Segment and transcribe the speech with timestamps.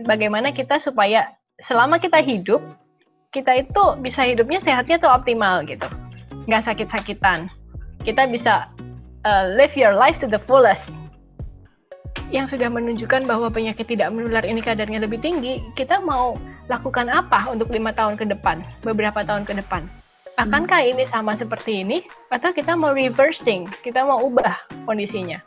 [0.00, 1.28] bagaimana kita supaya
[1.60, 2.60] selama kita hidup
[3.32, 5.88] kita itu bisa hidupnya sehatnya tuh optimal gitu
[6.48, 7.52] nggak sakit-sakitan
[8.02, 8.66] kita bisa
[9.28, 10.82] uh, live your life to the fullest
[12.32, 16.32] yang sudah menunjukkan bahwa penyakit tidak menular ini kadarnya lebih tinggi, kita mau
[16.72, 19.84] lakukan apa untuk lima tahun ke depan, beberapa tahun ke depan?
[20.40, 22.00] Akankah ini sama seperti ini,
[22.32, 24.56] atau kita mau reversing, kita mau ubah
[24.88, 25.44] kondisinya?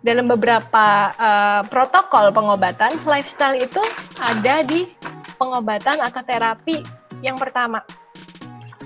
[0.00, 3.84] Dalam beberapa uh, protokol pengobatan, lifestyle itu
[4.16, 4.88] ada di
[5.36, 6.80] pengobatan atau terapi
[7.20, 7.84] yang pertama.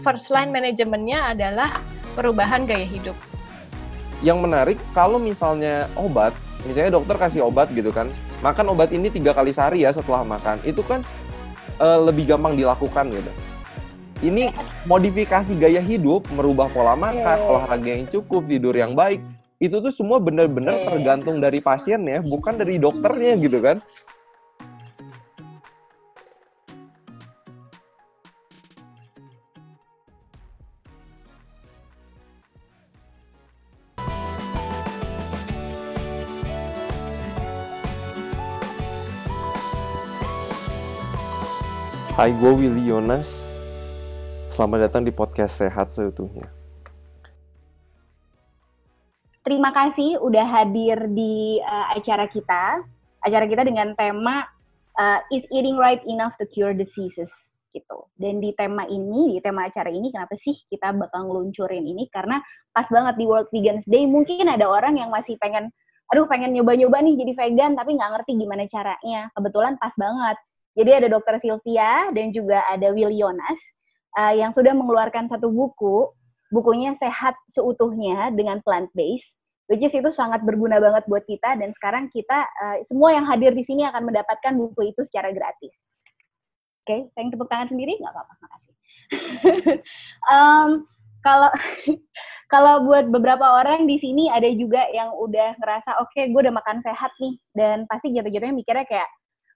[0.03, 1.79] First line manajemennya adalah
[2.19, 3.15] perubahan gaya hidup.
[4.27, 6.35] Yang menarik, kalau misalnya obat,
[6.67, 8.11] misalnya dokter kasih obat gitu kan,
[8.43, 10.99] makan obat ini tiga kali sehari ya setelah makan, itu kan
[11.79, 13.31] uh, lebih gampang dilakukan gitu
[14.25, 14.49] ini
[14.89, 17.51] modifikasi gaya hidup, merubah pola makan, yeah.
[17.51, 19.21] olahraga yang cukup, tidur yang baik,
[19.63, 20.87] itu tuh semua benar-benar yeah.
[20.91, 23.79] tergantung dari pasiennya, bukan dari dokternya gitu kan.
[42.15, 43.51] Hai, gue Willy Yonas.
[44.47, 46.64] Selamat datang di podcast Sehat Seutuhnya.
[49.45, 52.81] Terima kasih udah hadir di uh, acara kita.
[53.21, 54.49] Acara kita dengan tema
[54.97, 57.29] uh, Is Eating Right Enough to Cure Diseases?
[57.75, 58.07] gitu.
[58.15, 62.07] Dan di tema ini, di tema acara ini, kenapa sih kita bakal ngeluncurin ini?
[62.07, 62.39] Karena
[62.71, 65.75] pas banget di World Vegans Day, mungkin ada orang yang masih pengen,
[66.15, 69.21] aduh pengen nyoba-nyoba nih jadi vegan, tapi nggak ngerti gimana caranya.
[69.35, 70.37] Kebetulan pas banget.
[70.75, 73.61] Jadi ada dokter Sylvia dan juga ada Will Yonas
[74.19, 76.15] uh, yang sudah mengeluarkan satu buku,
[76.53, 79.33] bukunya Sehat Seutuhnya dengan plant based,
[79.71, 83.53] which is itu sangat berguna banget buat kita dan sekarang kita uh, semua yang hadir
[83.57, 85.73] di sini akan mendapatkan buku itu secara gratis.
[86.85, 88.75] Oke, okay, saya tepuk tangan sendiri nggak apa-apa, makasih.
[90.35, 90.69] um,
[91.25, 91.49] kalau
[92.53, 96.53] kalau buat beberapa orang di sini ada juga yang udah ngerasa oke okay, gue udah
[96.53, 99.09] makan sehat nih dan pasti jatuh-jatuhnya mikirnya kayak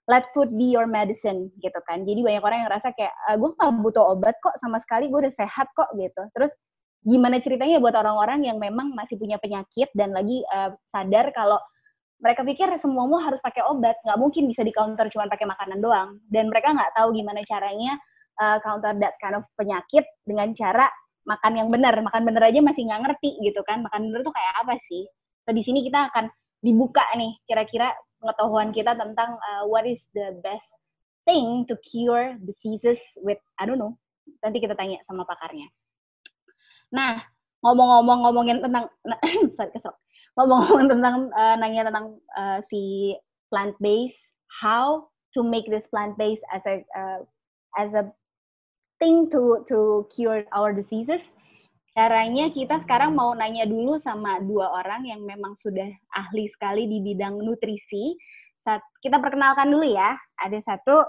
[0.09, 2.01] let food be your medicine gitu kan.
[2.01, 5.21] Jadi banyak orang yang ngerasa kayak ah, gue gak butuh obat kok sama sekali, gue
[5.21, 6.25] udah sehat kok gitu.
[6.33, 6.49] Terus
[7.03, 11.59] gimana ceritanya buat orang-orang yang memang masih punya penyakit dan lagi uh, sadar kalau
[12.19, 16.19] mereka pikir semuamu harus pakai obat, nggak mungkin bisa di counter cuma pakai makanan doang.
[16.27, 17.95] Dan mereka nggak tahu gimana caranya
[18.43, 20.91] uh, counter that kind of penyakit dengan cara
[21.23, 21.95] makan yang benar.
[21.95, 23.79] Makan benar aja masih nggak ngerti gitu kan.
[23.87, 25.07] Makan benar tuh kayak apa sih?
[25.47, 26.27] So, di sini kita akan
[26.59, 30.67] dibuka nih kira-kira pengetahuan kita tentang uh, what is the best
[31.23, 33.95] thing to cure diseases with I don't know.
[34.43, 35.71] Nanti kita tanya sama pakarnya.
[36.89, 37.21] Nah,
[37.65, 38.85] ngomong-ngomong ngomongin tentang
[39.57, 39.95] sorry kesok.
[40.37, 43.15] Ngomong-ngomong tentang uh, nanya tentang uh, si
[43.49, 44.19] plant based,
[44.61, 47.19] how to make this plant based as a uh,
[47.77, 48.07] as a
[48.97, 51.21] thing to to cure our diseases
[51.99, 57.03] Caranya kita sekarang mau nanya dulu sama dua orang yang memang sudah ahli sekali di
[57.03, 58.15] bidang nutrisi.
[59.03, 60.15] Kita perkenalkan dulu ya.
[60.39, 61.01] Ada satu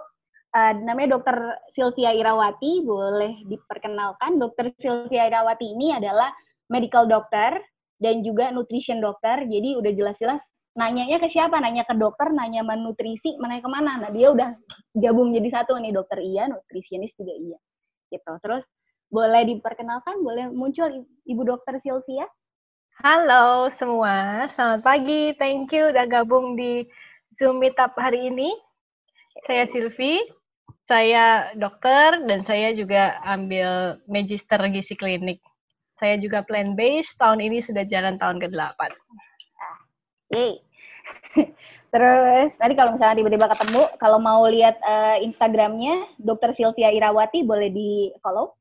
[0.54, 1.36] uh, namanya Dr.
[1.74, 4.38] Sylvia Irawati, boleh diperkenalkan.
[4.38, 4.74] Dr.
[4.78, 6.30] Sylvia Irawati ini adalah
[6.70, 7.58] medical doctor
[8.00, 9.46] dan juga nutrition doctor.
[9.46, 10.42] Jadi udah jelas-jelas
[10.74, 11.58] nanyanya ke siapa?
[11.58, 13.98] Nanya ke dokter, nanya menutrisi, mana ke mana?
[13.98, 14.54] Nah dia udah
[14.96, 17.58] gabung jadi satu nih dokter iya, nutrisionis juga iya.
[18.10, 18.32] Gitu.
[18.42, 18.64] Terus
[19.10, 20.86] boleh diperkenalkan, boleh muncul
[21.26, 22.26] Ibu Dokter Sylvia?
[23.00, 25.32] Halo semua, selamat pagi.
[25.40, 26.84] Thank you udah gabung di
[27.32, 28.52] Zoom Meetup hari ini.
[29.48, 30.20] Saya Sylvie,
[30.88, 35.41] saya dokter dan saya juga ambil magister gizi klinik.
[36.00, 38.80] Saya juga plan based, tahun ini sudah jalan tahun ke-8.
[39.60, 39.78] Ah,
[40.32, 40.64] yay.
[41.91, 47.69] Terus tadi kalau misalnya tiba-tiba ketemu, kalau mau lihat uh, Instagramnya Dokter Sylvia Irawati boleh
[47.69, 48.54] di follow.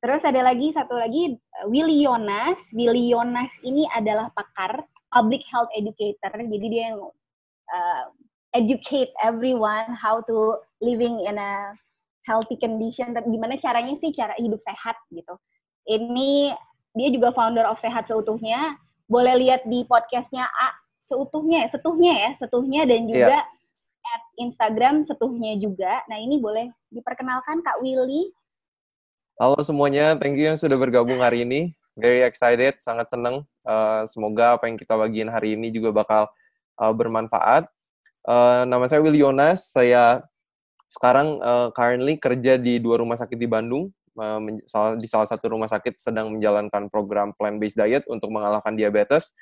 [0.00, 1.36] Terus ada lagi satu lagi
[1.68, 2.56] Willy Yonas.
[2.72, 6.32] Willy Yonas ini adalah pakar public health educator.
[6.32, 7.04] Jadi dia yang
[7.68, 8.04] uh,
[8.56, 11.74] educate everyone how to living in a
[12.26, 13.14] healthy condition.
[13.14, 15.34] Gimana caranya sih cara hidup sehat gitu.
[15.86, 16.54] Ini
[16.94, 18.78] dia juga founder of Sehat Seutuhnya.
[19.10, 20.68] Boleh lihat di podcastnya A
[21.10, 24.12] seutuhnya, setuhnya ya, setuhnya dan juga yeah.
[24.14, 26.06] at Instagram setuhnya juga.
[26.06, 28.30] Nah ini boleh diperkenalkan Kak Willy
[29.40, 31.72] Halo semuanya, thank you yang sudah bergabung hari ini.
[31.96, 33.48] Very excited, sangat senang.
[33.64, 36.28] Uh, semoga apa yang kita bagiin hari ini juga bakal
[36.76, 37.64] uh, bermanfaat.
[38.24, 40.20] Uh, nama saya Will Yonas, saya
[40.90, 43.88] sekarang uh, currently kerja di dua rumah sakit di Bandung.
[44.18, 44.60] Uh,
[45.00, 49.32] di salah satu rumah sakit sedang menjalankan program plant-based diet untuk mengalahkan diabetes.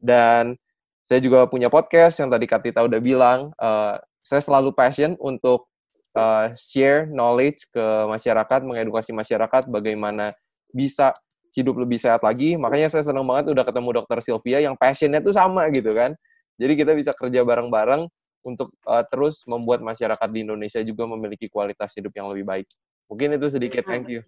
[0.00, 0.58] Dan
[1.06, 5.68] saya juga punya podcast yang tadi Katita udah bilang, uh, saya selalu passion untuk
[6.16, 10.32] uh, share knowledge ke masyarakat, mengedukasi masyarakat bagaimana
[10.72, 11.14] bisa
[11.54, 12.58] hidup lebih sehat lagi.
[12.58, 16.18] Makanya saya senang banget udah ketemu dokter Sylvia yang passionnya tuh sama gitu kan.
[16.58, 18.10] Jadi kita bisa kerja bareng-bareng
[18.44, 22.68] untuk uh, terus membuat masyarakat di Indonesia juga memiliki kualitas hidup yang lebih baik.
[23.08, 23.82] Mungkin itu sedikit.
[23.88, 24.20] Thank you.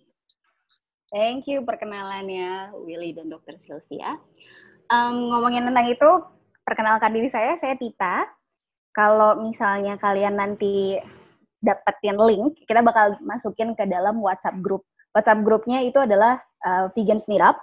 [1.12, 4.18] Thank you perkenalannya Willy dan Dokter Sylvia.
[4.90, 6.10] Um, ngomongin tentang itu,
[6.66, 8.26] perkenalkan diri saya, saya Tita.
[8.90, 10.98] Kalau misalnya kalian nanti
[11.60, 14.82] dapetin link, kita bakal masukin ke dalam WhatsApp group.
[15.12, 17.56] WhatsApp grupnya itu adalah uh, Vegan Meetup,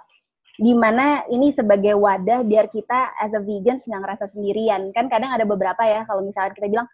[0.54, 4.94] di mana ini sebagai wadah biar kita as a vegan nggak ngerasa sendirian.
[4.94, 6.88] Kan kadang ada beberapa ya, kalau misalnya kita bilang,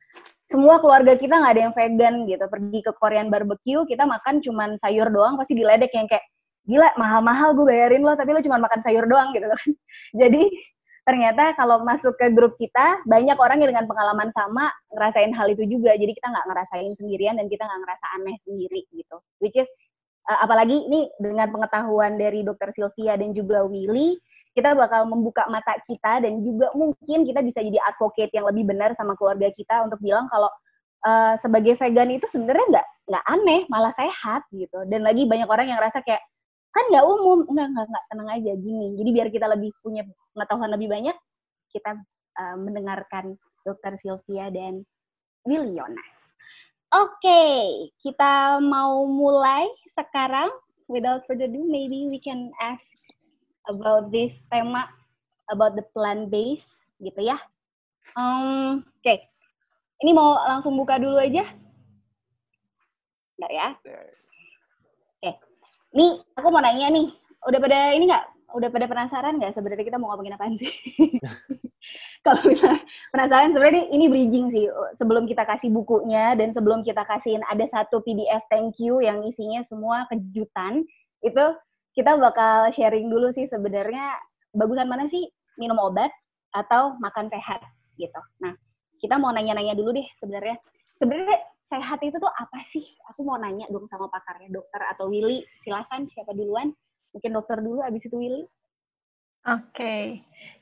[0.48, 2.44] semua keluarga kita nggak ada yang vegan gitu.
[2.48, 6.24] Pergi ke Korean barbecue, kita makan cuman sayur doang, pasti diledek yang kayak,
[6.68, 9.60] gila mahal-mahal gue bayarin lo tapi lo cuma makan sayur doang gitu kan
[10.20, 10.42] jadi
[11.02, 15.64] ternyata kalau masuk ke grup kita banyak orang yang dengan pengalaman sama ngerasain hal itu
[15.66, 19.66] juga jadi kita nggak ngerasain sendirian dan kita nggak ngerasa aneh sendiri gitu which is
[20.38, 24.14] apalagi ini dengan pengetahuan dari dokter Sylvia dan juga Willy
[24.54, 28.94] kita bakal membuka mata kita dan juga mungkin kita bisa jadi advocate yang lebih benar
[28.98, 30.50] sama keluarga kita untuk bilang kalau
[31.06, 34.86] uh, sebagai vegan itu sebenarnya nggak nggak aneh malah sehat gitu.
[34.90, 36.22] Dan lagi banyak orang yang rasa kayak
[36.74, 37.46] kan nggak umum.
[37.46, 38.86] Nggak nggak nggak tenang aja gini.
[38.98, 40.02] Jadi biar kita lebih punya
[40.34, 41.16] pengetahuan lebih banyak
[41.70, 41.90] kita
[42.42, 44.82] uh, mendengarkan dokter Sylvia dan
[45.46, 46.29] Willy Yonas
[46.90, 50.50] oke okay, kita mau mulai sekarang.
[50.90, 52.82] Without further ado maybe we can ask
[53.70, 54.90] about this tema
[55.46, 56.66] about the plant base
[56.98, 57.38] gitu ya.
[58.18, 59.06] Um, oke.
[59.06, 59.18] Okay.
[60.02, 61.46] ini mau langsung buka dulu aja?
[63.38, 63.68] Bentar ya?
[65.90, 67.10] Nih, aku mau nanya nih,
[67.50, 68.26] udah pada ini nggak?
[68.56, 70.72] Udah pada penasaran nggak sebenarnya kita mau ngomongin apa sih?
[72.26, 74.68] Kalau misalnya penasaran, sebenarnya ini bridging sih.
[75.00, 79.64] Sebelum kita kasih bukunya dan sebelum kita kasihin ada satu PDF thank you yang isinya
[79.64, 80.84] semua kejutan,
[81.24, 81.44] itu
[81.96, 84.14] kita bakal sharing dulu sih sebenarnya
[84.52, 85.26] bagusan mana sih
[85.56, 86.12] minum obat
[86.52, 87.64] atau makan sehat
[87.96, 88.20] gitu.
[88.42, 88.52] Nah,
[89.00, 90.60] kita mau nanya-nanya dulu deh sebenarnya.
[91.00, 91.38] Sebenarnya
[91.70, 92.84] sehat itu tuh apa sih?
[93.14, 95.46] Aku mau nanya dong sama pakarnya, dokter atau Willy.
[95.64, 96.74] Silahkan, siapa duluan?
[97.10, 98.44] Mungkin dokter dulu, abis itu Willy.
[99.48, 100.04] Oke, okay.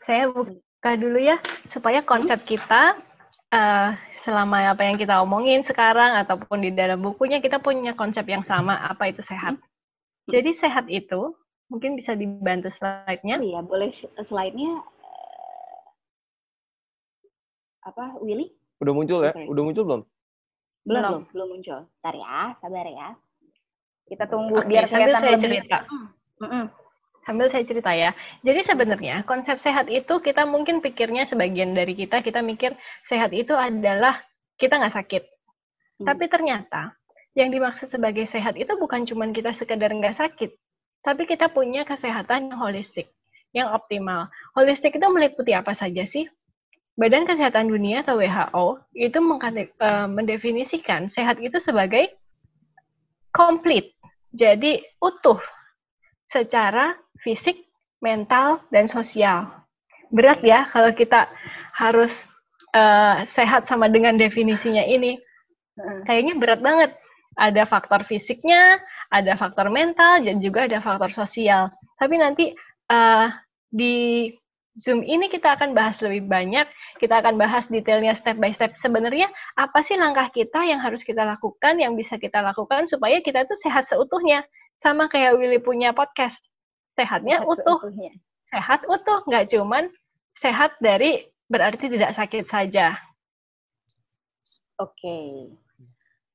[0.07, 2.95] saya buka dulu ya, supaya konsep kita
[3.51, 3.91] uh,
[4.23, 8.79] selama apa yang kita omongin sekarang ataupun di dalam bukunya kita punya konsep yang sama,
[8.79, 9.59] apa itu sehat.
[9.59, 10.31] Hmm.
[10.31, 11.35] Jadi sehat itu,
[11.67, 13.43] mungkin bisa dibantu slide-nya.
[13.43, 13.91] Iya, boleh
[14.23, 14.79] slide-nya.
[17.83, 18.55] Apa, Willy?
[18.79, 19.33] Udah muncul ya?
[19.49, 20.03] Udah muncul belum?
[20.87, 21.79] Belum, belum, belum muncul.
[22.01, 23.09] Ntar ya, sabar ya.
[24.09, 25.45] Kita tunggu okay, biar kelihatan saya lebih.
[25.45, 25.79] cerita.
[27.29, 28.17] Sambil saya cerita ya.
[28.41, 32.73] Jadi sebenarnya konsep sehat itu kita mungkin pikirnya sebagian dari kita kita mikir
[33.05, 34.17] sehat itu adalah
[34.57, 35.23] kita nggak sakit.
[36.01, 36.07] Hmm.
[36.09, 36.97] Tapi ternyata
[37.37, 40.51] yang dimaksud sebagai sehat itu bukan cuma kita sekedar nggak sakit,
[41.05, 43.13] tapi kita punya kesehatan yang holistik,
[43.55, 44.27] yang optimal.
[44.57, 46.27] Holistik itu meliputi apa saja sih?
[46.99, 52.11] Badan Kesehatan Dunia atau WHO itu uh, mendefinisikan sehat itu sebagai
[53.31, 53.95] komplit,
[54.35, 55.39] jadi utuh
[56.29, 57.65] secara fisik,
[58.01, 59.49] mental, dan sosial.
[60.09, 61.29] Berat ya kalau kita
[61.77, 62.15] harus
[62.73, 65.21] uh, sehat sama dengan definisinya ini.
[66.09, 66.91] Kayaknya berat banget.
[67.39, 68.83] Ada faktor fisiknya,
[69.15, 71.71] ada faktor mental, dan juga ada faktor sosial.
[71.95, 72.51] Tapi nanti
[72.91, 73.31] uh,
[73.71, 74.27] di
[74.79, 76.67] Zoom ini kita akan bahas lebih banyak,
[77.03, 78.75] kita akan bahas detailnya step by step.
[78.79, 79.27] Sebenarnya
[79.59, 83.59] apa sih langkah kita yang harus kita lakukan, yang bisa kita lakukan supaya kita tuh
[83.59, 84.47] sehat seutuhnya.
[84.79, 86.39] Sama kayak Willy punya podcast,
[86.95, 87.79] sehatnya sehat utuh.
[87.83, 88.13] Seutuhnya.
[88.49, 89.91] Sehat utuh, nggak cuman
[90.39, 92.95] sehat dari berarti tidak sakit saja.
[94.79, 94.95] Oke.
[94.95, 95.29] Okay.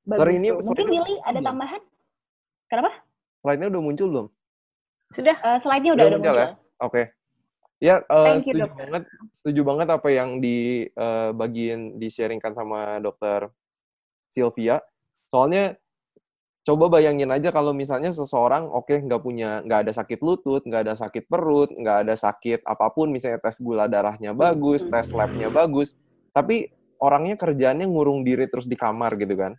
[0.03, 1.81] Bagus ini, Mungkin Willy ada tambahan?
[2.67, 2.91] Kenapa?
[3.39, 4.27] Slide-nya udah muncul belum?
[5.15, 5.35] Sudah.
[5.39, 6.35] Uh, slide-nya udah, udah, muncul.
[6.35, 6.47] Ya?
[6.47, 6.55] Oke.
[6.83, 7.05] Okay.
[7.83, 9.03] Ya, uh, setuju you, banget.
[9.35, 13.51] Setuju banget apa yang di uh, bagian di-sharingkan sama dokter
[14.31, 14.79] Sylvia.
[15.27, 15.75] Soalnya
[16.63, 20.81] coba bayangin aja kalau misalnya seseorang oke okay, nggak punya nggak ada sakit lutut, nggak
[20.89, 25.51] ada sakit perut, nggak ada sakit apa pun, misalnya tes gula darahnya bagus, tes labnya
[25.51, 25.99] bagus,
[26.31, 26.71] tapi
[27.03, 29.53] orangnya kerjaannya ngurung diri terus di kamar gitu kan.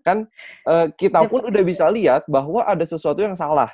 [0.00, 0.24] Kan
[0.64, 3.68] uh, kita pun udah bisa lihat bahwa ada sesuatu yang salah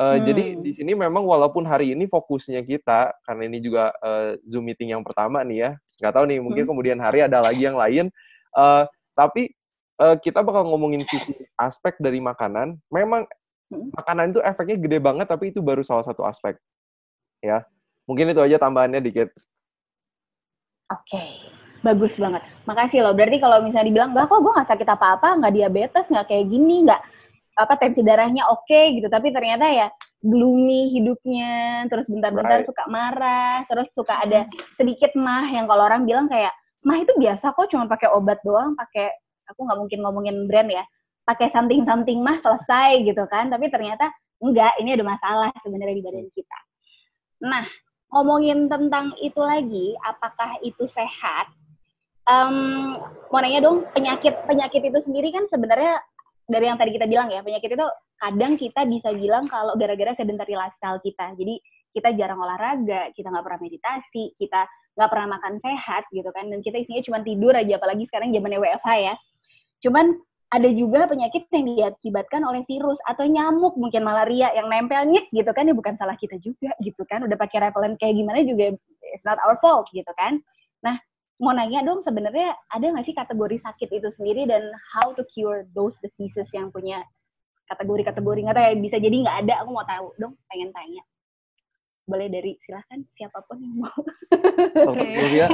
[0.00, 0.24] Uh, hmm.
[0.24, 4.96] Jadi di sini memang walaupun hari ini fokusnya kita karena ini juga uh, Zoom meeting
[4.96, 5.70] yang pertama nih ya,
[6.00, 6.70] nggak tahu nih mungkin hmm.
[6.72, 8.08] kemudian hari ada lagi yang lain.
[8.56, 9.52] Uh, tapi
[10.00, 12.80] uh, kita bakal ngomongin sisi aspek dari makanan.
[12.88, 13.28] Memang
[13.68, 13.92] hmm.
[13.92, 16.56] makanan itu efeknya gede banget, tapi itu baru salah satu aspek.
[17.44, 17.68] Ya,
[18.08, 19.28] mungkin itu aja tambahannya dikit.
[20.90, 21.28] Oke, okay.
[21.80, 22.44] Bagus banget.
[22.68, 23.16] Makasih loh.
[23.16, 26.84] Berarti kalau misalnya dibilang, enggak kok gue nggak sakit apa-apa, nggak diabetes, nggak kayak gini,
[26.84, 27.00] nggak
[27.60, 29.08] apa tensi darahnya oke okay, gitu.
[29.08, 29.88] Tapi ternyata ya
[30.20, 32.68] gloomy hidupnya, terus bentar-bentar right.
[32.68, 34.44] suka marah, terus suka ada
[34.76, 36.52] sedikit mah yang kalau orang bilang kayak
[36.84, 39.08] mah itu biasa kok cuma pakai obat doang, pakai
[39.50, 40.84] aku nggak mungkin ngomongin brand ya,
[41.26, 43.50] pakai something something mah selesai gitu kan.
[43.50, 44.08] Tapi ternyata
[44.40, 46.58] enggak, ini ada masalah sebenarnya di badan kita.
[47.44, 47.66] Nah,
[48.14, 51.50] ngomongin tentang itu lagi, apakah itu sehat?
[52.30, 52.56] um,
[53.30, 55.98] mau nanya dong penyakit penyakit itu sendiri kan sebenarnya
[56.50, 57.86] dari yang tadi kita bilang ya penyakit itu
[58.18, 61.54] kadang kita bisa bilang kalau gara-gara sedentary lifestyle kita jadi
[61.90, 64.66] kita jarang olahraga kita nggak pernah meditasi kita
[64.98, 68.58] nggak pernah makan sehat gitu kan dan kita isinya cuma tidur aja apalagi sekarang zamannya
[68.58, 69.14] WFH ya
[69.80, 70.16] cuman
[70.50, 75.46] ada juga penyakit yang diakibatkan oleh virus atau nyamuk mungkin malaria yang nempel nyit gitu
[75.54, 75.62] kan.
[75.62, 77.22] Ya bukan salah kita juga gitu kan.
[77.22, 78.74] Udah pakai repellent kayak gimana juga
[79.14, 80.42] it's not our fault gitu kan.
[80.82, 80.98] Nah
[81.38, 84.50] mau nanya dong sebenarnya ada nggak sih kategori sakit itu sendiri?
[84.50, 86.98] Dan how to cure those diseases yang punya
[87.70, 88.40] kategori-kategori?
[88.42, 89.54] Nggak tahu ya bisa jadi nggak ada.
[89.62, 91.06] Aku mau tahu dong pengen tanya
[92.10, 93.94] boleh dari silahkan siapa pun yang mau
[94.90, 95.48] oke okay.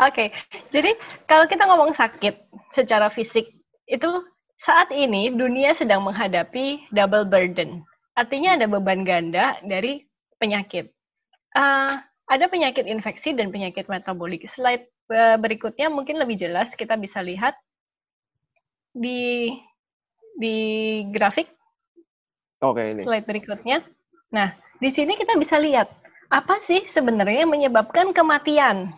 [0.00, 0.28] okay.
[0.72, 0.96] jadi
[1.28, 2.34] kalau kita ngomong sakit
[2.72, 3.52] secara fisik
[3.84, 4.08] itu
[4.64, 7.84] saat ini dunia sedang menghadapi double burden
[8.16, 10.08] artinya ada beban ganda dari
[10.40, 10.88] penyakit
[11.54, 12.00] uh,
[12.30, 14.46] ada penyakit infeksi dan penyakit metabolik.
[14.46, 17.58] Slide eh, berikutnya mungkin lebih jelas kita bisa lihat
[18.94, 19.50] di
[20.38, 20.56] di
[21.10, 21.50] grafik.
[22.62, 23.02] Oke ini.
[23.02, 23.82] Slide berikutnya.
[24.30, 25.90] Nah, di sini kita bisa lihat
[26.30, 28.94] apa sih sebenarnya menyebabkan kematian.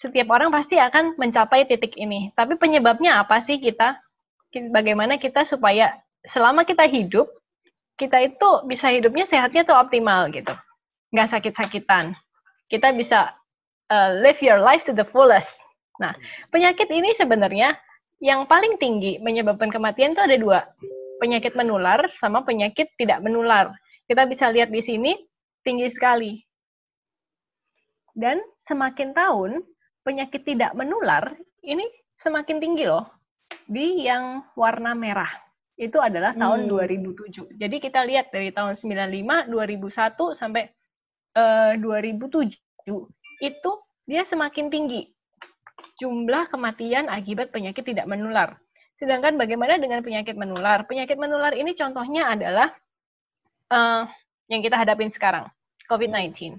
[0.00, 2.32] Setiap orang pasti akan mencapai titik ini.
[2.32, 4.00] Tapi penyebabnya apa sih kita?
[4.72, 5.92] Bagaimana kita supaya
[6.24, 7.28] selama kita hidup,
[8.00, 10.56] kita itu bisa hidupnya sehatnya tuh optimal gitu.
[11.12, 12.16] Nggak sakit-sakitan
[12.70, 13.34] kita bisa
[13.90, 15.50] uh, live your life to the fullest.
[15.98, 16.14] Nah,
[16.54, 17.76] penyakit ini sebenarnya
[18.22, 20.58] yang paling tinggi menyebabkan kematian itu ada dua,
[21.18, 23.74] penyakit menular sama penyakit tidak menular.
[24.10, 25.14] Kita bisa lihat di sini
[25.62, 26.34] tinggi sekali.
[28.10, 29.62] Dan semakin tahun
[30.02, 31.30] penyakit tidak menular
[31.62, 31.86] ini
[32.18, 33.06] semakin tinggi loh
[33.70, 35.30] di yang warna merah.
[35.78, 37.06] Itu adalah tahun hmm.
[37.06, 37.54] 2007.
[37.54, 40.66] Jadi kita lihat dari tahun 95, 2001 sampai
[41.38, 42.50] uh, 2007
[43.46, 43.70] itu
[44.10, 45.06] dia semakin tinggi
[46.02, 48.58] jumlah kematian akibat penyakit tidak menular.
[48.98, 50.82] Sedangkan bagaimana dengan penyakit menular?
[50.90, 52.74] Penyakit menular ini contohnya adalah
[53.70, 54.04] uh,
[54.50, 55.46] yang kita hadapin sekarang,
[55.86, 56.58] COVID-19.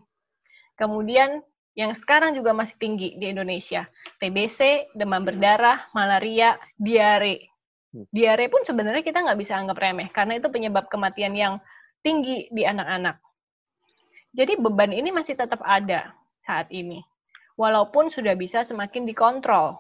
[0.80, 1.44] Kemudian
[1.78, 3.88] yang sekarang juga masih tinggi di Indonesia,
[4.20, 7.48] TBC, demam berdarah, malaria, diare.
[7.92, 8.08] Hmm.
[8.12, 11.54] Diare pun sebenarnya kita nggak bisa anggap remeh, karena itu penyebab kematian yang
[12.04, 13.20] tinggi di anak-anak.
[14.32, 16.16] Jadi beban ini masih tetap ada
[16.48, 17.04] saat ini.
[17.60, 19.76] Walaupun sudah bisa semakin dikontrol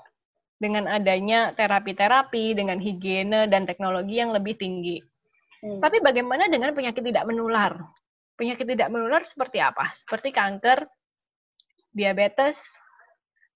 [0.61, 5.01] dengan adanya terapi-terapi, dengan higiene dan teknologi yang lebih tinggi.
[5.61, 5.79] Hmm.
[5.79, 7.77] Tapi bagaimana dengan penyakit tidak menular?
[8.33, 9.93] Penyakit tidak menular seperti apa?
[9.93, 10.89] Seperti kanker,
[11.93, 12.65] diabetes,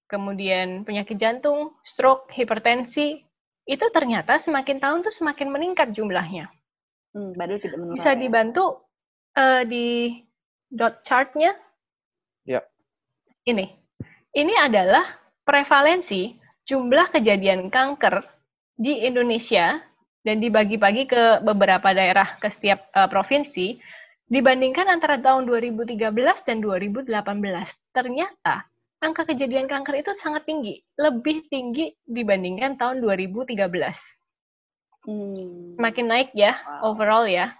[0.06, 3.26] kemudian penyakit jantung, stroke, hipertensi,
[3.66, 6.46] itu ternyata semakin tahun tuh semakin meningkat jumlahnya.
[7.10, 7.98] Hmm, tidak menular.
[7.98, 8.18] Bisa ya.
[8.22, 8.64] dibantu
[9.34, 10.22] uh, di
[10.70, 11.58] dot chartnya.
[12.46, 12.62] Ya.
[13.42, 13.66] Ini.
[14.30, 15.02] Ini adalah
[15.42, 18.22] prevalensi jumlah kejadian kanker
[18.78, 19.82] di Indonesia
[20.26, 23.78] dan dibagi-bagi ke beberapa daerah ke setiap uh, provinsi
[24.26, 26.02] dibandingkan antara tahun 2013
[26.42, 27.06] dan 2018.
[27.94, 28.66] Ternyata
[28.98, 33.54] angka kejadian kanker itu sangat tinggi, lebih tinggi dibandingkan tahun 2013.
[35.06, 35.70] Hmm.
[35.78, 36.90] Semakin naik ya wow.
[36.90, 37.54] overall ya.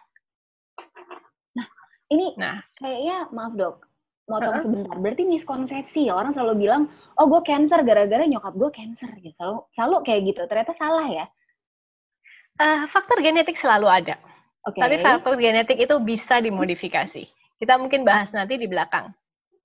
[2.06, 2.62] Ini nah.
[2.78, 3.82] kayaknya maaf dok,
[4.30, 4.62] mau uh -huh.
[4.62, 4.94] sebentar.
[4.94, 6.82] Berarti miskonsepsi ya orang selalu bilang,
[7.18, 9.35] oh gue cancer gara-gara nyokap gue cancer gitu.
[9.35, 10.42] Selalu, selalu kayak gitu.
[10.46, 11.26] Ternyata salah ya.
[12.56, 14.16] Uh, faktor genetik selalu ada.
[14.66, 14.80] Okay.
[14.82, 17.28] Tapi faktor genetik itu bisa dimodifikasi.
[17.56, 19.12] Kita mungkin bahas nanti di belakang.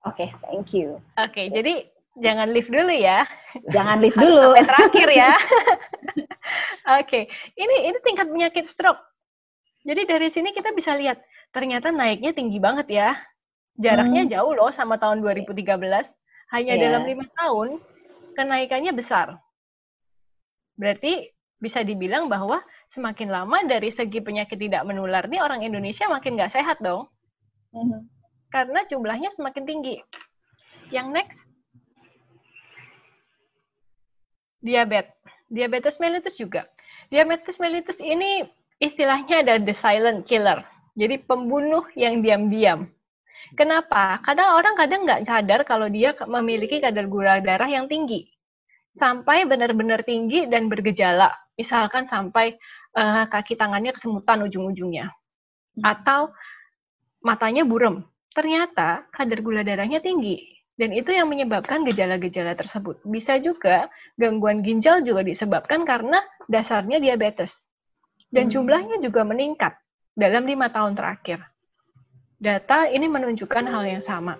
[0.06, 0.98] Oke, okay, thank you.
[1.18, 1.86] Oke, okay, jadi
[2.18, 3.26] jangan lift dulu ya.
[3.70, 4.54] Jangan lift dulu.
[4.54, 5.32] Sampai terakhir ya.
[6.98, 7.22] Oke, okay.
[7.58, 9.00] ini ini tingkat penyakit stroke.
[9.82, 11.18] Jadi dari sini kita bisa lihat
[11.50, 13.10] ternyata naiknya tinggi banget ya.
[13.78, 14.32] Jaraknya hmm.
[14.36, 15.66] jauh loh sama tahun 2013.
[16.52, 16.82] Hanya yeah.
[16.82, 17.80] dalam lima tahun
[18.38, 19.40] kenaikannya besar.
[20.76, 21.30] Berarti
[21.62, 22.58] bisa dibilang bahwa
[22.92, 27.08] semakin lama dari segi penyakit tidak menular nih orang Indonesia makin nggak sehat dong.
[27.72, 28.04] Hmm.
[28.52, 29.96] Karena jumlahnya semakin tinggi.
[30.92, 31.40] Yang next,
[34.60, 35.16] diabetes.
[35.52, 36.64] Diabetes mellitus juga.
[37.12, 38.44] Diabetes mellitus ini
[38.80, 40.64] istilahnya ada the silent killer.
[40.96, 42.88] Jadi pembunuh yang diam-diam.
[43.52, 44.20] Kenapa?
[44.24, 48.28] Kadang orang kadang nggak sadar kalau dia memiliki kadar gula darah yang tinggi.
[48.96, 51.32] Sampai benar-benar tinggi dan bergejala.
[51.56, 52.56] Misalkan sampai
[52.96, 55.12] uh, kaki tangannya kesemutan ujung-ujungnya.
[55.78, 55.82] Hmm.
[55.84, 56.20] Atau
[57.24, 58.04] matanya burem.
[58.32, 60.40] Ternyata kadar gula darahnya tinggi.
[60.72, 63.04] Dan itu yang menyebabkan gejala-gejala tersebut.
[63.04, 66.18] Bisa juga gangguan ginjal juga disebabkan karena
[66.48, 67.68] dasarnya diabetes.
[68.32, 68.52] Dan hmm.
[68.56, 69.76] jumlahnya juga meningkat
[70.16, 71.44] dalam lima tahun terakhir.
[72.42, 74.34] Data ini menunjukkan hal yang sama.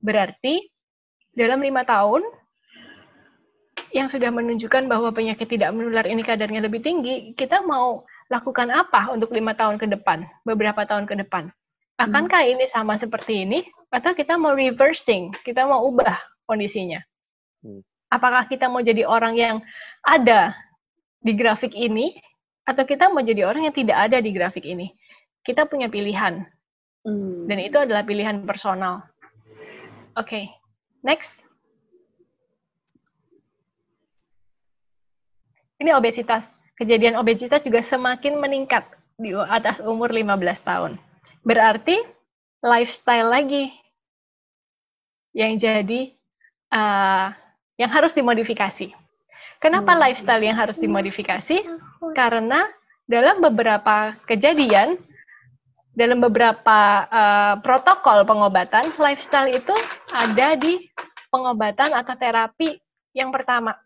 [0.00, 0.70] Berarti
[1.36, 2.24] dalam lima tahun
[3.94, 9.10] yang sudah menunjukkan bahwa penyakit tidak menular ini kadarnya lebih tinggi, kita mau lakukan apa
[9.14, 11.50] untuk lima tahun ke depan, beberapa tahun ke depan?
[11.96, 12.52] Akankah hmm.
[12.58, 13.64] ini sama seperti ini?
[13.88, 17.00] Atau kita mau reversing, kita mau ubah kondisinya?
[17.64, 17.80] Hmm.
[18.12, 19.56] Apakah kita mau jadi orang yang
[20.04, 20.52] ada
[21.24, 22.18] di grafik ini,
[22.66, 24.92] atau kita mau jadi orang yang tidak ada di grafik ini?
[25.40, 26.44] Kita punya pilihan.
[27.06, 27.46] Hmm.
[27.46, 29.06] Dan itu adalah pilihan personal.
[30.18, 30.44] Oke, okay.
[31.06, 31.45] next.
[35.76, 36.44] Ini obesitas.
[36.76, 38.84] Kejadian obesitas juga semakin meningkat
[39.16, 40.92] di atas umur 15 tahun.
[41.40, 41.96] Berarti
[42.60, 43.72] lifestyle lagi
[45.36, 46.12] yang jadi
[46.72, 47.32] uh,
[47.76, 48.92] yang harus dimodifikasi.
[49.60, 50.00] Kenapa hmm.
[50.00, 51.64] lifestyle yang harus dimodifikasi?
[52.12, 52.68] Karena
[53.08, 55.00] dalam beberapa kejadian,
[55.96, 59.72] dalam beberapa uh, protokol pengobatan, lifestyle itu
[60.12, 60.76] ada di
[61.32, 62.76] pengobatan atau terapi
[63.16, 63.76] yang pertama.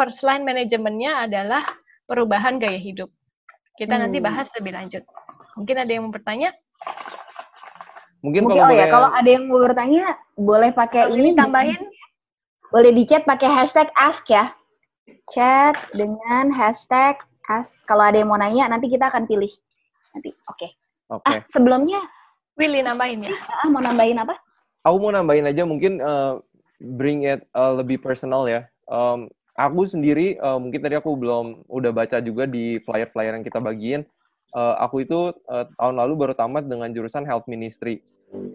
[0.00, 1.60] First line manajemennya adalah
[2.08, 3.12] perubahan gaya hidup.
[3.76, 4.08] Kita hmm.
[4.08, 5.04] nanti bahas lebih lanjut.
[5.60, 6.56] Mungkin ada yang mau bertanya?
[8.24, 11.84] Mungkin, Mungkin kalau oh ya, kalau ada yang mau bertanya, boleh pakai ini tambahin.
[12.72, 14.56] Boleh di chat pakai hashtag ask ya.
[15.28, 17.20] Chat dengan hashtag
[17.52, 17.76] ask.
[17.84, 19.52] Kalau ada yang mau nanya, nanti kita akan pilih.
[20.16, 20.56] Nanti, oke.
[20.56, 20.70] Okay.
[21.12, 21.28] Oke.
[21.28, 21.36] Okay.
[21.36, 22.00] Ah, sebelumnya,
[22.56, 23.36] Willy nambahin ya?
[23.36, 24.32] Ah, mau nambahin apa?
[24.80, 26.40] Aku mau nambahin aja mungkin uh,
[26.80, 28.64] bring it uh, lebih personal ya.
[28.88, 29.28] Um,
[29.60, 34.08] aku sendiri, uh, mungkin tadi aku belum udah baca juga di flyer-flyer yang kita bagiin
[34.54, 38.02] uh, aku itu uh, tahun lalu baru tamat dengan jurusan health ministry.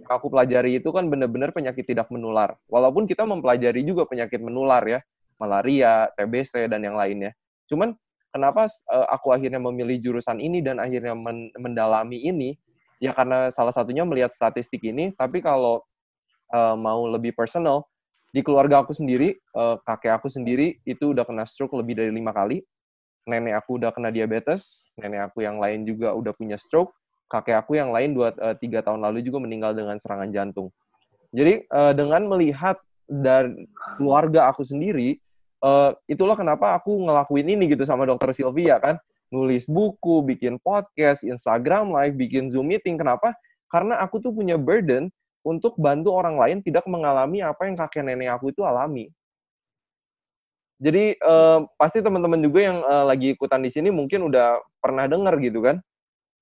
[0.07, 2.55] Aku pelajari itu kan benar-benar penyakit tidak menular.
[2.71, 4.99] Walaupun kita mempelajari juga penyakit menular ya,
[5.35, 7.35] malaria, TBC dan yang lainnya.
[7.67, 7.91] Cuman
[8.31, 12.55] kenapa uh, aku akhirnya memilih jurusan ini dan akhirnya men mendalami ini?
[13.03, 15.11] Ya karena salah satunya melihat statistik ini.
[15.11, 15.83] Tapi kalau
[16.55, 17.83] uh, mau lebih personal,
[18.35, 22.35] di keluarga aku sendiri, uh, kakek aku sendiri itu udah kena stroke lebih dari lima
[22.35, 22.59] kali
[23.25, 26.93] nenek aku udah kena diabetes, nenek aku yang lain juga udah punya stroke,
[27.27, 30.69] kakek aku yang lain dua eh, tiga tahun lalu juga meninggal dengan serangan jantung.
[31.35, 33.67] Jadi uh, dengan melihat dari
[33.99, 35.19] keluarga aku sendiri,
[35.59, 38.95] uh, itulah kenapa aku ngelakuin ini gitu sama dokter Sylvia kan,
[39.27, 42.95] nulis buku, bikin podcast, Instagram live, bikin Zoom meeting.
[42.95, 43.35] Kenapa?
[43.67, 45.11] Karena aku tuh punya burden
[45.45, 49.13] untuk bantu orang lain tidak mengalami apa yang kakek nenek aku itu alami.
[50.81, 55.39] Jadi uh, pasti teman-teman juga yang uh, lagi ikutan di sini mungkin udah pernah dengar
[55.39, 55.79] gitu kan,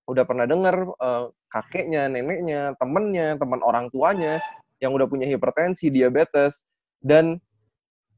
[0.10, 4.42] udah pernah dengar uh, kakeknya, neneknya, temennya, teman orang tuanya
[4.82, 6.66] yang udah punya hipertensi, diabetes,
[6.98, 7.38] dan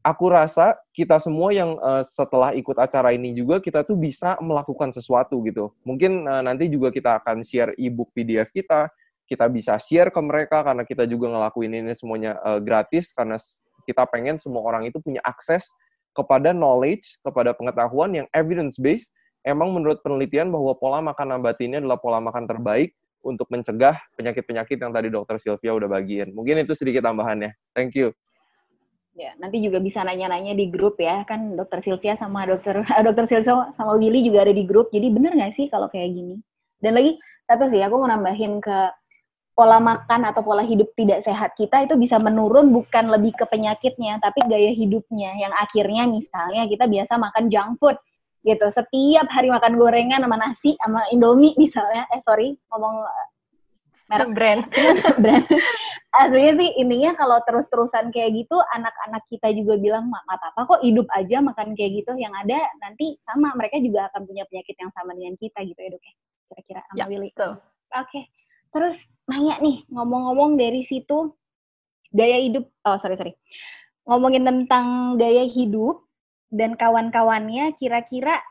[0.06, 4.96] aku rasa kita semua yang uh, setelah ikut acara ini juga kita tuh bisa melakukan
[4.96, 5.76] sesuatu gitu.
[5.84, 8.88] Mungkin uh, nanti juga kita akan share ebook PDF kita,
[9.26, 13.42] kita bisa share ke mereka karena kita juga ngelakuin ini semuanya uh, gratis karena
[13.86, 15.70] kita pengen semua orang itu punya akses
[16.16, 19.12] kepada knowledge, kepada pengetahuan yang evidence based,
[19.44, 24.78] emang menurut penelitian bahwa pola makan nabati ini adalah pola makan terbaik untuk mencegah penyakit-penyakit
[24.80, 26.32] yang tadi dokter Sylvia udah bagiin.
[26.32, 27.52] Mungkin itu sedikit tambahannya.
[27.76, 28.16] Thank you.
[29.16, 31.26] Ya, nanti juga bisa nanya-nanya di grup ya.
[31.26, 34.94] Kan dokter Sylvia sama dokter dokter Sylvia sama Willy juga ada di grup.
[34.94, 36.40] Jadi bener nggak sih kalau kayak gini?
[36.80, 38.78] Dan lagi satu sih, aku mau nambahin ke
[39.56, 44.20] pola makan atau pola hidup tidak sehat kita itu bisa menurun bukan lebih ke penyakitnya
[44.20, 45.32] tapi gaya hidupnya.
[45.40, 47.96] Yang akhirnya misalnya kita biasa makan junk food
[48.44, 48.68] gitu.
[48.68, 52.04] Setiap hari makan gorengan sama nasi sama indomie misalnya.
[52.12, 53.28] Eh sorry ngomong eh,
[54.12, 54.28] merek.
[54.36, 54.62] Brand.
[55.24, 55.46] Brand.
[56.12, 61.08] Aslinya sih intinya kalau terus-terusan kayak gitu anak-anak kita juga bilang mak apa kok hidup
[61.16, 62.12] aja makan kayak gitu.
[62.20, 65.90] Yang ada nanti sama mereka juga akan punya penyakit yang sama dengan kita gitu ya
[65.96, 66.16] dok ya
[66.46, 67.30] kira-kira sama ya, Willy.
[67.34, 67.58] oke.
[67.90, 68.24] okay.
[68.76, 69.00] Terus
[69.32, 71.32] nanya nih, ngomong-ngomong dari situ
[72.12, 73.34] gaya hidup, oh sorry sorry,
[74.04, 76.04] ngomongin tentang gaya hidup
[76.52, 78.44] dan kawan-kawannya, kira-kira,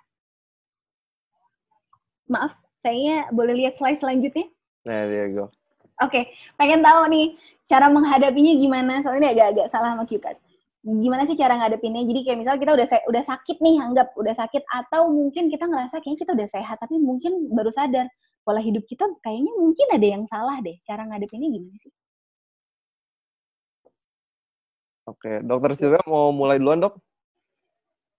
[2.24, 4.48] maaf, saya boleh lihat slide selanjutnya?
[4.88, 5.46] Nah, there you go.
[6.00, 6.24] Oke, okay.
[6.56, 7.36] pengen tahu nih
[7.68, 9.04] cara menghadapinya gimana?
[9.04, 10.32] Soalnya ini agak-agak salah sama kita.
[10.84, 12.04] Gimana sih cara ngadepinnya?
[12.04, 16.00] Jadi kayak misalnya kita udah udah sakit nih, anggap udah sakit atau mungkin kita ngerasa
[16.00, 18.08] kayaknya kita udah sehat tapi mungkin baru sadar
[18.44, 20.76] pola hidup kita kayaknya mungkin ada yang salah deh.
[20.84, 21.92] Cara ngadepinnya gimana sih?
[25.04, 26.96] Oke, dokter Silvia mau mulai duluan dok?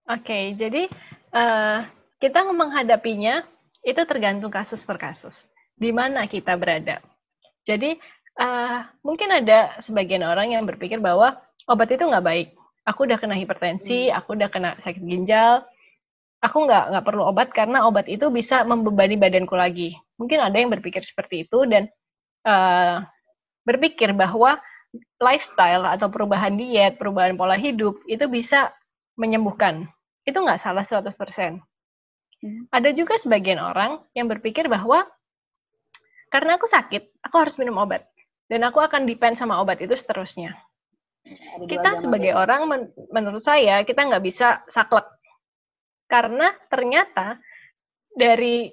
[0.05, 0.85] Oke, jadi
[1.33, 1.81] uh,
[2.21, 3.41] kita menghadapinya
[3.81, 5.33] itu tergantung kasus per kasus.
[5.73, 7.01] Di mana kita berada.
[7.65, 7.97] Jadi
[8.37, 12.47] uh, mungkin ada sebagian orang yang berpikir bahwa obat itu nggak baik.
[12.85, 14.17] Aku udah kena hipertensi, hmm.
[14.21, 15.65] aku udah kena sakit ginjal,
[16.45, 19.97] aku nggak nggak perlu obat karena obat itu bisa membebani badanku lagi.
[20.21, 21.89] Mungkin ada yang berpikir seperti itu dan
[22.45, 23.01] uh,
[23.65, 24.61] berpikir bahwa
[25.17, 28.71] lifestyle atau perubahan diet, perubahan pola hidup itu bisa
[29.17, 29.89] menyembuhkan
[30.25, 31.61] itu nggak salah 100%.
[32.41, 32.61] Hmm.
[32.73, 35.05] Ada juga sebagian orang yang berpikir bahwa
[36.33, 38.03] karena aku sakit, aku harus minum obat.
[38.45, 40.53] Dan aku akan depend sama obat itu seterusnya.
[41.65, 45.09] kita sebagai orang, men menurut saya, kita nggak bisa saklek.
[46.05, 47.41] Karena ternyata
[48.13, 48.69] dari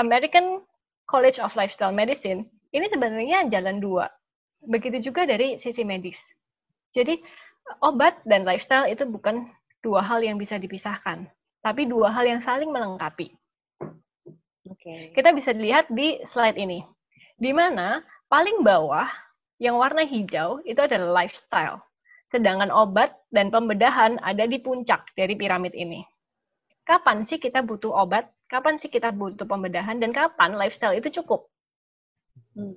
[0.00, 0.64] American
[1.04, 4.08] College of Lifestyle Medicine, ini sebenarnya jalan dua.
[4.64, 6.18] Begitu juga dari sisi medis.
[6.96, 7.20] Jadi,
[7.84, 9.48] obat dan lifestyle itu bukan
[9.84, 11.28] dua hal yang bisa dipisahkan,
[11.60, 13.34] tapi dua hal yang saling melengkapi.
[14.62, 15.12] Okay.
[15.12, 16.80] Kita bisa lihat di slide ini,
[17.36, 19.06] di mana paling bawah
[19.62, 21.82] yang warna hijau itu adalah lifestyle,
[22.30, 26.02] sedangkan obat dan pembedahan ada di puncak dari piramid ini.
[26.82, 28.26] Kapan sih kita butuh obat?
[28.50, 30.02] Kapan sih kita butuh pembedahan?
[30.02, 31.46] Dan kapan lifestyle itu cukup?
[32.58, 32.76] Hmm.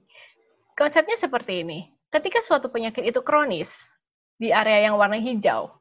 [0.77, 1.89] Konsepnya seperti ini.
[2.13, 3.71] Ketika suatu penyakit itu kronis
[4.39, 5.71] di area yang warna hijau,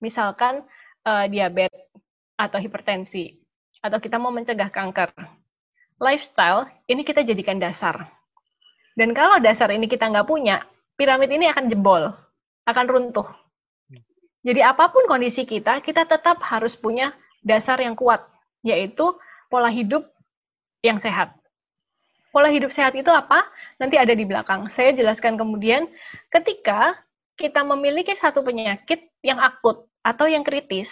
[0.00, 0.64] misalkan
[1.04, 1.84] uh, diabetes
[2.38, 3.42] atau hipertensi,
[3.82, 5.10] atau kita mau mencegah kanker.
[5.98, 8.08] Lifestyle ini kita jadikan dasar.
[8.96, 10.62] Dan kalau dasar ini kita nggak punya,
[10.96, 12.12] piramid ini akan jebol,
[12.68, 13.28] akan runtuh.
[14.42, 18.22] Jadi apa pun kondisi kita, kita tetap harus punya dasar yang kuat,
[18.62, 19.12] yaitu
[19.50, 20.06] pola hidup
[20.80, 21.34] yang sehat.
[22.32, 23.44] Pola hidup sehat itu apa?
[23.76, 24.72] Nanti ada di belakang.
[24.72, 25.84] Saya jelaskan kemudian
[26.32, 26.96] ketika
[27.36, 30.88] kita memiliki satu penyakit yang akut atau yang kritis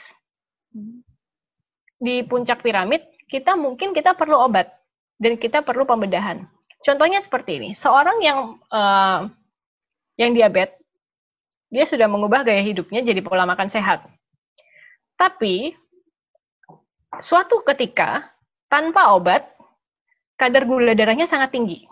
[1.97, 3.01] di puncak piramid,
[3.33, 4.69] kita mungkin kita perlu obat
[5.17, 6.45] dan kita perlu pembedahan.
[6.81, 9.29] Contohnya seperti ini, seorang yang uh,
[10.17, 10.81] yang diabetes,
[11.69, 14.05] dia sudah mengubah gaya hidupnya jadi pola makan sehat.
[15.21, 15.77] Tapi
[17.19, 18.31] suatu ketika
[18.71, 19.51] tanpa obat,
[20.39, 21.91] kadar gula darahnya sangat tinggi.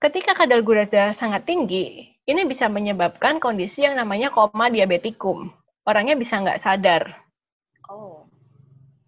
[0.00, 5.52] Ketika kadar gula darah sangat tinggi, ini bisa menyebabkan kondisi yang namanya koma diabetikum
[5.86, 7.02] orangnya bisa nggak sadar.
[7.90, 8.26] Oh.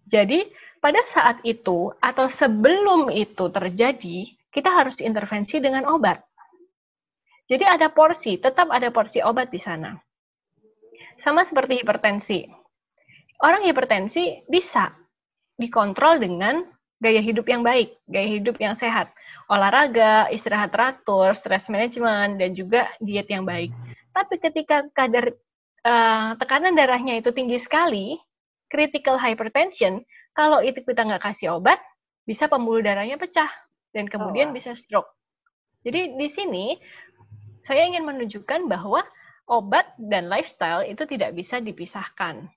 [0.07, 0.47] Jadi
[0.83, 4.17] pada saat itu atau sebelum itu terjadi,
[4.53, 6.21] kita harus intervensi dengan obat.
[7.45, 9.93] Jadi ada porsi, tetap ada porsi obat di sana.
[11.21, 12.64] Sama seperti hipertensi.
[13.43, 14.95] Orang hipertensi bisa
[15.59, 16.63] dikontrol dengan
[16.99, 19.11] gaya hidup yang baik, gaya hidup yang sehat.
[19.51, 23.75] Olahraga, istirahat teratur, stress management, dan juga diet yang baik.
[24.15, 25.35] Tapi ketika kadar
[25.83, 28.15] uh, tekanan darahnya itu tinggi sekali,
[28.71, 30.01] critical hypertension,
[30.33, 31.77] kalau itu kita nggak kasih obat,
[32.25, 33.51] bisa pembuluh darahnya pecah
[33.93, 34.55] dan kemudian oh.
[34.55, 35.07] bisa stroke.
[35.85, 36.65] Jadi di sini
[37.61, 39.05] saya ingin menunjukkan bahwa
[39.45, 42.49] obat dan lifestyle itu tidak bisa dipisahkan.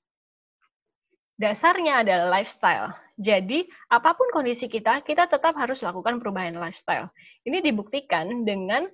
[1.38, 2.90] Dasarnya adalah lifestyle.
[3.14, 7.10] Jadi, apa pun kondisi kita, kita tetap harus lakukan perubahan lifestyle.
[7.46, 8.90] Ini dibuktikan dengan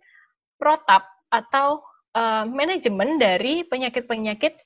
[0.60, 1.80] protap atau
[2.12, 4.60] uh, manajemen dari penyakit-penyakit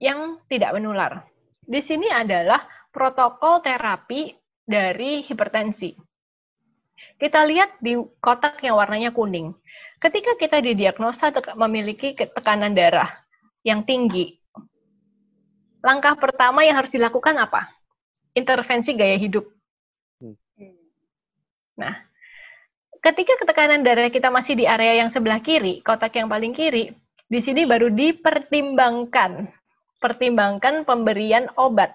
[0.00, 1.24] yang tidak menular.
[1.64, 4.32] Di sini adalah protokol terapi
[4.64, 5.92] dari hipertensi.
[7.16, 9.52] Kita lihat di kotak yang warnanya kuning.
[10.00, 13.08] Ketika kita didiagnosa memiliki tekanan darah
[13.64, 14.36] yang tinggi,
[15.86, 17.70] langkah pertama yang harus dilakukan apa?
[18.34, 19.46] Intervensi gaya hidup.
[20.18, 20.34] Hmm.
[21.78, 21.94] Nah,
[23.06, 26.90] Ketika ketekanan darah kita masih di area yang sebelah kiri, kotak yang paling kiri,
[27.30, 29.46] di sini baru dipertimbangkan,
[30.02, 31.94] pertimbangkan pemberian obat.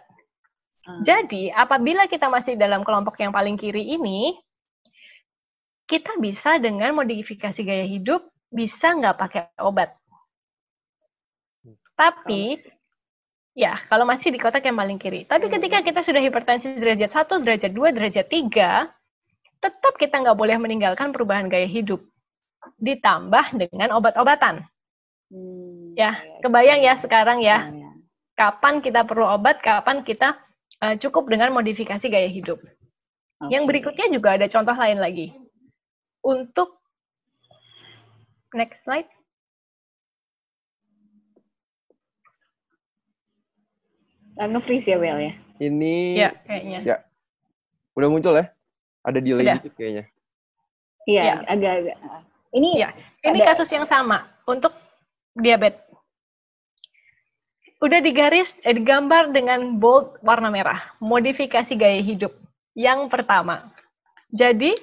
[0.87, 1.03] Hmm.
[1.03, 4.39] Jadi, apabila kita masih dalam kelompok yang paling kiri ini,
[5.83, 9.91] kita bisa dengan modifikasi gaya hidup, bisa nggak pakai obat.
[11.99, 12.55] Tapi,
[13.57, 15.27] ya, kalau masih di kotak yang paling kiri.
[15.27, 15.53] Tapi hmm.
[15.59, 18.89] ketika kita sudah hipertensi derajat 1, derajat 2, derajat 3,
[19.61, 22.01] tetap kita nggak boleh meninggalkan perubahan gaya hidup.
[22.81, 24.65] Ditambah dengan obat-obatan.
[25.31, 27.71] Hmm, ya, kebayang ya sekarang ya.
[27.71, 27.91] ya, ya.
[28.35, 30.35] Kapan kita perlu obat, kapan kita
[30.81, 32.57] uh, cukup dengan modifikasi gaya hidup.
[33.41, 33.57] Okay.
[33.57, 35.33] Yang berikutnya juga ada contoh lain lagi.
[36.21, 36.81] Untuk
[38.53, 39.09] next slide.
[44.37, 45.33] Nge-freeze ya, Well ya?
[45.61, 46.79] Ini ya, kayaknya.
[46.81, 46.97] Ya,
[47.93, 48.49] Udah muncul ya?
[49.03, 49.57] Ada delay Udah.
[49.59, 50.05] dikit kayaknya.
[51.05, 51.35] Iya, Iya.
[51.49, 51.97] agak-agak.
[52.53, 52.89] Ini Iya.
[53.21, 54.73] Ini Ada- kasus yang sama untuk
[55.35, 55.81] diabetes.
[57.81, 60.93] Udah digaris, eh, digambar dengan bold warna merah.
[61.01, 62.29] Modifikasi gaya hidup.
[62.77, 63.73] Yang pertama.
[64.29, 64.77] Jadi,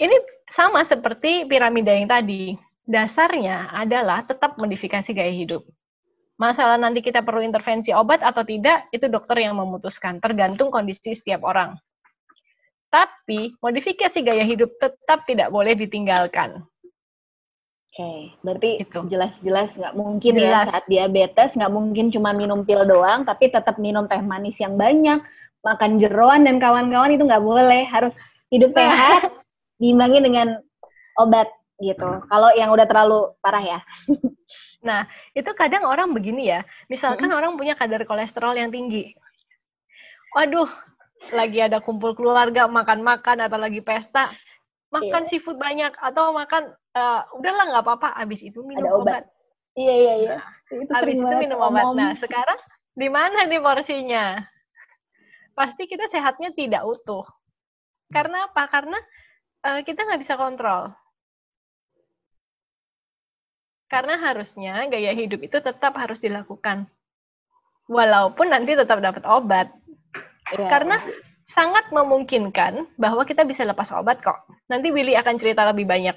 [0.00, 0.16] ini
[0.48, 2.56] sama seperti piramida yang tadi.
[2.88, 5.62] Dasarnya adalah tetap modifikasi gaya hidup.
[6.40, 11.44] Masalah nanti kita perlu intervensi obat atau tidak, itu dokter yang memutuskan, tergantung kondisi setiap
[11.44, 11.76] orang.
[12.88, 16.64] Tapi, modifikasi gaya hidup tetap tidak boleh ditinggalkan.
[17.92, 19.04] Oke, berarti Itu.
[19.10, 20.64] jelas-jelas nggak mungkin Jelas.
[20.64, 24.80] ya saat diabetes nggak mungkin cuma minum pil doang, tapi tetap minum teh manis yang
[24.80, 25.20] banyak,
[25.60, 28.16] makan jeroan dan kawan-kawan itu nggak boleh, harus
[28.48, 28.80] hidup Nah.
[28.80, 29.22] sehat,
[29.76, 30.56] diimbangi dengan
[31.20, 32.10] obat gitu.
[32.28, 33.80] Kalau yang udah terlalu parah ya.
[35.38, 39.12] itu kadang orang begini ya, misalkan orang punya kadar kolesterol yang tinggi.
[40.32, 40.68] Waduh,
[41.34, 44.32] lagi ada kumpul keluarga, makan-makan, atau lagi pesta,
[44.88, 49.04] makan seafood banyak, atau makan, eh, udahlah nggak apa-apa, abis itu minum Ada obat.
[49.04, 49.24] obat.
[49.76, 50.36] Iya iya iya.
[50.70, 51.84] Itu Abis sering itu minum obat.
[51.94, 52.58] Nah, sekarang
[52.96, 54.24] di mana nih porsinya?
[55.54, 57.26] Pasti kita sehatnya tidak utuh.
[58.10, 58.66] Karena apa?
[58.66, 58.98] Karena
[59.66, 60.90] eh, kita nggak bisa kontrol.
[63.90, 66.86] Karena harusnya gaya hidup itu tetap harus dilakukan.
[67.90, 69.66] Walaupun nanti tetap dapat obat.
[70.54, 70.70] Iya.
[70.70, 71.02] Karena
[71.50, 74.46] sangat memungkinkan bahwa kita bisa lepas obat kok.
[74.70, 76.14] Nanti Willy akan cerita lebih banyak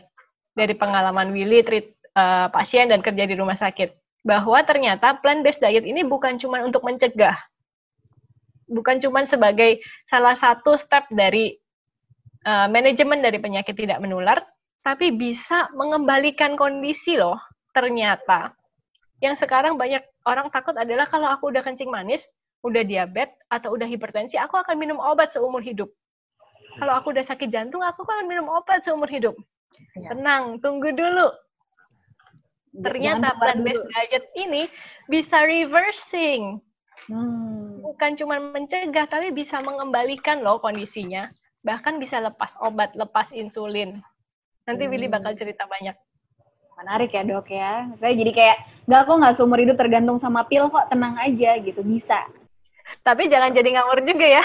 [0.54, 3.90] dari pengalaman Willy treat eh, pasien dan kerja di rumah sakit.
[4.22, 7.36] Bahwa ternyata plant-based diet ini bukan cuma untuk mencegah.
[8.70, 11.58] Bukan cuma sebagai salah satu step dari
[12.46, 14.46] eh, manajemen dari penyakit tidak menular,
[14.86, 17.42] tapi bisa mengembalikan kondisi loh.
[17.74, 18.54] Ternyata
[19.20, 22.24] yang sekarang banyak orang takut adalah kalau aku udah kencing manis,
[22.64, 25.90] udah diabetes atau udah hipertensi, aku akan minum obat seumur hidup.
[26.80, 29.36] Kalau aku udah sakit jantung, aku akan minum obat seumur hidup.
[29.98, 30.14] Iya.
[30.14, 31.30] Tenang, tunggu dulu.
[32.74, 34.62] Ternyata Jangan lupa plant-based diet ini
[35.06, 36.58] bisa reversing.
[37.06, 37.84] Hmm.
[37.86, 41.30] Bukan cuma mencegah, tapi bisa mengembalikan loh kondisinya.
[41.62, 44.02] Bahkan bisa lepas obat, lepas insulin.
[44.66, 45.16] Nanti Willy Hmm.
[45.20, 45.94] bakal cerita banyak.
[46.80, 47.88] Menarik ya dok ya.
[47.98, 48.58] Saya jadi kayak,
[48.90, 52.24] nggak kok nggak seumur hidup tergantung sama pil kok, tenang aja gitu, bisa.
[53.04, 54.44] Tapi jangan jadi ngawur juga ya.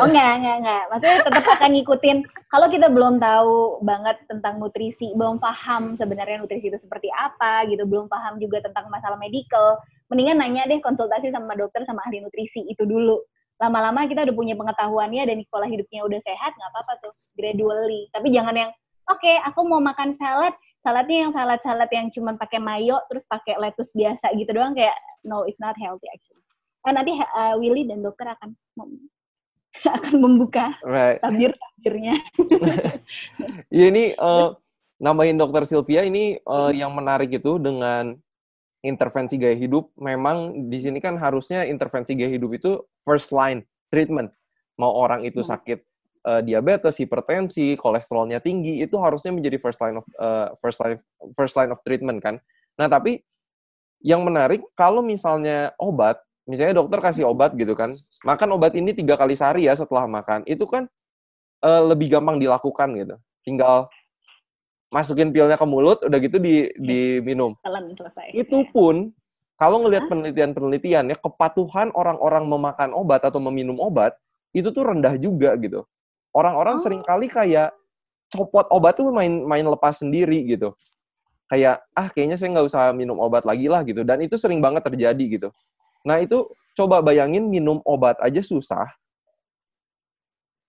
[0.00, 0.82] Oh enggak, enggak, enggak.
[0.88, 2.18] Maksudnya tetap akan ngikutin.
[2.48, 7.84] Kalau kita belum tahu banget tentang nutrisi, belum paham sebenarnya nutrisi itu seperti apa gitu,
[7.84, 12.64] belum paham juga tentang masalah medical, mendingan nanya deh konsultasi sama dokter sama ahli nutrisi
[12.68, 13.20] itu dulu.
[13.60, 18.08] Lama-lama kita udah punya pengetahuannya dan pola hidupnya udah sehat, nggak apa-apa tuh, gradually.
[18.08, 18.70] Tapi jangan yang,
[19.04, 23.92] oke, aku mau makan salad, saladnya yang salad-salad yang cuman pakai mayo, terus pakai lettuce
[23.92, 26.40] biasa gitu doang, kayak, no, it's not healthy actually.
[26.80, 29.12] Eh, nanti uh, Willy dan dokter akan mem-
[30.00, 31.20] akan membuka Right.
[31.20, 32.16] tabir-tabirnya.
[33.70, 34.48] Ya ini eh,
[34.98, 38.16] nambahin dokter Sylvia ini eh, yang menarik itu dengan
[38.80, 39.92] intervensi gaya hidup.
[39.96, 42.70] Memang di sini kan harusnya intervensi gaya hidup itu
[43.04, 44.32] first line treatment.
[44.80, 45.50] Mau orang itu Hmm.
[45.56, 45.78] sakit
[46.26, 50.98] eh, diabetes, hipertensi, kolesterolnya tinggi, itu harusnya menjadi first line of eh, first line
[51.36, 52.38] first line of treatment kan.
[52.76, 53.20] Nah tapi
[54.00, 57.92] yang menarik kalau misalnya obat, misalnya dokter kasih obat gitu kan,
[58.24, 60.88] makan obat ini tiga kali sehari ya setelah makan, itu kan
[61.64, 63.16] eh, lebih gampang dilakukan gitu.
[63.44, 63.88] Tinggal
[64.90, 67.54] masukin pilnya ke mulut, udah gitu di diminum.
[67.62, 68.34] Telan selesai.
[68.34, 69.14] Itu pun
[69.60, 74.16] kalau ngelihat penelitian-penelitian ya kepatuhan orang-orang memakan obat atau meminum obat
[74.56, 75.86] itu tuh rendah juga gitu.
[76.30, 76.82] Orang-orang Oh.
[76.82, 77.74] sering kali kayak
[78.30, 80.72] copot obat tuh main main lepas sendiri gitu.
[81.50, 84.06] Kayak ah kayaknya saya nggak usah minum obat lagi lah gitu.
[84.06, 85.48] Dan itu sering banget terjadi gitu.
[86.06, 86.46] Nah itu
[86.78, 88.86] coba bayangin minum obat aja susah.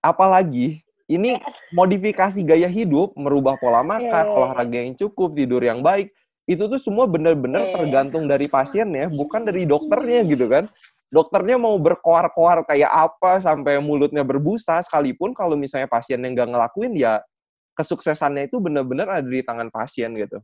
[0.02, 1.38] Apalagi ini
[1.70, 4.34] modifikasi gaya hidup, merubah pola makan, Iya.
[4.34, 6.10] olahraga yang cukup, tidur yang baik,
[6.48, 7.74] itu tuh semua benar-benar Iya.
[7.78, 10.66] tergantung dari pasiennya, bukan dari dokternya gitu kan.
[11.12, 16.96] Dokternya mau berkoar-koar kayak apa sampai mulutnya berbusa sekalipun kalau misalnya pasien yang nggak ngelakuin
[16.96, 17.20] ya
[17.76, 20.40] kesuksesannya itu benar-benar ada di tangan pasien gitu.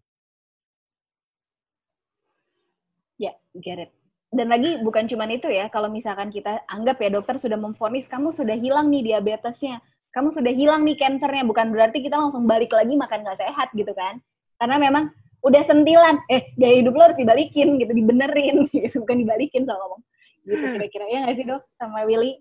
[3.17, 3.91] Ya, get it.
[4.29, 8.37] Dan lagi bukan cuma itu ya, kalau misalkan kita anggap ya dokter sudah memvonis kamu
[8.37, 9.81] sudah hilang nih diabetesnya,
[10.13, 13.89] kamu sudah hilang nih kansernya, bukan berarti kita langsung balik lagi makan nggak sehat gitu
[13.97, 14.21] kan.
[14.61, 15.09] Karena memang
[15.41, 20.05] udah sentilan, eh gaya hidup lo harus dibalikin gitu, dibenerin gitu, bukan dibalikin soal ngomong.
[20.49, 22.41] Gitu kira-kira, ya nggak sih dok sama Willy?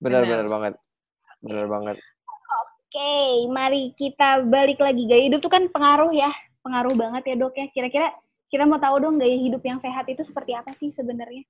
[0.00, 0.74] Benar-benar banget.
[1.44, 1.96] Benar banget.
[2.88, 5.04] Oke, mari kita balik lagi.
[5.04, 6.32] Gaya hidup tuh kan pengaruh ya,
[6.64, 7.68] pengaruh banget ya dok ya.
[7.68, 8.08] Kira-kira
[8.48, 11.44] kita mau tahu dong gaya hidup yang sehat itu seperti apa sih sebenarnya?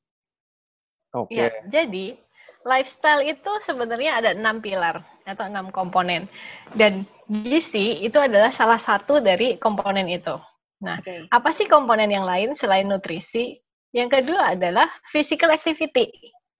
[1.14, 1.38] Oke.
[1.38, 2.18] Ya, jadi
[2.66, 6.26] lifestyle itu sebenarnya ada enam pilar atau enam komponen
[6.74, 10.36] dan gizi itu adalah salah satu dari komponen itu.
[10.82, 11.26] Nah, okay.
[11.30, 13.58] apa sih komponen yang lain selain nutrisi?
[13.92, 16.12] Yang kedua adalah physical activity.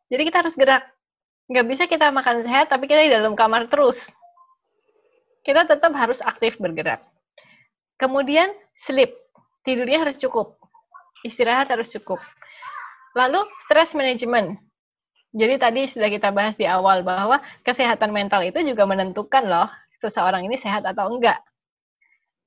[0.08, 0.84] Jadi kita harus gerak.
[1.48, 4.00] Nggak bisa kita makan sehat tapi kita di dalam kamar terus.
[5.44, 7.04] Kita tetap harus aktif bergerak.
[8.00, 8.52] Kemudian
[8.84, 9.12] sleep.
[9.64, 10.56] Tidurnya harus cukup.
[11.24, 12.20] Istirahat harus cukup.
[13.16, 14.60] Lalu stress management
[15.36, 19.68] jadi tadi sudah kita bahas di awal bahwa kesehatan mental itu juga menentukan loh
[20.00, 21.36] seseorang ini sehat atau enggak.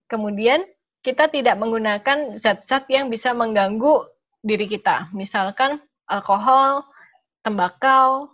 [0.09, 0.65] Kemudian
[1.05, 4.01] kita tidak menggunakan zat-zat yang bisa mengganggu
[4.41, 5.09] diri kita.
[5.13, 6.85] Misalkan alkohol,
[7.45, 8.29] tembakau,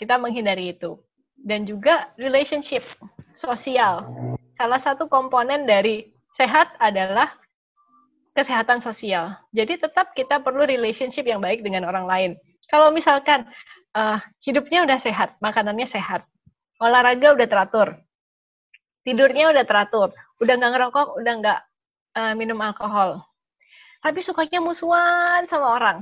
[0.00, 0.96] kita menghindari itu.
[1.36, 2.82] Dan juga relationship
[3.36, 4.04] sosial.
[4.56, 7.32] Salah satu komponen dari sehat adalah
[8.36, 9.36] kesehatan sosial.
[9.52, 12.30] Jadi tetap kita perlu relationship yang baik dengan orang lain.
[12.68, 13.48] Kalau misalkan
[13.96, 16.28] uh, hidupnya udah sehat, makanannya sehat,
[16.76, 17.96] olahraga udah teratur,
[19.06, 21.60] tidurnya udah teratur, udah nggak ngerokok, udah nggak
[22.18, 23.24] uh, minum alkohol,
[24.06, 25.98] tapi sukanya musuhan sama orang,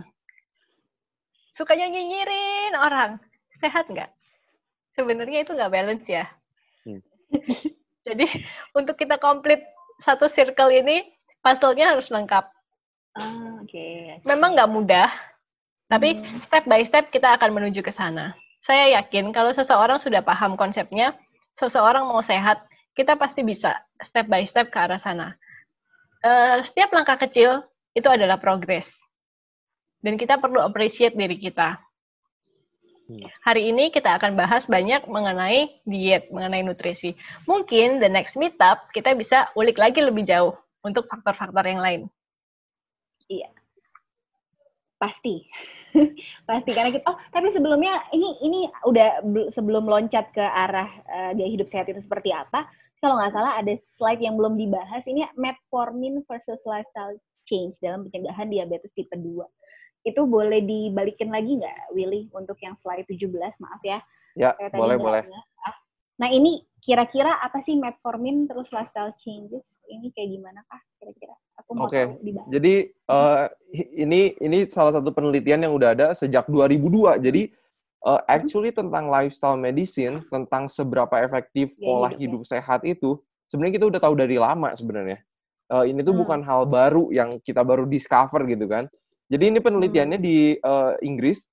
[1.56, 3.16] sukanya nyinyirin orang,
[3.64, 4.12] sehat nggak?
[4.92, 6.28] Sebenarnya itu nggak balance ya.
[6.84, 7.00] Hmm.
[8.06, 8.28] Jadi
[8.76, 9.64] untuk kita komplit
[10.04, 11.00] satu circle ini,
[11.40, 12.44] puzzle-nya harus lengkap.
[13.16, 13.72] Oh, Oke.
[13.72, 14.20] Okay.
[14.28, 15.08] Memang nggak mudah,
[15.88, 16.44] tapi hmm.
[16.44, 18.36] step by step kita akan menuju ke sana.
[18.68, 21.16] Saya yakin kalau seseorang sudah paham konsepnya,
[21.56, 25.40] seseorang mau sehat, kita pasti bisa step by step ke arah sana.
[26.20, 27.64] Uh, setiap langkah kecil
[27.94, 28.90] itu adalah progres.
[30.02, 31.80] Dan kita perlu appreciate diri kita.
[33.08, 33.24] Hmm.
[33.46, 37.16] Hari ini kita akan bahas banyak mengenai diet, mengenai nutrisi.
[37.48, 40.52] Mungkin the next meetup kita bisa ulik lagi lebih jauh
[40.84, 42.02] untuk faktor-faktor yang lain.
[43.30, 43.48] Iya.
[45.00, 45.48] Pasti.
[46.48, 49.22] pasti karena kita oh tapi sebelumnya ini ini udah
[49.54, 52.66] sebelum loncat ke arah uh, gaya hidup sehat itu seperti apa
[52.98, 58.48] kalau nggak salah ada slide yang belum dibahas ini metformin versus lifestyle change dalam pencegahan
[58.50, 59.44] diabetes tipe 2
[60.04, 63.98] itu boleh dibalikin lagi nggak Willy untuk yang slide 17 maaf ya.
[64.36, 65.22] Ya boleh boleh.
[65.64, 65.76] Ah,
[66.20, 69.64] nah ini kira-kira apa sih metformin terus lifestyle changes?
[69.88, 71.32] Ini kayak gimana kah kira-kira?
[71.80, 71.88] Oke.
[71.88, 72.04] Okay.
[72.52, 72.74] Jadi
[73.08, 73.48] uh,
[73.96, 77.24] ini ini salah satu penelitian yang udah ada sejak 2002.
[77.24, 77.42] Jadi
[78.04, 83.16] uh, actually tentang lifestyle medicine, tentang seberapa efektif ya, pola hidup, hidup sehat itu,
[83.48, 85.24] sebenarnya kita udah tahu dari lama sebenarnya.
[85.72, 86.22] Uh, ini tuh hmm.
[86.24, 88.84] bukan hal baru yang kita baru discover gitu kan.
[89.32, 90.26] Jadi ini penelitiannya hmm.
[90.26, 91.48] di uh, Inggris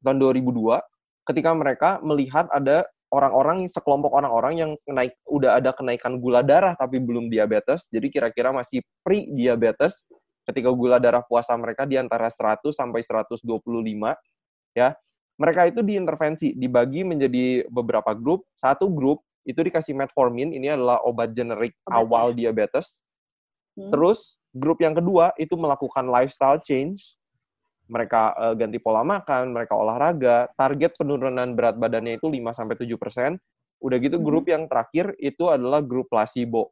[0.00, 0.80] tahun 2002
[1.28, 7.02] ketika mereka melihat ada orang-orang sekelompok orang-orang yang naik udah ada kenaikan gula darah tapi
[7.02, 7.90] belum diabetes.
[7.90, 10.06] Jadi kira-kira masih pre-diabetes
[10.46, 13.42] ketika gula darah puasa mereka di antara 100 sampai 125
[14.78, 14.94] ya.
[15.40, 18.44] Mereka itu diintervensi, dibagi menjadi beberapa grup.
[18.52, 22.44] Satu grup itu dikasih metformin, ini adalah obat generik obat awal ya.
[22.44, 23.00] diabetes.
[23.78, 23.90] Hmm.
[23.92, 27.20] Terus grup yang kedua itu melakukan lifestyle change
[27.90, 33.34] mereka uh, ganti pola makan, mereka olahraga, target penurunan berat badannya itu 5 sampai 7%.
[33.82, 34.24] Udah gitu hmm.
[34.24, 36.70] grup yang terakhir itu adalah grup placebo.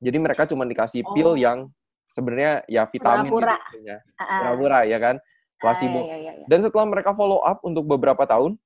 [0.00, 1.12] Jadi mereka cuma dikasih oh.
[1.12, 1.68] pil yang
[2.08, 3.56] sebenarnya ya vitamin Pura-pura.
[3.76, 5.16] gitu Pura-pura ya kan,
[5.60, 6.00] placebo.
[6.00, 6.46] Ah, iya, iya, iya.
[6.48, 8.56] Dan setelah mereka follow up untuk beberapa tahun,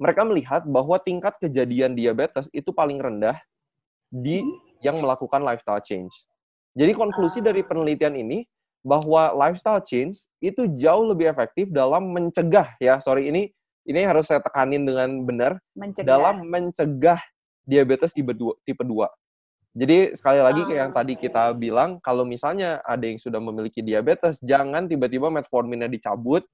[0.00, 3.36] mereka melihat bahwa tingkat kejadian diabetes itu paling rendah
[4.08, 4.80] di hmm.
[4.80, 6.14] yang melakukan lifestyle change.
[6.74, 7.54] Jadi konklusi ah.
[7.54, 8.42] dari penelitian ini
[8.84, 13.48] bahwa lifestyle change itu jauh lebih efektif dalam mencegah ya sorry ini
[13.88, 16.04] ini harus saya tekanin dengan benar mencegah.
[16.04, 17.16] dalam mencegah
[17.64, 19.08] diabetes tipe 2 tipe 2
[19.74, 24.36] jadi sekali lagi kayak yang tadi kita bilang kalau misalnya ada yang sudah memiliki diabetes
[24.44, 26.44] jangan tiba-tiba metforminnya dicabut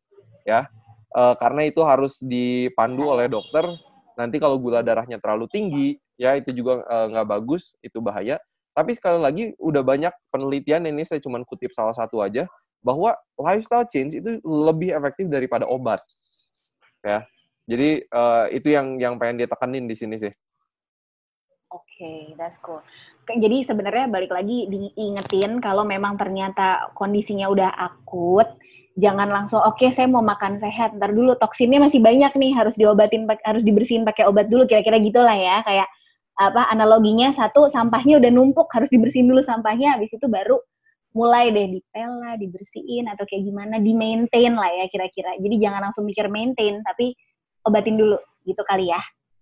[0.47, 0.71] ya
[1.11, 3.67] e, karena itu harus dipandu oleh dokter
[4.15, 8.39] nanti kalau gula darahnya terlalu tinggi ya itu juga eh, nggak e, bagus itu bahaya
[8.71, 12.47] tapi sekali lagi udah banyak penelitian ini saya cuma kutip salah satu aja
[12.81, 16.01] bahwa lifestyle change itu lebih efektif daripada obat.
[17.05, 17.29] Ya.
[17.69, 20.33] Jadi uh, itu yang yang pengen ditekanin di sini sih.
[21.71, 22.83] Oke, okay, that's cool.
[23.31, 28.49] Jadi sebenarnya balik lagi diingetin kalau memang ternyata kondisinya udah akut,
[28.99, 32.75] jangan langsung oke okay, saya mau makan sehat, ntar dulu toksinnya masih banyak nih harus
[32.75, 35.87] diobatin harus dibersihin pakai obat dulu kira-kira gitulah ya kayak
[36.41, 40.57] apa analoginya satu sampahnya udah numpuk harus dibersihin dulu sampahnya habis itu baru
[41.13, 45.91] mulai deh dipel lah dibersihin atau kayak gimana di maintain lah ya kira-kira jadi jangan
[45.91, 47.13] langsung mikir maintain tapi
[47.69, 48.17] obatin dulu
[48.49, 49.01] gitu kali ya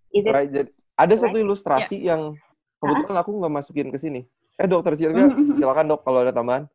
[0.09, 0.49] Is it right.
[0.49, 1.23] Jadi, ada right?
[1.23, 2.17] satu ilustrasi yeah.
[2.17, 2.35] yang
[2.83, 3.23] kebetulan huh?
[3.23, 4.27] aku nggak masukin ke sini
[4.59, 5.61] eh dokter Silga mm-hmm.
[5.61, 6.67] silakan dok kalau ada tambahan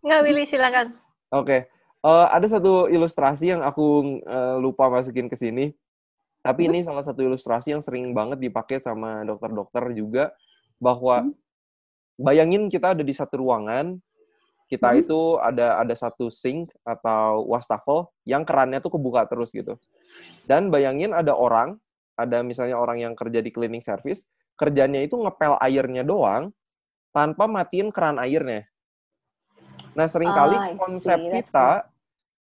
[0.00, 0.96] nggak Willy silakan
[1.36, 1.60] oke okay.
[2.00, 5.76] uh, eh, ada satu ilustrasi yang aku uh, lupa masukin ke sini
[6.40, 10.32] Tapi ini salah satu ilustrasi yang sering banget dipakai sama dokter-dokter juga
[10.80, 11.36] bahwa Hmm.
[12.16, 14.00] bayangin kita ada di satu ruangan,
[14.72, 15.00] kita Hmm.
[15.04, 19.76] itu ada ada satu sink atau wastafel yang kerannya tuh kebuka terus gitu.
[20.48, 21.76] Dan bayangin ada orang,
[22.16, 24.24] ada misalnya orang yang kerja di cleaning service,
[24.56, 26.56] kerjanya itu ngepel airnya doang
[27.12, 28.64] tanpa matiin keran airnya.
[29.92, 31.84] Nah, sering kali Oh, konsep kita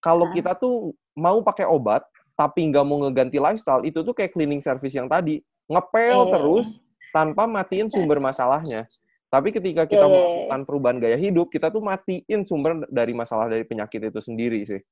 [0.01, 2.07] kalau kita tuh mau pakai obat
[2.43, 5.39] tapi nggak mau ngeganti lifestyle, itu tuh kayak cleaning service yang tadi,
[5.71, 6.31] ngepel Eh.
[6.35, 6.83] terus
[7.15, 8.91] tanpa matiin sumber masalahnya.
[9.31, 10.11] Tapi ketika kita Eh.
[10.11, 14.83] melakukan perubahan gaya hidup, kita tuh matiin sumber dari masalah dari penyakit itu sendiri sih.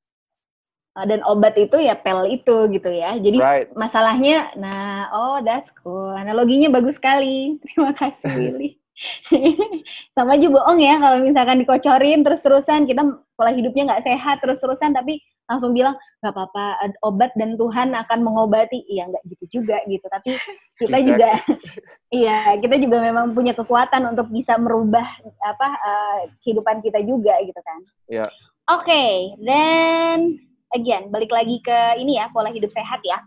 [0.91, 3.15] Uh, dan obat itu ya pel itu gitu ya.
[3.15, 3.71] Jadi Right.
[3.79, 6.11] masalahnya, nah, oh that's cool.
[6.11, 7.55] Analoginya bagus sekali.
[7.63, 8.27] Terima kasih
[8.59, 8.80] Willy.
[10.17, 13.03] Sama aja bohong ya kalau misalkan dikocorin terus-terusan kita
[13.35, 16.67] pola hidupnya nggak sehat terus-terusan tapi langsung bilang nggak apa-apa
[17.03, 18.85] obat dan Tuhan akan mengobati.
[18.87, 20.05] Iya nggak gitu juga gitu.
[20.05, 20.37] Tapi
[20.79, 21.31] kita juga
[22.21, 25.07] iya kita juga memang punya kekuatan untuk bisa merubah
[25.43, 27.81] apa uh, kehidupan kita juga gitu kan.
[28.07, 28.27] Iya.
[28.71, 30.39] Oke, dan
[30.71, 33.19] again balik lagi ke ini ya pola hidup sehat ya.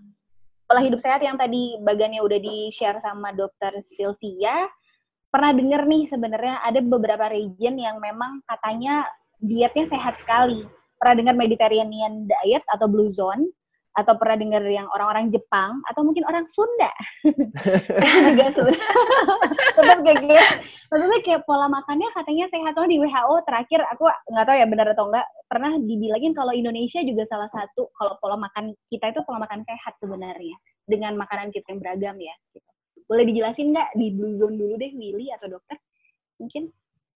[0.64, 4.72] Pola hidup sehat yang tadi bagannya udah di share sama dokter Sylvia.
[5.34, 9.02] Pernah denger nih sebenarnya ada beberapa region yang memang katanya
[9.42, 10.62] dietnya sehat sekali.
[11.02, 13.50] Pernah dengar Mediterranean diet atau Blue Zone?
[13.94, 15.82] Atau pernah dengar yang orang-orang Jepang?
[15.90, 16.90] Atau mungkin orang Sunda?
[18.30, 18.78] Juga Sunda.
[19.78, 20.34] Tetap kayak gitu.
[20.94, 22.74] Maksudnya kayak pola makannya katanya sehat.
[22.78, 27.02] Soalnya di WHO terakhir, aku nggak tahu ya benar atau enggak, pernah dibilangin kalau Indonesia
[27.06, 30.58] juga salah satu, kalau pola makan kita itu pola makan sehat sebenarnya.
[30.86, 32.34] Dengan makanan kita yang beragam ya.
[32.54, 32.73] Gitu.
[33.06, 35.78] Boleh dijelasin nggak di Blue Zone dulu deh, Willy atau dokter?
[36.40, 36.72] Mungkin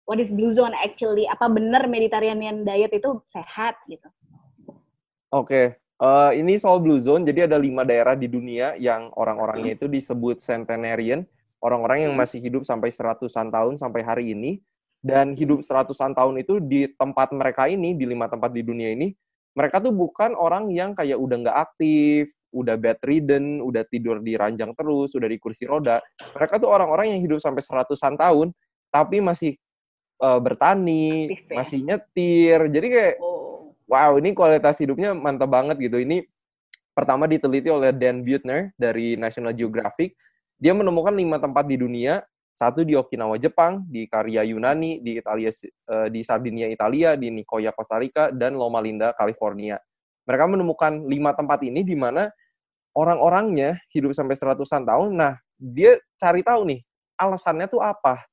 [0.08, 1.28] what is Blue Zone actually?
[1.28, 4.08] Apa benar Mediterranean diet itu sehat gitu?
[5.32, 7.28] Oke, eh, ini soal Blue Zone.
[7.28, 11.28] Jadi ada lima daerah di dunia yang orang-orangnya itu disebut centenarian,
[11.60, 14.64] orang-orang yang masih hidup sampai seratusan tahun sampai hari ini.
[14.98, 19.14] Dan hidup seratusan tahun itu di tempat mereka ini, di lima tempat di dunia ini,
[19.54, 24.72] mereka tuh bukan orang yang kayak udah nggak aktif, udah bedridden, udah tidur di ranjang
[24.74, 26.00] terus, udah di kursi roda.
[26.36, 28.52] Mereka tuh orang-orang yang hidup sampai seratusan tahun,
[28.90, 29.56] tapi masih
[30.18, 31.56] eh, bertani, Aktif ya.
[31.56, 32.60] masih nyetir.
[32.72, 33.72] Jadi kayak Oh.
[33.88, 36.02] wow ini kualitas hidupnya mantap banget gitu.
[36.02, 36.26] Ini
[36.98, 40.18] pertama diteliti oleh Dan Buettner dari National Geographic.
[40.58, 42.26] Dia menemukan lima tempat di dunia,
[42.58, 47.70] satu di Okinawa Jepang, di Karya Yunani, di Italia eh, di Sardinia Italia, di Nicoya
[47.70, 49.78] Costa Rica dan Loma Linda California.
[50.28, 52.28] Mereka menemukan lima tempat ini di mana
[52.92, 55.16] orang-orangnya hidup sampai seratusan tahun.
[55.16, 56.82] Nah, dia cari tahu nih
[57.18, 58.28] alasannya tuh apa.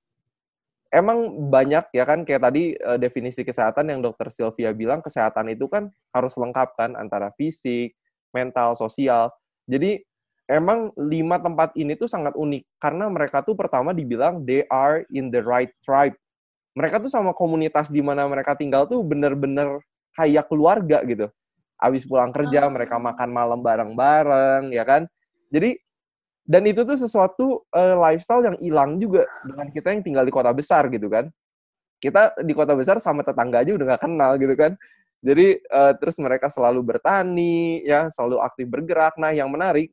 [0.94, 5.66] Emang banyak ya kan kayak tadi eh, definisi kesehatan yang dokter Sylvia bilang kesehatan itu
[5.66, 7.98] kan harus lengkap kan antara fisik,
[8.30, 9.30] mental, sosial.
[9.66, 9.98] Jadi
[10.46, 15.34] emang lima tempat ini tuh sangat unik karena mereka tuh pertama dibilang they are in
[15.34, 16.14] the right tribe.
[16.78, 19.82] Mereka tuh sama komunitas di mana mereka tinggal tuh bener-bener
[20.14, 21.26] kayak keluarga gitu.
[21.84, 22.72] Habis pulang kerja Oh.
[22.72, 25.04] mereka makan malam bareng-bareng ya kan.
[25.52, 25.76] Jadi
[26.44, 30.52] dan itu tuh sesuatu eh, lifestyle yang hilang juga dengan kita yang tinggal di kota
[30.56, 31.28] besar gitu kan.
[32.00, 34.72] Kita di kota besar sama tetangga aja udah nggak kenal gitu kan.
[35.24, 39.16] Jadi eh, terus mereka selalu bertani ya, selalu aktif bergerak.
[39.16, 39.92] Nah, yang menarik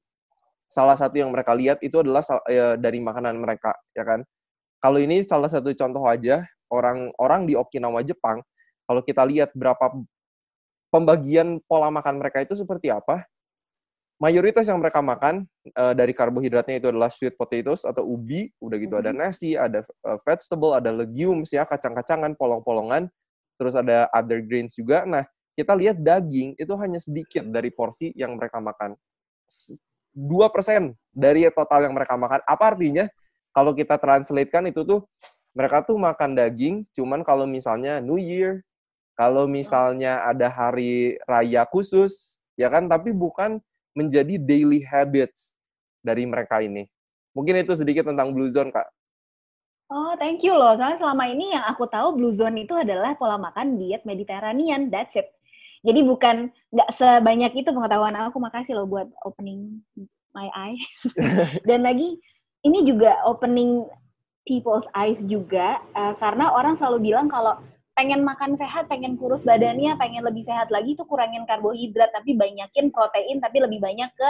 [0.72, 4.24] salah satu yang mereka lihat itu adalah eh, dari makanan mereka ya kan.
[4.84, 8.44] Kalau ini salah satu contoh aja orang-orang di Okinawa Jepang,
[8.88, 9.92] kalau kita lihat berapa
[10.92, 13.26] pembagian pola makan mereka itu seperti apa,
[14.22, 18.96] mayoritas yang mereka makan eh, dari karbohidratnya itu adalah sweet potatoes atau ubi, udah gitu
[19.00, 23.10] ada nasi, ada eh, vegetable, ada legumes ya, kacang-kacangan, polong-polongan,
[23.58, 25.08] terus ada other grains juga.
[25.08, 25.26] Nah,
[25.56, 28.94] kita lihat daging itu hanya sedikit dari porsi yang mereka makan.
[29.48, 29.80] S-
[30.12, 32.44] 2% dari total yang mereka makan.
[32.44, 33.08] Apa artinya?
[33.56, 35.08] Kalau kita translatekan itu tuh
[35.52, 38.64] mereka tuh makan daging cuman kalau misalnya New Year,
[39.16, 43.60] kalau misalnya ada hari raya khusus, ya kan, tapi bukan
[43.92, 45.52] menjadi daily habits
[46.00, 46.88] dari mereka ini.
[47.32, 48.88] Mungkin itu sedikit tentang Blue Zone, Kak.
[49.92, 50.72] Oh, thank you loh.
[50.80, 54.88] Soalnya selama ini yang aku tahu Blue Zone itu adalah pola makan diet Mediterranean.
[54.88, 55.28] That's it.
[55.84, 58.40] Jadi bukan nggak sebanyak itu pengetahuan aku.
[58.40, 59.84] Makasih loh buat opening
[60.32, 60.80] my eye.
[61.68, 62.16] Dan lagi
[62.64, 63.84] ini juga opening
[64.48, 67.60] people's eyes juga eh, karena orang selalu bilang kalau
[67.92, 72.90] pengen makan sehat, pengen kurus badannya, pengen lebih sehat lagi itu kurangin karbohidrat tapi banyakin
[72.90, 74.30] protein tapi lebih banyak ke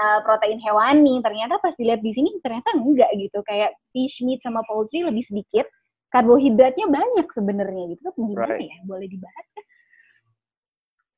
[0.00, 1.20] uh, protein hewani.
[1.20, 3.44] Ternyata pas dilihat di sini ternyata enggak gitu.
[3.44, 5.68] Kayak fish meat sama poultry lebih sedikit,
[6.10, 8.00] karbohidratnya banyak sebenarnya gitu.
[8.10, 8.68] Tuh gimana Right.
[8.72, 8.76] ya?
[8.88, 9.64] Boleh dibahas kan?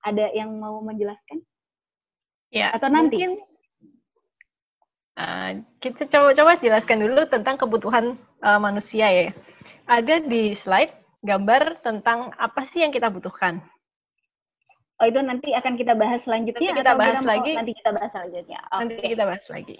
[0.05, 1.41] Ada yang mau menjelaskan?
[2.53, 3.19] Ya, Atau nanti?
[3.23, 3.43] Mungkin,
[5.15, 9.31] Uh, kita coba-coba jelaskan dulu tentang kebutuhan uh, manusia ya.
[9.87, 10.91] Ada di slide
[11.25, 13.65] gambar tentang apa sih yang kita butuhkan.
[15.01, 17.53] Oh itu nanti akan kita bahas selanjutnya nanti kita bahas kita lagi.
[17.57, 18.61] Nanti kita bahas selanjutnya.
[18.69, 18.79] Okay.
[18.79, 19.77] Nanti kita bahas lagi.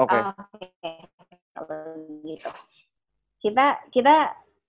[0.00, 0.10] Oke.
[0.10, 0.22] Okay.
[0.56, 0.96] Okay.
[1.54, 1.80] Kalau
[2.24, 2.50] gitu.
[3.44, 4.16] Kita kita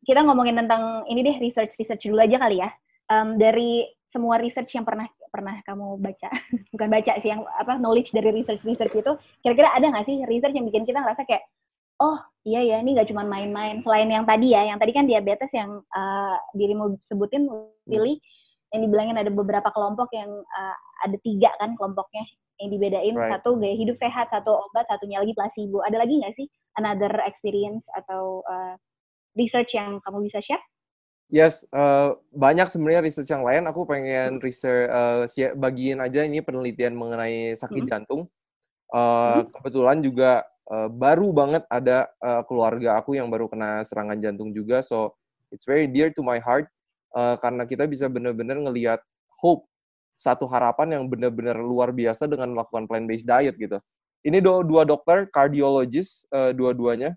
[0.05, 2.69] kita ngomongin tentang ini deh research research dulu aja kali ya.
[3.07, 6.29] Um, dari semua research yang pernah pernah kamu baca,
[6.75, 9.13] bukan baca sih yang apa knowledge dari research research itu,
[9.43, 11.43] kira-kira ada nggak sih research yang bikin kita ngerasa kayak
[12.01, 12.17] oh
[12.47, 13.83] iya ya ini nggak cuma main-main.
[13.83, 17.49] Selain yang tadi ya, yang tadi kan diabetes yang uh, dirimu sebutin,
[17.85, 18.17] pilih
[18.75, 20.75] yang dibilangin ada beberapa kelompok yang uh,
[21.07, 22.23] ada tiga kan kelompoknya
[22.57, 23.31] yang dibedain right.
[23.37, 25.85] satu gaya hidup sehat, satu obat, satunya lagi placebo.
[25.85, 28.75] Ada lagi nggak sih another experience atau uh,
[29.37, 30.61] research yang kamu bisa share?
[31.27, 33.67] Yes, uh, banyak sebenarnya research yang lain.
[33.67, 35.27] Aku pengen research uh,
[35.59, 37.91] bagiin aja ini penelitian mengenai sakit mm -hmm.
[37.91, 38.21] jantung.
[38.87, 39.51] Uh, mm-hmm.
[39.59, 40.31] Kebetulan juga
[40.71, 45.15] uh, baru banget ada uh, keluarga aku yang baru kena serangan jantung juga, so
[45.51, 46.67] it's very dear to my heart
[47.15, 48.99] uh, karena kita bisa benar-benar ngelihat
[49.39, 49.65] hope,
[50.17, 53.77] satu harapan yang benar-benar luar biasa dengan melakukan plant-based diet gitu.
[54.25, 57.13] Ini do dua dokter, cardiologist uh, dua-duanya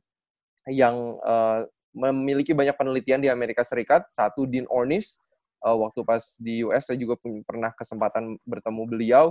[0.69, 1.65] yang uh,
[1.97, 4.05] memiliki banyak penelitian di Amerika Serikat.
[4.13, 5.17] Satu Dean Ornish,
[5.65, 7.17] uh, waktu pas di US saya juga
[7.49, 9.25] pernah kesempatan bertemu beliau.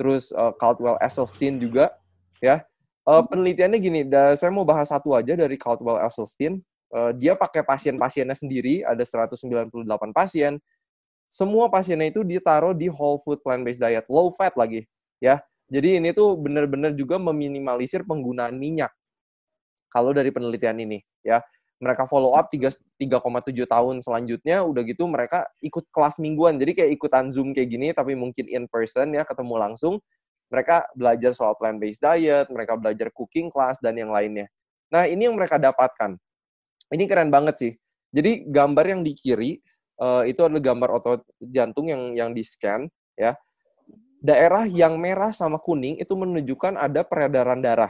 [0.00, 1.92] Terus uh, Caldwell Esselstyn juga,
[2.40, 2.64] ya.
[3.08, 6.60] Uh, penelitiannya gini, da, saya mau bahas satu aja dari Caldwell Esselstyn.
[6.90, 9.72] Uh, dia pakai pasien-pasiennya sendiri, ada 198
[10.12, 10.58] pasien.
[11.30, 14.84] Semua pasiennya itu ditaruh di whole food plant-based diet, low fat lagi,
[15.22, 15.38] ya.
[15.70, 18.90] Jadi ini tuh benar-benar juga meminimalisir penggunaan minyak.
[19.94, 21.38] Kalau dari penelitian ini, ya
[21.80, 23.00] mereka follow up 3,7
[23.64, 28.12] tahun selanjutnya udah gitu mereka ikut kelas mingguan jadi kayak ikutan zoom kayak gini tapi
[28.12, 29.96] mungkin in person ya ketemu langsung
[30.50, 34.50] mereka belajar soal plant based diet mereka belajar cooking class dan yang lainnya.
[34.90, 36.18] Nah ini yang mereka dapatkan.
[36.90, 37.72] Ini keren banget sih.
[38.10, 39.62] Jadi gambar yang di kiri
[40.02, 43.38] uh, itu adalah gambar otot jantung yang yang di scan ya.
[44.20, 47.88] Daerah yang merah sama kuning itu menunjukkan ada peredaran darah.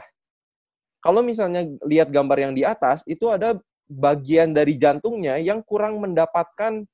[1.01, 3.57] Kalau misalnya lihat gambar yang di atas itu ada
[3.89, 6.85] bagian dari jantungnya yang kurang mendapatkan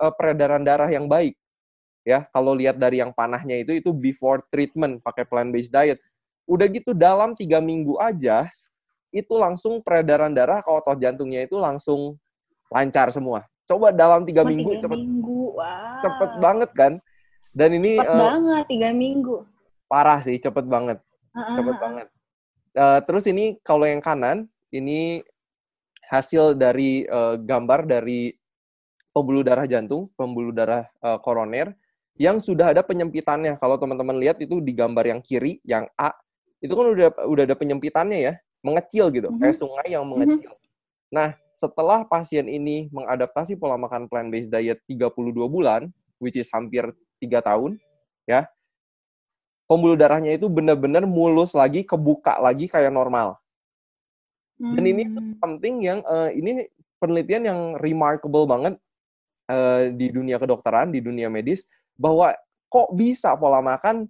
[0.00, 1.36] uh, peredaran darah yang baik.
[2.00, 6.00] Ya, kalau lihat dari yang panahnya itu itu before treatment pakai plant based diet.
[6.48, 8.48] Udah gitu dalam tiga minggu aja
[9.12, 12.16] itu langsung peredaran darah ke otot jantungnya itu langsung
[12.72, 13.44] lancar semua.
[13.68, 15.60] Coba dalam tiga oh, minggu cepet, minggu.
[15.60, 16.02] Wow.
[16.02, 16.92] cepet banget kan?
[17.54, 19.36] Dan ini cepet uh, banget tiga minggu.
[19.90, 20.98] Parah sih, cepet banget,
[21.34, 21.54] uh-huh.
[21.58, 22.06] cepet banget.
[22.70, 25.26] Uh, terus ini kalau yang kanan ini
[26.06, 28.34] hasil dari uh, gambar dari
[29.10, 31.74] pembuluh darah jantung, pembuluh darah uh, koroner
[32.16, 33.60] yang sudah ada penyempitannya.
[33.60, 36.10] Kalau teman-teman lihat itu di gambar yang kiri, yang A,
[36.60, 39.42] itu kan udah udah ada penyempitannya ya, mengecil gitu, mm -hmm.
[39.44, 40.10] kayak sungai yang mhm.
[40.16, 40.50] mengecil.
[40.52, 40.68] Mm -hmm.
[41.10, 45.90] Nah, setelah pasien ini mengadaptasi pola makan plant-based diet 32 bulan,
[46.22, 46.88] which is hampir
[47.20, 47.76] 3 tahun,
[48.24, 48.48] ya,
[49.68, 53.38] pembuluh darahnya itu benar-benar mulus lagi, kebuka lagi kayak normal.
[54.60, 55.40] Dan ini hmm.
[55.40, 56.68] something yang uh, ini
[57.00, 58.76] penelitian yang remarkable banget
[59.48, 61.64] uh, di dunia kedokteran, di dunia medis
[62.00, 62.32] bahwa
[62.72, 64.08] kok bisa pola makan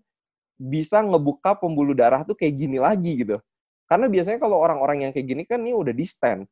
[0.54, 3.42] bisa ngebuka pembuluh darah tuh kayak gini lagi gitu.
[3.90, 6.46] Karena biasanya kalau orang-orang yang kayak gini kan ini udah di stand.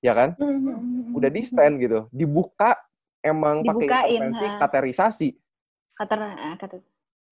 [0.00, 0.32] Ya kan?
[0.40, 1.12] Hmm.
[1.12, 2.08] Udah di stand gitu.
[2.08, 2.72] Dibuka
[3.20, 5.28] emang pakai intervensi katerisasi.
[5.92, 6.80] Kater, eh, kater.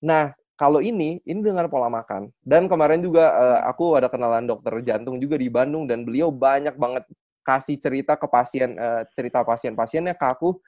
[0.05, 4.76] Nah, kalau ini ini dengan pola makan dan kemarin juga uh, aku ada kenalan dokter
[4.84, 7.09] jantung juga di Bandung dan beliau banyak banget
[7.41, 10.61] kasih cerita ke pasien uh, cerita pasien-pasiennya ke aku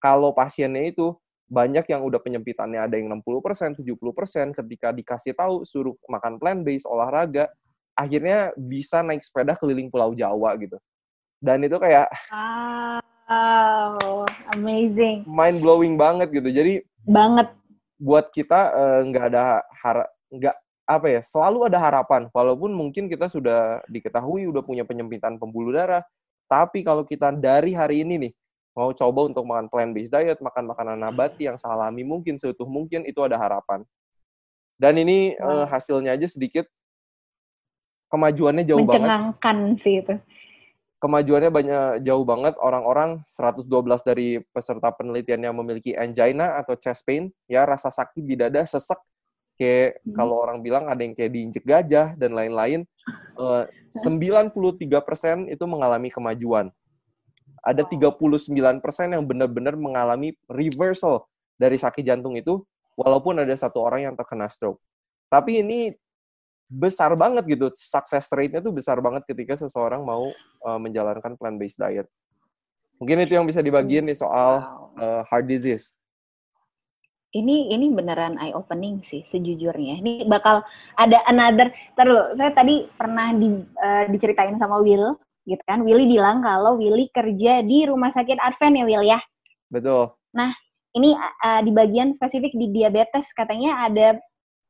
[0.00, 1.12] kalau pasiennya itu
[1.44, 6.88] banyak yang udah penyempitannya ada yang 60%, 70% ketika dikasih tahu suruh makan plant based
[6.88, 7.52] olahraga
[7.94, 10.80] akhirnya bisa naik sepeda keliling Pulau Jawa gitu.
[11.38, 14.24] Dan itu kayak wow,
[14.56, 15.22] amazing.
[15.28, 16.48] Mind blowing banget gitu.
[16.50, 17.52] Jadi banget
[18.00, 19.44] buat kita eh, nggak uh, ada
[19.84, 25.40] harap nggak apa ya selalu ada harapan walaupun mungkin kita sudah diketahui udah punya penyempitan
[25.40, 26.04] pembuluh darah
[26.44, 28.32] tapi kalau kita dari hari ini nih
[28.74, 33.06] mau coba untuk makan plant based diet makan makanan nabati yang salami mungkin seutuh mungkin
[33.06, 33.86] itu ada harapan.
[34.74, 36.66] Dan ini uh, hasilnya aja sedikit.
[38.10, 39.06] Kemajuannya jauh banget.
[39.06, 40.14] Mencengangkan sih itu.
[40.98, 42.58] Kemajuannya banyak jauh banget.
[42.58, 43.70] Orang-orang 112
[44.02, 48.98] dari peserta penelitian yang memiliki angina atau chest pain ya rasa sakit di dada sesek
[49.54, 50.18] kayak hmm.
[50.18, 52.82] kalau orang bilang ada yang kayak diinjek gajah dan lain-lain.
[53.38, 53.66] Uh,
[54.02, 54.50] 93%
[55.50, 56.74] itu mengalami kemajuan
[57.64, 58.20] ada 39%
[59.08, 61.24] yang benar-benar mengalami reversal
[61.56, 62.60] dari sakit jantung itu
[62.94, 64.78] walaupun ada satu orang yang terkena stroke
[65.32, 65.90] tapi ini
[66.68, 67.66] besar banget gitu.
[67.76, 70.30] Success rate-nya tuh besar banget ketika seseorang mau
[70.64, 72.06] uh, menjalankan plant-based diet.
[72.98, 74.62] Mungkin itu yang bisa dibagiin nih soal
[74.96, 75.94] uh, heart disease.
[77.34, 79.98] Ini ini beneran eye opening sih sejujurnya.
[79.98, 80.62] Ini bakal
[80.94, 81.74] ada another.
[81.98, 85.84] Terus saya tadi pernah di, uh, diceritain sama Will gitu kan.
[85.84, 89.20] Willy bilang kalau Willy kerja di rumah sakit Advent ya Will ya.
[89.68, 90.12] Betul.
[90.34, 90.50] Nah,
[90.94, 94.18] ini uh, di bagian spesifik di diabetes katanya ada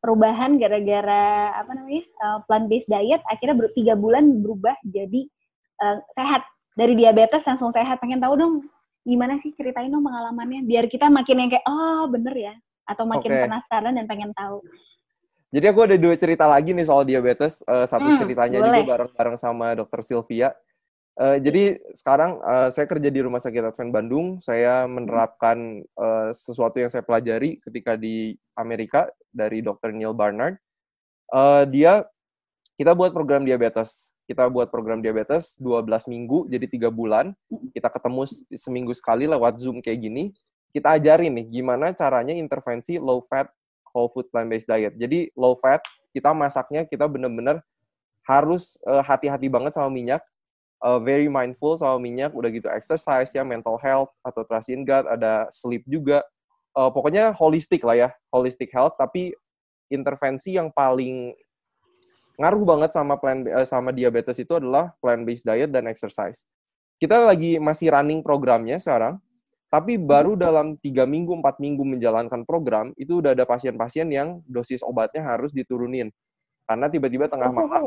[0.05, 5.25] perubahan gara-gara apa namanya uh, plant based diet akhirnya ber tiga bulan berubah jadi
[5.81, 6.45] uh, sehat
[6.77, 8.55] dari diabetes langsung sehat pengen tahu dong
[9.09, 12.55] gimana sih ceritain dong pengalamannya biar kita makin yang kayak oh bener ya
[12.85, 13.43] atau makin okay.
[13.49, 14.61] penasaran dan pengen tahu
[15.55, 17.63] jadi aku ada dua cerita lagi nih soal diabetes.
[17.63, 18.83] Uh, satu hmm, ceritanya boleh.
[18.83, 20.51] juga bareng-bareng sama dokter Sylvia.
[21.15, 24.27] Uh, jadi sekarang uh, saya kerja di Rumah Sakit Advent Bandung.
[24.43, 29.95] Saya menerapkan uh, sesuatu yang saya pelajari ketika di Amerika dari Dr.
[29.95, 30.59] Neil Barnard.
[31.31, 32.03] Uh, dia
[32.75, 37.37] kita buat program diabetes kita buat program diabetes 12 minggu jadi tiga bulan
[37.77, 38.25] kita ketemu
[38.57, 40.33] seminggu sekali lewat zoom kayak gini
[40.73, 43.53] kita ajarin nih gimana caranya intervensi low fat
[43.93, 45.85] whole food plant based diet jadi low fat
[46.17, 47.61] kita masaknya kita bener-bener
[48.25, 50.25] harus uh, hati-hati banget sama minyak
[50.83, 55.07] uh, very mindful sama minyak udah gitu exercise ya mental health atau trust in God
[55.07, 56.25] ada sleep juga
[56.75, 59.37] uh, pokoknya holistic lah ya holistic health tapi
[59.93, 61.37] intervensi yang paling
[62.35, 66.43] ngaruh banget sama plan uh, sama diabetes itu adalah plant based diet dan exercise.
[66.99, 69.23] Kita lagi masih running programnya sekarang,
[69.71, 74.83] tapi baru dalam tiga minggu empat minggu menjalankan program itu udah ada pasien-pasien yang dosis
[74.87, 76.15] obatnya harus diturunin
[76.65, 77.57] karena tiba-tiba tengah oh.
[77.59, 77.85] malam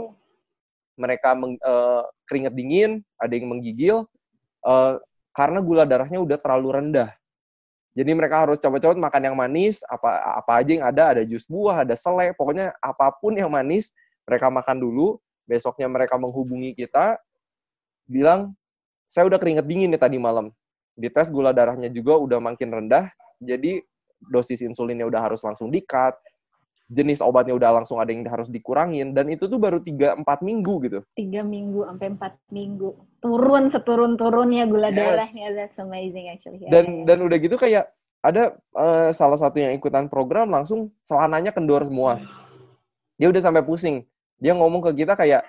[0.97, 2.91] mereka meng, uh, keringet dingin,
[3.21, 4.03] ada yang menggigil
[4.65, 4.97] uh,
[5.31, 7.13] karena gula darahnya udah terlalu rendah.
[7.97, 11.81] Jadi mereka harus coba-coba makan yang manis, apa apa aja yang ada, ada jus buah,
[11.81, 13.89] ada selai, pokoknya apa pun yang manis
[14.25, 15.17] mereka makan dulu,
[15.49, 17.17] besoknya mereka menghubungi kita,
[18.05, 18.53] bilang,
[19.09, 20.53] saya udah keringet dingin nih tadi malam.
[20.93, 23.09] Di tes gula darahnya juga udah makin rendah,
[23.41, 23.81] jadi
[24.29, 26.17] dosis insulinnya udah harus langsung di-cut,
[26.87, 30.99] jenis obatnya udah langsung ada yang harus dikurangin, dan itu tuh baru 3-4 minggu gitu.
[31.19, 32.89] 3 minggu sampai 4 minggu.
[33.19, 34.95] Turun seturun-turunnya gula yes.
[34.95, 36.63] darahnya, that's amazing actually.
[36.71, 37.91] Dan, dan udah gitu kayak,
[38.23, 42.23] ada uh, salah satu yang ikutan program langsung celananya kendor semua.
[43.19, 44.07] Dia udah sampai pusing
[44.37, 45.43] dia ngomong ke kita kayak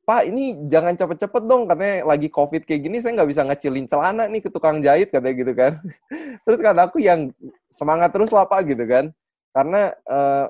[0.00, 4.26] Pak ini jangan cepet-cepet dong katanya lagi covid kayak gini saya nggak bisa ngecilin celana
[4.26, 5.72] nih ke tukang jahit katanya gitu kan
[6.48, 7.30] terus kan aku yang
[7.70, 9.12] semangat terus lah Pak gitu kan
[9.50, 10.46] karena uh,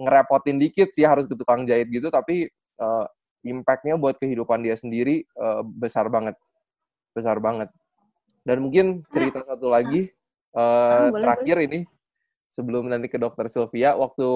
[0.00, 2.48] ngerepotin dikit sih harus ke tukang jahit gitu tapi
[2.80, 3.06] uh,
[3.44, 6.36] impactnya buat kehidupan dia sendiri uh, besar banget.
[7.12, 7.68] Besar banget.
[8.44, 10.08] Dan mungkin cerita satu lagi
[10.56, 11.80] uh, terakhir ini
[12.50, 14.26] sebelum nanti ke dokter Sylvia waktu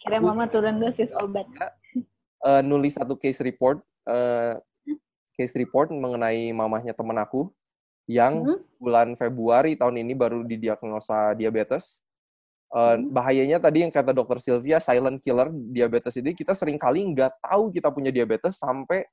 [0.00, 1.46] akhirnya mama turun dosis obat.
[2.40, 4.56] Uh, nulis satu case report uh,
[5.36, 7.52] case report mengenai mamahnya temen aku
[8.08, 8.58] yang hmm?
[8.80, 12.00] bulan Februari tahun ini baru didiagnosa diabetes
[12.72, 13.10] uh, hmm.
[13.10, 17.70] bahayanya tadi yang kata dokter Sylvia silent killer diabetes ini kita sering kali nggak tahu
[17.74, 19.06] kita punya diabetes sampai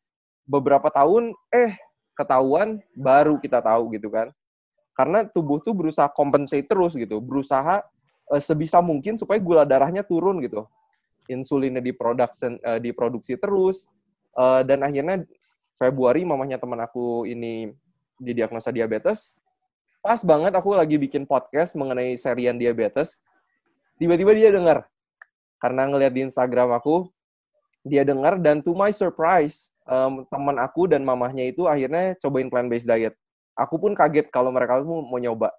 [0.48, 1.76] beberapa tahun eh
[2.18, 4.34] ketahuan baru kita tahu gitu kan
[4.98, 7.86] karena tubuh tuh berusaha compensate terus gitu berusaha
[8.32, 10.68] uh, sebisa mungkin supaya gula darahnya turun gitu.
[11.28, 13.92] Insulinnya diproduksi uh, diproduksi terus
[14.36, 15.24] uh, dan akhirnya
[15.78, 17.72] Februari mamanya teman aku ini
[18.18, 19.38] didiagnosa diabetes.
[20.02, 23.22] Pas banget aku lagi bikin podcast mengenai serian diabetes.
[23.98, 24.86] Tiba-tiba dia dengar.
[25.58, 27.10] Karena ngeliat di Instagram aku,
[27.82, 32.86] dia dengar dan to my surprise, um, teman aku dan mamahnya itu akhirnya cobain plant-based
[32.86, 33.18] diet.
[33.58, 35.50] Aku pun kaget kalau mereka mau, mau nyoba.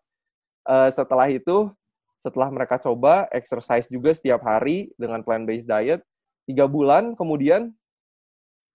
[0.63, 1.67] Uh, setelah itu,
[2.15, 6.01] setelah mereka coba exercise juga setiap hari dengan plant-based diet,
[6.47, 7.75] tiga bulan kemudian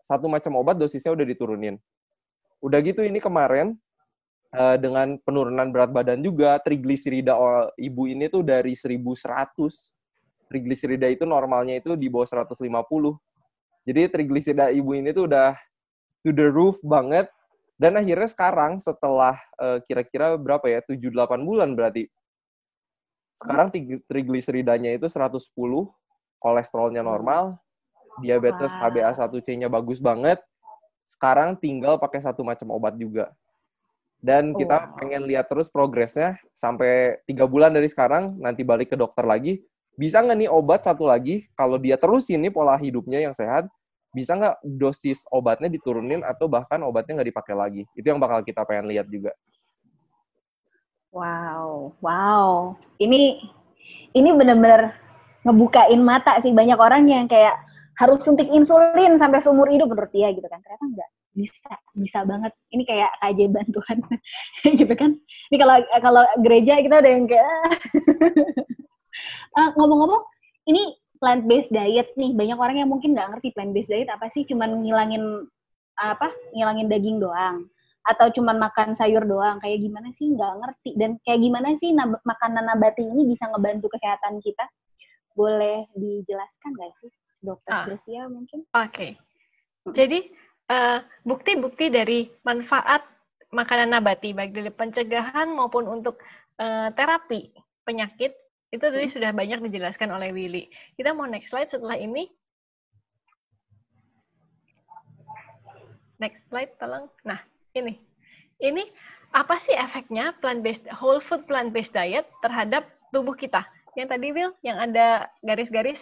[0.04, 1.80] satu macam obat dosisnya udah diturunin.
[2.60, 3.80] Udah gitu ini kemarin
[4.54, 7.36] uh, dengan penurunan berat badan juga, trigliserida
[7.76, 10.48] ibu ini tuh dari 1100.
[10.48, 12.62] Trigliserida itu normalnya itu di bawah 150.
[13.84, 15.58] Jadi trigliserida ibu ini tuh udah
[16.24, 17.28] to the roof banget.
[17.74, 22.06] Dan akhirnya sekarang setelah uh, kira-kira berapa ya, 7-8 bulan berarti,
[23.34, 23.74] sekarang
[24.06, 25.42] trigliseridanya itu 110,
[26.38, 27.58] kolesterolnya normal,
[28.22, 28.94] diabetes wow.
[28.94, 30.38] HbA1c-nya bagus banget.
[31.04, 33.34] Sekarang tinggal pakai satu macam obat juga.
[34.24, 34.96] Dan kita wow.
[34.96, 39.60] pengen lihat terus progresnya sampai tiga bulan dari sekarang, nanti balik ke dokter lagi.
[40.00, 43.68] Bisa nggak nih obat satu lagi, kalau dia terus ini pola hidupnya yang sehat,
[44.16, 47.84] bisa nggak dosis obatnya diturunin atau bahkan obatnya nggak dipakai lagi?
[48.00, 49.36] Itu yang bakal kita pengen lihat juga.
[51.12, 52.80] Wow, wow.
[53.04, 53.44] Ini
[54.16, 54.96] ini benar-benar
[55.44, 57.60] ngebukain mata sih banyak orang yang kayak
[58.00, 62.54] harus suntik insulin sampai seumur hidup menurut dia gitu kan ternyata enggak bisa bisa banget.
[62.70, 63.98] Ini kayak keajaiban Tuhan
[64.80, 65.12] gitu kan.
[65.50, 67.50] Ini kalau kalau gereja kita udah yang kayak
[69.58, 70.24] uh, ngomong-ngomong
[70.70, 72.32] ini plant based diet nih.
[72.38, 75.50] Banyak orang yang mungkin nggak ngerti plant based diet apa sih cuman ngilangin
[75.98, 77.66] apa ngilangin daging doang.
[78.04, 79.58] Atau cuman makan sayur doang.
[79.58, 80.30] Kayak gimana sih?
[80.30, 80.90] Nggak ngerti.
[80.96, 84.66] Dan kayak gimana sih nab makanan nabati ini bisa ngebantu kesehatan kita?
[85.34, 87.10] Boleh dijelaskan nggak sih
[87.44, 87.86] dokter ah.
[87.90, 88.64] Sylvia mungkin?
[88.72, 89.20] Oke.
[89.84, 89.92] Okay.
[89.92, 90.20] jadi
[91.28, 93.04] bukti-bukti uh, dari manfaat
[93.54, 96.18] makanan nabati baik dari pencegahan maupun untuk
[96.58, 97.54] uh, terapi
[97.86, 98.34] penyakit
[98.74, 99.14] itu tadi hmm.
[99.14, 100.66] sudah banyak dijelaskan oleh Willy.
[100.98, 102.26] Kita mau next slide setelah ini.
[106.18, 107.06] Next slide tolong.
[107.22, 107.38] Nah,
[107.78, 108.02] ini.
[108.58, 108.82] Ini
[109.38, 113.62] apa sih efeknya plant based whole food plant based diet terhadap tubuh kita?
[113.94, 116.02] Yang tadi Will yang ada garis-garis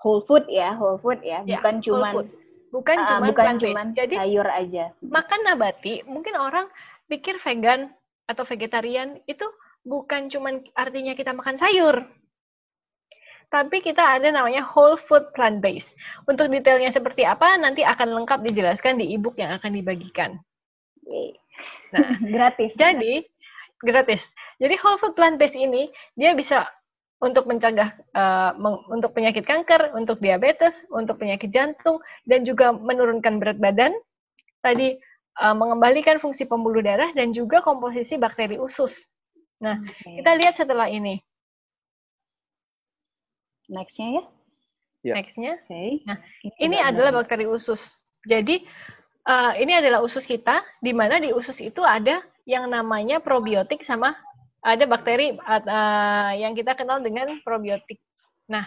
[0.00, 2.24] whole food ya, whole food ya, ya bukan cuma
[2.70, 4.92] bukan uh, cuma bukan cuman Jadi sayur aja.
[5.02, 6.66] Makan nabati, mungkin orang
[7.06, 7.94] pikir vegan
[8.26, 9.46] atau vegetarian itu
[9.86, 12.02] bukan cuma artinya kita makan sayur.
[13.46, 15.94] Tapi kita ada namanya whole food plant based.
[16.26, 20.42] Untuk detailnya seperti apa nanti akan lengkap dijelaskan di ebook yang akan dibagikan.
[21.94, 22.74] Nah, gratis.
[22.74, 23.22] Jadi
[23.78, 24.18] gratis.
[24.58, 25.86] Jadi whole food plant based ini
[26.18, 26.66] dia bisa
[27.16, 28.52] untuk mencegah uh,
[28.92, 31.96] untuk penyakit kanker, untuk diabetes, untuk penyakit jantung,
[32.28, 33.96] dan juga menurunkan berat badan.
[34.60, 35.00] Tadi
[35.40, 38.92] uh, mengembalikan fungsi pembuluh darah dan juga komposisi bakteri usus.
[39.64, 40.20] Nah, okay.
[40.20, 41.16] kita lihat setelah ini.
[43.72, 44.24] Nextnya ya?
[45.02, 45.16] Yeah.
[45.16, 45.52] Nextnya.
[45.64, 45.90] Okay.
[46.04, 46.18] Nah,
[46.60, 47.80] ini, adalah bakteri usus.
[48.26, 48.60] Jadi
[49.24, 54.14] uh, ini adalah usus kita, di mana di usus itu ada yang namanya probiotik sama
[54.66, 58.02] ada bakteri uh, yang kita kenal dengan probiotik.
[58.50, 58.66] Nah,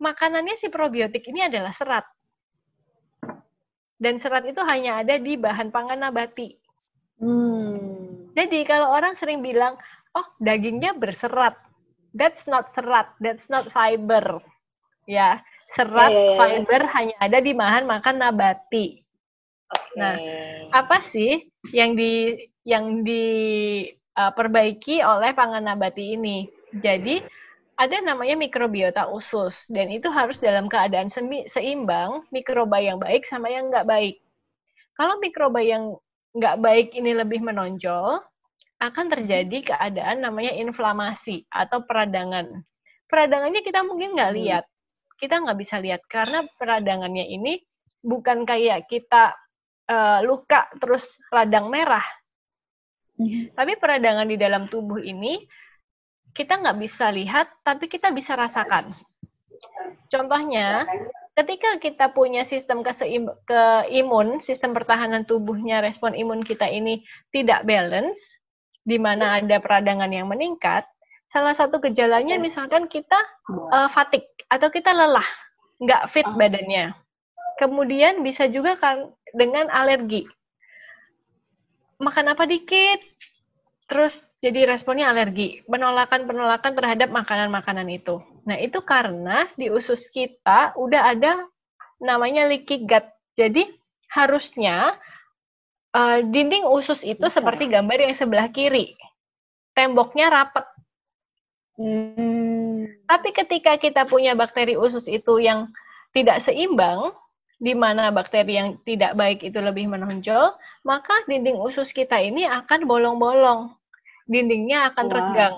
[0.00, 2.08] makanannya si probiotik ini adalah serat.
[4.00, 6.56] Dan serat itu hanya ada di bahan pangan nabati.
[7.20, 8.32] Hmm.
[8.32, 9.76] Jadi kalau orang sering bilang,
[10.16, 11.54] oh dagingnya berserat.
[12.16, 14.40] That's not serat, that's not fiber.
[15.04, 15.44] Ya,
[15.76, 16.36] serat, yeah.
[16.40, 19.00] Fiber hanya ada di bahan makan nabati.
[19.72, 19.96] Okay.
[19.96, 20.16] Nah,
[20.72, 22.36] apa sih yang di
[22.68, 23.24] yang di
[24.18, 26.48] uh, perbaiki oleh pangan nabati ini.
[26.72, 27.20] Jadi
[27.76, 31.08] ada namanya mikrobiota usus dan itu harus dalam keadaan
[31.48, 34.20] seimbang mikroba yang baik sama yang nggak baik.
[34.94, 35.96] Kalau mikroba yang
[36.36, 38.20] nggak baik ini lebih menonjol,
[38.82, 42.66] akan terjadi keadaan namanya inflamasi atau peradangan.
[43.06, 44.40] Peradangannya kita mungkin nggak hmm.
[44.42, 44.64] lihat,
[45.22, 47.62] kita nggak bisa lihat karena peradangannya ini
[48.02, 49.38] bukan kayak kita
[49.86, 52.02] uh, luka terus radang merah.
[53.58, 55.42] Tapi peradangan di dalam tubuh ini
[56.32, 58.88] kita nggak bisa lihat, tapi kita bisa rasakan.
[60.08, 60.88] Contohnya,
[61.36, 63.62] ketika kita punya sistem keseim ke
[63.92, 67.04] imun, sistem pertahanan tubuhnya, respon imun kita ini
[67.36, 68.20] tidak balance,
[68.82, 70.88] di mana ada peradangan yang meningkat,
[71.32, 73.16] salah satu gejalanya misalkan kita
[73.72, 75.28] uh, fatigue atau kita lelah,
[75.80, 76.36] nggak fit oh.
[76.36, 76.92] badannya.
[77.60, 80.24] Kemudian bisa juga kan dengan alergi.
[82.02, 83.00] Makan apa dikit,
[83.92, 88.24] terus jadi responnya alergi, penolakan-penolakan terhadap makanan-makanan itu.
[88.48, 91.44] Nah, itu karena di usus kita udah ada
[92.00, 93.04] namanya leaky gut.
[93.36, 93.68] Jadi,
[94.08, 94.96] harusnya
[95.92, 97.36] uh, dinding usus itu Bisa.
[97.36, 98.96] seperti gambar yang sebelah kiri.
[99.76, 100.64] Temboknya rapat.
[101.76, 102.88] Hmm.
[103.04, 105.68] Tapi ketika kita punya bakteri usus itu yang
[106.16, 107.12] tidak seimbang,
[107.62, 112.88] di mana bakteri yang tidak baik itu lebih menonjol, maka dinding usus kita ini akan
[112.88, 113.70] bolong-bolong
[114.26, 115.14] dindingnya akan wow.
[115.14, 115.56] renggang.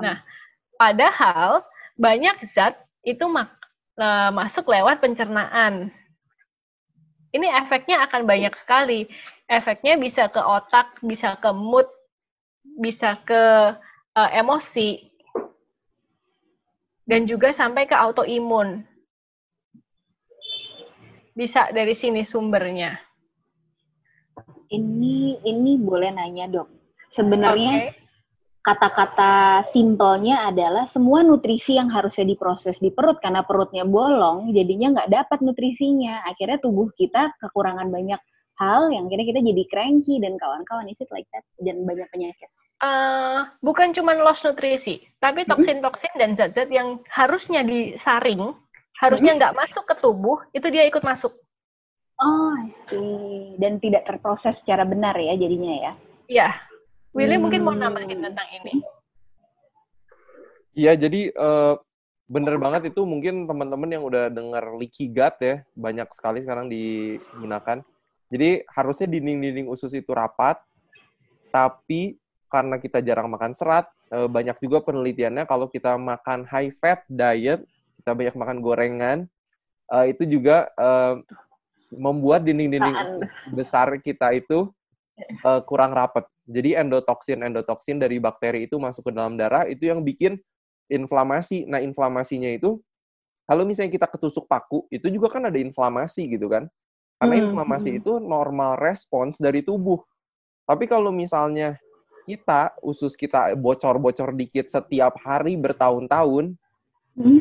[0.00, 0.16] Nah,
[0.80, 1.64] padahal
[2.00, 3.52] banyak zat itu mak
[4.00, 5.92] uh, masuk lewat pencernaan.
[7.34, 9.10] Ini efeknya akan banyak sekali.
[9.44, 11.84] Efeknya bisa ke otak, bisa ke mood,
[12.80, 13.74] bisa ke
[14.16, 15.04] uh, emosi,
[17.04, 18.86] dan juga sampai ke autoimun.
[21.34, 22.94] Bisa dari sini sumbernya
[24.70, 26.68] ini ini boleh nanya dok.
[27.12, 27.94] Sebenarnya
[28.64, 35.10] kata-kata simpelnya adalah semua nutrisi yang harusnya diproses di perut karena perutnya bolong, jadinya nggak
[35.12, 36.24] dapat nutrisinya.
[36.24, 38.18] Akhirnya tubuh kita kekurangan banyak
[38.58, 42.50] hal yang kira kita jadi cranky dan kawan-kawan is like that dan banyak penyakit.
[42.82, 45.52] Uh, bukan cuma loss nutrisi, tapi mm-hmm.
[45.56, 48.52] toksin-toksin dan zat-zat yang harusnya disaring,
[48.98, 49.40] harusnya mm-hmm.
[49.40, 51.32] nggak masuk ke tubuh, itu dia ikut masuk.
[52.22, 53.58] Oh, I see.
[53.58, 55.92] Dan tidak terproses secara benar ya jadinya ya?
[56.30, 56.48] Iya.
[57.14, 57.42] Willy hmm.
[57.46, 58.74] mungkin mau nambahin tentang ini.
[60.74, 61.78] Iya, jadi uh,
[62.26, 67.78] bener banget itu mungkin teman-teman yang udah dengar leaky gut ya, banyak sekali sekarang digunakan.
[68.34, 70.58] Jadi harusnya dinding-dinding usus itu rapat,
[71.54, 72.18] tapi
[72.50, 77.62] karena kita jarang makan serat, eh, banyak juga penelitiannya kalau kita makan high fat diet,
[78.02, 79.18] kita banyak makan gorengan,
[79.94, 81.14] eh, itu juga eh,
[81.96, 83.24] membuat dinding-dinding
[83.54, 84.70] besar kita itu
[85.64, 86.26] kurang rapat.
[86.44, 90.36] Jadi endotoksin endotoksin dari bakteri itu masuk ke dalam darah itu yang bikin
[90.90, 91.64] inflamasi.
[91.64, 92.82] Nah, inflamasinya itu
[93.44, 96.68] kalau misalnya kita ketusuk paku, itu juga kan ada inflamasi gitu kan.
[97.20, 97.44] Karena hmm.
[97.48, 98.00] inflamasi hmm.
[98.00, 100.00] itu normal respons dari tubuh.
[100.64, 101.76] Tapi kalau misalnya
[102.24, 106.56] kita, usus kita bocor-bocor dikit setiap hari bertahun-tahun,
[107.20, 107.40] hmm.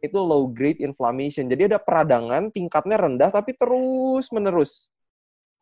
[0.00, 1.46] Itu low grade inflammation.
[1.48, 4.88] Jadi ada peradangan, tingkatnya rendah, tapi terus-menerus.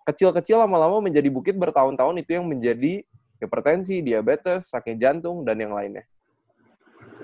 [0.06, 3.04] Kecil-kecil lama-lama menjadi bukit bertahun-tahun, itu yang menjadi
[3.42, 6.06] hipertensi, diabetes, sakit jantung, dan yang lainnya.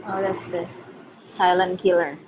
[0.05, 0.69] Oh, that's the
[1.31, 2.19] silent killer.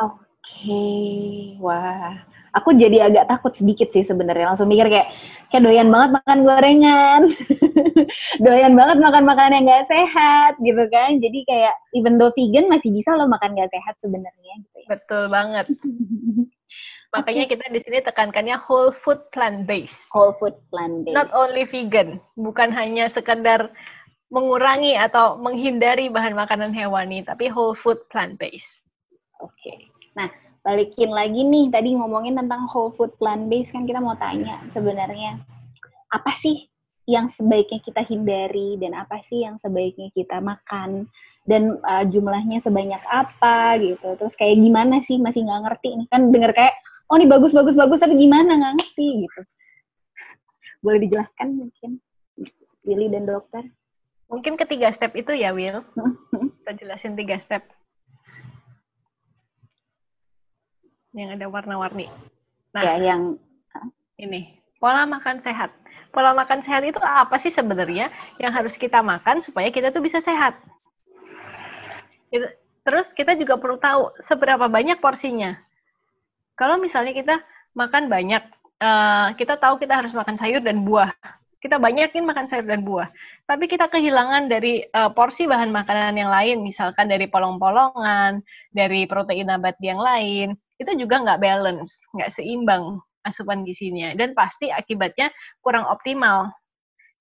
[0.00, 1.58] Oke, okay.
[1.60, 2.24] wah.
[2.54, 4.54] Aku jadi agak takut sedikit sih sebenarnya.
[4.54, 5.10] Langsung mikir kayak
[5.50, 7.22] kayak doyan banget makan gorengan.
[8.46, 11.18] doyan banget makan makanan yang gak sehat gitu kan.
[11.18, 14.88] Jadi kayak even though vegan masih bisa loh makan gak sehat sebenarnya gitu ya.
[14.94, 15.66] Betul banget.
[17.14, 17.52] Makanya okay.
[17.54, 20.02] kita di sini tekankannya whole food plant based.
[20.10, 21.14] Whole food plant based.
[21.14, 23.70] Not only vegan, bukan hanya sekedar
[24.34, 28.66] mengurangi atau menghindari bahan makanan hewani, tapi whole food plant based.
[29.38, 29.54] Oke.
[29.62, 29.78] Okay.
[30.18, 30.26] Nah,
[30.64, 35.44] balikin lagi nih tadi ngomongin tentang whole food plant based kan kita mau tanya sebenarnya
[36.08, 36.72] apa sih
[37.04, 41.08] yang sebaiknya kita hindari dan apa sih yang sebaiknya kita makan?
[41.44, 44.16] Dan uh, jumlahnya sebanyak apa gitu?
[44.16, 45.20] Terus kayak gimana sih?
[45.20, 46.06] Masih nggak ngerti nih.
[46.08, 46.74] Kan denger kayak
[47.12, 48.56] oh ini bagus bagus bagus tapi gimana?
[48.56, 49.40] Nggak ngerti gitu.
[50.80, 51.90] Boleh dijelaskan mungkin
[52.84, 53.64] Willy dan dokter?
[54.32, 55.84] Mungkin ketiga step itu ya, Will.
[56.64, 57.68] Kita jelasin tiga step.
[61.14, 62.10] Yang ada warna-warni.
[62.74, 63.38] Nah, ya, yang
[64.18, 65.70] ini pola makan sehat.
[66.10, 70.18] Pola makan sehat itu apa sih sebenarnya yang harus kita makan supaya kita tuh bisa
[70.18, 70.58] sehat?
[72.84, 75.56] Terus kita juga perlu tahu seberapa banyak porsinya.
[76.58, 77.40] Kalau misalnya kita
[77.74, 78.42] makan banyak,
[78.78, 81.10] eh, kita tahu kita harus makan sayur dan buah
[81.64, 83.08] kita banyakin makan sayur dan buah.
[83.48, 89.48] Tapi kita kehilangan dari uh, porsi bahan makanan yang lain, misalkan dari polong-polongan, dari protein
[89.48, 94.12] nabati yang lain, itu juga nggak balance, nggak seimbang asupan gizinya.
[94.18, 95.30] Dan pasti akibatnya
[95.64, 96.52] kurang optimal.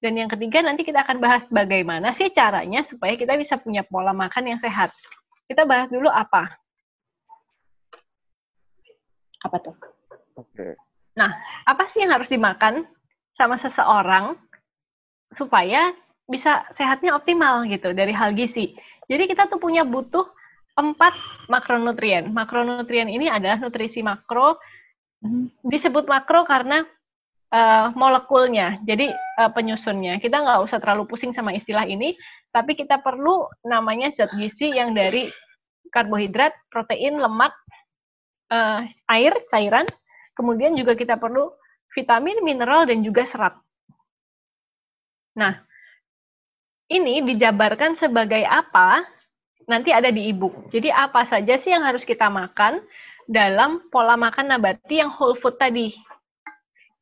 [0.03, 4.11] Dan yang ketiga nanti kita akan bahas bagaimana sih caranya supaya kita bisa punya pola
[4.11, 4.91] makan yang sehat.
[5.47, 6.51] Kita bahas dulu apa.
[9.47, 9.75] Apa tuh?
[10.35, 10.75] Oke.
[11.15, 11.31] Nah,
[11.63, 12.83] apa sih yang harus dimakan
[13.37, 14.35] sama seseorang
[15.31, 15.93] supaya
[16.27, 18.75] bisa sehatnya optimal gitu dari hal gizi.
[19.07, 20.25] Jadi kita tuh punya butuh
[20.73, 21.13] empat
[21.49, 22.29] makronutrien.
[22.33, 24.57] Makronutrien ini adalah nutrisi makro.
[25.63, 26.83] Disebut makro karena
[27.53, 30.19] uh, molekulnya, jadi uh, penyusunnya.
[30.19, 32.17] Kita nggak usah terlalu pusing sama istilah ini,
[32.51, 35.29] tapi kita perlu namanya zat gizi yang dari
[35.93, 37.53] karbohidrat, protein, lemak,
[38.51, 39.85] uh, air, cairan.
[40.33, 41.53] Kemudian juga kita perlu
[41.93, 43.53] vitamin, mineral, dan juga serat.
[45.37, 45.61] Nah,
[46.89, 49.05] ini dijabarkan sebagai apa?
[49.69, 50.51] Nanti ada di ibu.
[50.67, 52.83] Jadi apa saja sih yang harus kita makan
[53.29, 55.95] dalam pola makan nabati yang whole food tadi?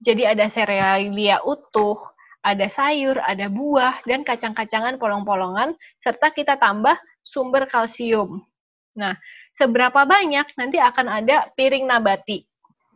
[0.02, 1.98] Jadi ada serealia utuh,
[2.42, 8.42] ada sayur, ada buah, dan kacang-kacangan polong-polongan, serta kita tambah sumber kalsium.
[8.98, 9.14] Nah,
[9.62, 12.42] seberapa banyak nanti akan ada piring nabati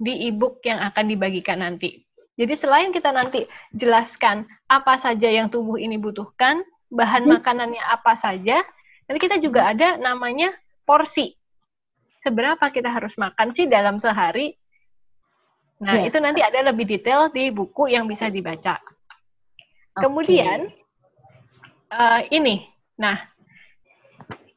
[0.02, 2.02] di e-book yang akan dibagikan nanti.
[2.36, 7.32] Jadi selain kita nanti jelaskan apa saja yang tubuh ini butuhkan, bahan hmm.
[7.40, 8.60] makanannya apa saja,
[9.06, 10.54] nanti kita juga ada namanya
[10.86, 11.34] porsi.
[12.26, 14.58] Seberapa kita harus makan sih dalam sehari?
[15.82, 16.08] Nah, yeah.
[16.10, 18.80] itu nanti ada lebih detail di buku yang bisa dibaca.
[18.80, 20.02] Okay.
[20.02, 20.74] Kemudian
[21.94, 22.66] uh, ini,
[22.98, 23.20] nah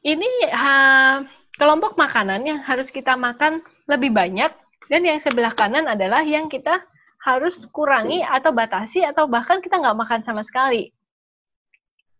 [0.01, 1.27] ini uh,
[1.59, 4.49] kelompok makanan yang harus kita makan lebih banyak
[4.89, 6.81] dan yang sebelah kanan adalah yang kita
[7.19, 10.95] harus kurangi atau batasi atau bahkan kita nggak makan sama sekali.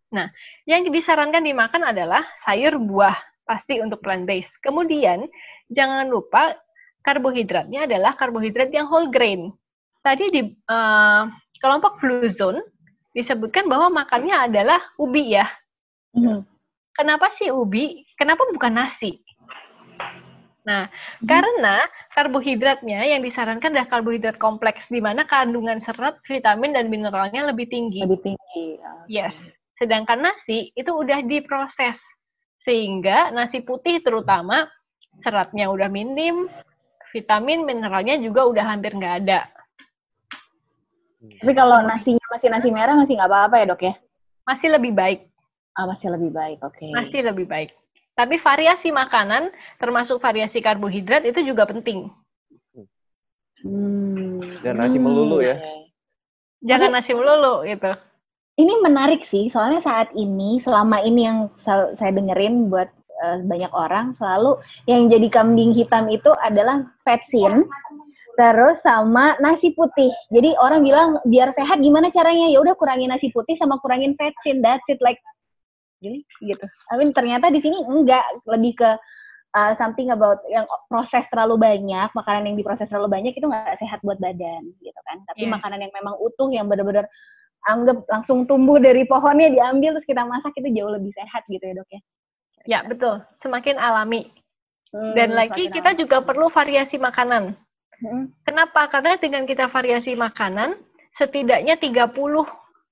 [0.09, 0.27] Nah,
[0.65, 3.13] yang disarankan dimakan adalah sayur buah,
[3.45, 4.57] pasti untuk plant-based.
[4.65, 5.29] Kemudian,
[5.69, 6.57] jangan lupa
[7.05, 9.53] karbohidratnya adalah karbohidrat yang whole grain.
[10.01, 11.29] Tadi di uh,
[11.61, 12.61] kelompok blue zone
[13.13, 15.45] disebutkan bahwa makannya adalah ubi ya.
[16.17, 16.41] Mm.
[16.97, 18.03] Kenapa sih ubi?
[18.17, 19.23] Kenapa bukan nasi?
[20.67, 21.25] Nah, hmm.
[21.25, 27.65] karena karbohidratnya yang disarankan adalah karbohidrat kompleks, di mana kandungan serat, vitamin, dan mineralnya lebih
[27.71, 28.05] tinggi.
[28.05, 28.77] Lebih tinggi.
[28.77, 29.09] Okay.
[29.09, 29.55] Yes.
[29.79, 32.03] Sedangkan nasi itu udah diproses.
[32.67, 34.67] Sehingga nasi putih terutama
[35.23, 36.51] seratnya udah minim,
[37.15, 39.47] vitamin, mineralnya juga udah hampir nggak ada.
[41.19, 43.93] Tapi kalau nasinya masih nasi merah masih nggak apa-apa ya dok ya?
[44.43, 45.19] Masih lebih baik.
[45.75, 46.75] Ah, masih lebih baik, oke.
[46.75, 46.91] Okay.
[46.91, 47.71] Masih lebih baik.
[48.19, 49.47] Tapi variasi makanan,
[49.79, 52.11] termasuk variasi karbohidrat itu juga penting.
[53.63, 54.43] Hmm.
[54.59, 55.55] Jangan nasi melulu ya.
[56.59, 57.91] Jangan nasi melulu gitu.
[58.59, 62.91] Ini menarik sih, soalnya saat ini, selama ini yang saya dengerin buat
[63.23, 67.63] uh, banyak orang, selalu yang jadi kambing hitam itu adalah vetsin,
[68.35, 70.11] terus sama nasi putih.
[70.27, 72.51] Jadi orang bilang biar sehat gimana caranya?
[72.51, 74.59] Ya udah kurangin nasi putih sama kurangin vetsin.
[74.59, 75.23] That's it like
[76.03, 76.63] gini gitu.
[76.63, 78.91] Tapi ternyata di sini enggak, lebih ke
[79.55, 83.99] uh, something about yang proses terlalu banyak, makanan yang diproses terlalu banyak itu nggak sehat
[84.03, 85.23] buat badan gitu kan.
[85.31, 85.53] Tapi yeah.
[85.55, 87.07] makanan yang memang utuh yang benar-benar
[87.67, 91.73] anggap langsung tumbuh dari pohonnya diambil terus kita masak itu jauh lebih sehat gitu ya
[91.75, 92.01] dok ya.
[92.67, 94.31] Ya betul, semakin alami.
[94.91, 96.01] Hmm, Dan lagi kita alami.
[96.01, 97.55] juga perlu variasi makanan.
[97.99, 98.31] Hmm.
[98.47, 98.87] Kenapa?
[98.87, 100.79] Karena dengan kita variasi makanan,
[101.19, 102.15] setidaknya 30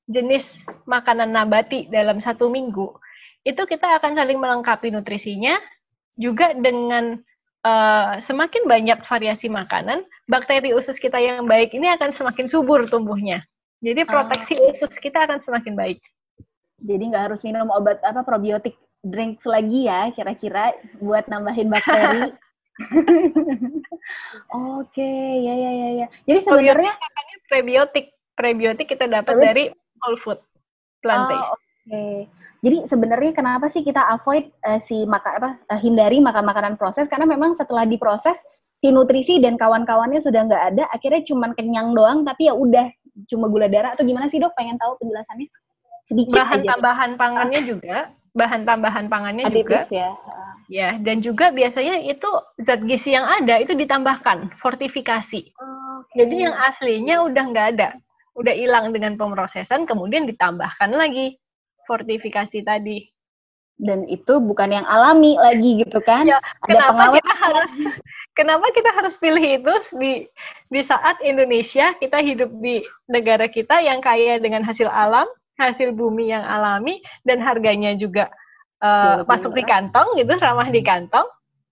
[0.08, 0.56] jenis
[0.88, 2.96] makanan nabati dalam satu minggu,
[3.48, 5.60] itu kita akan saling melengkapi nutrisinya,
[6.20, 7.20] juga dengan
[7.64, 13.46] uh, semakin banyak variasi makanan, bakteri usus kita yang baik ini akan semakin subur tumbuhnya.
[13.82, 14.10] Jadi ah.
[14.10, 14.72] proteksi uh.
[14.74, 16.00] usus kita akan semakin baik.
[16.78, 22.34] Jadi nggak harus minum obat apa probiotik drink lagi ya kira-kira buat nambahin bakteri.
[24.54, 26.08] Oke, okay, ya ya ya ya.
[26.30, 26.94] Jadi sebenarnya
[27.50, 29.64] prebiotik, prebiotik kita dapat dari
[30.06, 30.38] whole food
[31.02, 31.42] plant based.
[31.42, 31.66] Oh, Oke.
[31.90, 32.16] Okay.
[32.58, 37.06] Jadi sebenarnya kenapa sih kita avoid uh, si makan apa uh, hindari makan makanan proses
[37.10, 38.38] karena memang setelah diproses
[38.78, 42.86] si nutrisi dan kawan-kawannya sudah nggak ada, akhirnya cuma kenyang doang tapi ya udah
[43.26, 44.54] cuma gula darah atau gimana sih dok?
[44.54, 45.50] Pengen tahu penjelasannya?
[46.08, 46.68] Sedikit bahan aja.
[46.72, 47.98] tambahan pangannya juga,
[48.38, 49.82] bahan tambahan pangannya Aditif juga.
[49.90, 50.10] ya.
[50.68, 52.28] Ya, dan juga biasanya itu
[52.64, 55.42] zat gizi yang ada itu ditambahkan, fortifikasi.
[55.52, 56.16] Okay.
[56.16, 57.90] Jadi yang aslinya udah nggak ada,
[58.36, 61.40] udah hilang dengan pemrosesan, kemudian ditambahkan lagi
[61.88, 63.08] fortifikasi tadi.
[63.78, 66.26] Dan itu bukan yang alami lagi gitu kan?
[66.26, 67.74] Ya, ada kenapa kita harus
[68.38, 69.74] kenapa kita harus pilih itu?
[69.98, 70.30] Di
[70.70, 75.26] di saat Indonesia kita hidup di negara kita yang kaya dengan hasil alam,
[75.58, 78.30] hasil bumi yang alami dan harganya juga
[78.86, 81.26] uh, masuk di kantong gitu, ramah di kantong.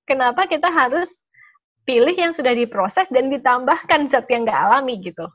[0.10, 1.14] Kenapa kita harus
[1.86, 5.30] pilih yang sudah diproses dan ditambahkan zat yang nggak alami gitu?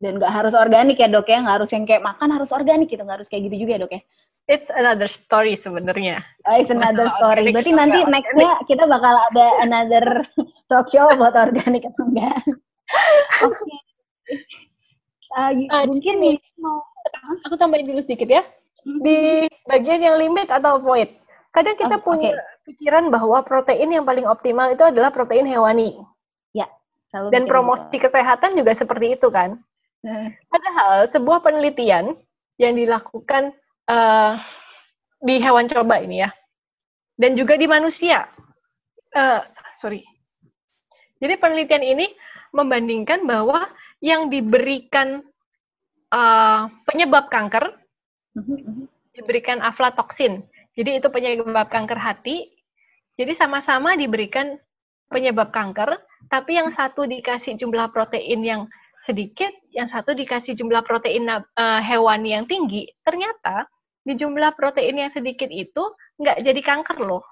[0.00, 1.44] dan nggak harus organik ya dok ya.
[1.44, 3.04] Nggak harus yang kayak makan harus organik gitu.
[3.04, 4.02] Nggak harus kayak gitu juga ya dok ya
[4.44, 6.20] It's another story sebenarnya.
[6.44, 7.48] Oh, it's another story.
[7.48, 10.04] Berarti nanti nextnya kita bakal ada another
[10.68, 12.44] talk show buat organik atau enggak?
[13.48, 13.56] Oke.
[13.56, 13.76] Okay.
[15.34, 16.84] Uh, uh, mungkin nih mau
[17.48, 18.44] aku tambahin dulu sedikit ya.
[18.84, 21.08] Di bagian yang limit atau void.
[21.56, 22.68] Kadang kita oh, punya okay.
[22.68, 25.96] pikiran bahwa protein yang paling optimal itu adalah protein hewani.
[26.52, 26.68] Ya.
[27.32, 28.12] Dan promosi gitu.
[28.12, 29.56] kesehatan juga seperti itu kan.
[30.04, 30.36] Hmm.
[30.52, 32.12] Padahal sebuah penelitian
[32.60, 33.56] yang dilakukan
[33.90, 34.40] uh,
[35.24, 36.30] di hewan coba ini ya,
[37.16, 38.28] dan juga di manusia.
[39.14, 39.46] Uh,
[39.78, 40.02] sorry.
[41.22, 42.06] Jadi penelitian ini
[42.52, 43.70] membandingkan bahwa
[44.04, 45.24] yang diberikan
[46.12, 47.72] uh, penyebab kanker
[49.14, 50.42] diberikan aflatoksin.
[50.74, 52.50] Jadi itu penyebab kanker hati.
[53.14, 54.58] Jadi sama-sama diberikan
[55.06, 58.62] penyebab kanker, tapi yang satu dikasih jumlah protein yang
[59.06, 61.44] sedikit, yang satu dikasih jumlah protein uh,
[61.78, 63.70] hewani yang tinggi, ternyata
[64.04, 65.82] di jumlah protein yang sedikit itu
[66.20, 67.24] nggak jadi kanker loh.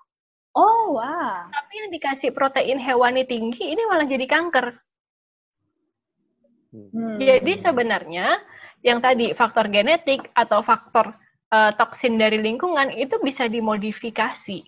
[0.52, 1.48] Oh, wow.
[1.48, 4.66] Tapi yang dikasih protein hewani tinggi ini malah jadi kanker.
[6.72, 7.16] Hmm.
[7.20, 8.40] Jadi sebenarnya
[8.84, 11.12] yang tadi faktor genetik atau faktor
[11.52, 14.64] uh, toksin dari lingkungan itu bisa dimodifikasi.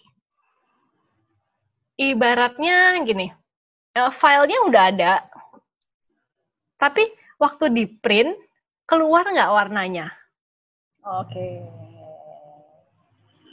[2.00, 3.28] Ibaratnya gini,
[3.96, 5.12] uh, filenya udah ada,
[6.80, 7.06] tapi
[7.38, 8.36] waktu di print
[8.84, 10.12] keluar nggak warnanya?
[11.04, 11.83] Oke.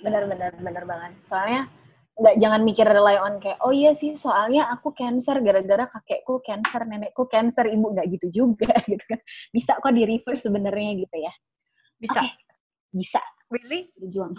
[0.01, 1.11] Benar-benar benar banget.
[1.29, 1.61] Soalnya
[2.11, 6.81] nggak jangan mikir rely on kayak oh iya sih soalnya aku cancer gara-gara kakekku cancer
[6.85, 7.93] nenekku cancer ibu.
[7.93, 9.21] Nggak gitu juga gitu kan.
[9.53, 11.33] Bisa kok di reverse sebenarnya gitu ya.
[12.01, 12.21] Bisa.
[12.21, 12.29] Okay.
[12.91, 13.21] bisa.
[13.51, 13.91] Really?
[13.99, 14.31] Berjuang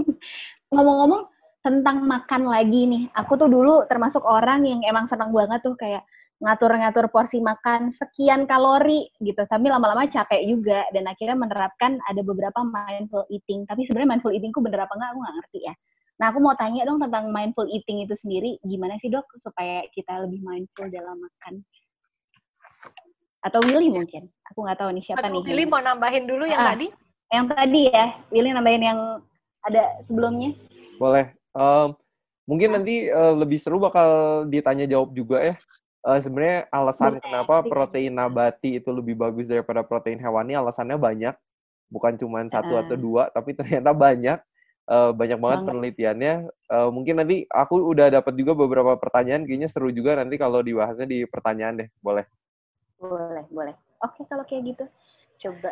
[0.72, 1.22] ngomong-ngomong
[1.62, 3.02] tentang makan lagi nih.
[3.12, 6.04] Aku tuh dulu termasuk orang yang emang senang banget tuh kayak
[6.38, 9.42] ngatur-ngatur porsi makan sekian kalori gitu.
[9.42, 13.66] Tapi lama-lama capek juga dan akhirnya menerapkan ada beberapa mindful eating.
[13.66, 15.74] Tapi sebenarnya mindful eatingku bener apa enggak aku nggak ngerti ya.
[16.18, 20.26] Nah aku mau tanya dong tentang mindful eating itu sendiri gimana sih dok supaya kita
[20.26, 21.62] lebih mindful dalam makan?
[23.42, 24.30] Atau Willy mungkin?
[24.54, 26.86] Aku nggak tahu nih siapa Aduh, nih Willy mau nambahin dulu yang ah, tadi?
[27.34, 28.06] yang tadi ya.
[28.30, 29.00] Willy nambahin yang
[29.62, 30.54] ada sebelumnya?
[30.98, 31.34] Boleh.
[31.54, 31.94] Um,
[32.46, 35.54] mungkin nanti uh, lebih seru bakal ditanya jawab juga ya.
[36.02, 41.34] Uh, Sebenarnya alasan kenapa protein nabati itu lebih bagus daripada protein hewani, alasannya banyak.
[41.88, 44.38] Bukan cuma satu atau dua, tapi ternyata banyak.
[44.88, 45.68] Uh, banyak banget Banget.
[45.68, 46.34] penelitiannya.
[46.64, 51.04] Uh, mungkin nanti aku udah dapat juga beberapa pertanyaan, kayaknya seru juga nanti kalau dibahasnya
[51.04, 51.88] di pertanyaan deh.
[52.00, 52.24] Boleh.
[52.96, 53.74] Boleh, boleh.
[54.00, 54.84] Oke, kalau kayak gitu.
[55.38, 55.70] Coba.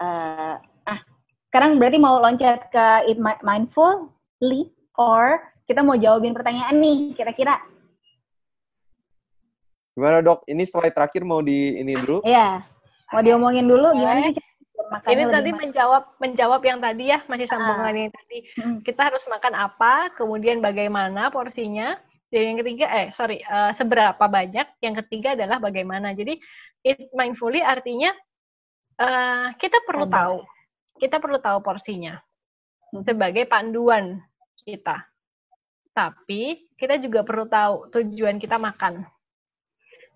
[0.00, 0.56] eh,
[0.86, 1.00] ah,
[1.48, 7.58] sekarang berarti mau loncat ke Eat Mi- Mindfully or kita mau jawabin pertanyaan nih, kira-kira.
[9.92, 10.46] Gimana dok?
[10.46, 12.22] Ini slide terakhir mau di ini dulu?
[12.22, 12.62] Iya.
[13.10, 14.44] Mau diomongin dulu gimana sih?
[14.80, 18.00] makannya Ini tadi ma- menjawab menjawab yang tadi ya, masih sambungan Ah.
[18.00, 18.38] yang tadi.
[18.58, 18.76] Hmm.
[18.80, 21.94] Kita harus makan apa, kemudian bagaimana porsinya.
[22.30, 24.66] Dan yang ketiga, eh sorry, eh, seberapa banyak.
[24.80, 26.14] Yang ketiga adalah bagaimana.
[26.14, 26.38] Jadi
[26.82, 28.14] eat mindfully artinya
[28.96, 30.16] eh, kita perlu Sadar.
[30.16, 30.36] tahu,
[30.98, 32.14] kita perlu tahu porsinya
[32.90, 33.02] Hmm.
[33.02, 34.18] sebagai panduan
[34.60, 35.06] kita.
[35.90, 39.04] Tapi kita juga perlu tahu tujuan kita makan.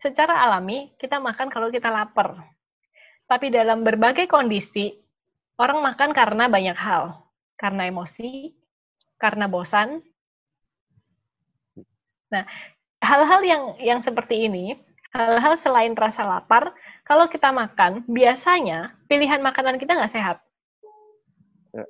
[0.05, 2.37] Secara alami kita makan kalau kita lapar.
[3.25, 4.93] Tapi dalam berbagai kondisi
[5.57, 7.25] orang makan karena banyak hal,
[7.57, 8.53] karena emosi,
[9.17, 10.05] karena bosan.
[12.29, 12.45] Nah,
[13.01, 14.77] hal-hal yang yang seperti ini,
[15.17, 16.77] hal-hal selain rasa lapar,
[17.09, 20.37] kalau kita makan, biasanya pilihan makanan kita nggak sehat.
[21.73, 21.87] Ya.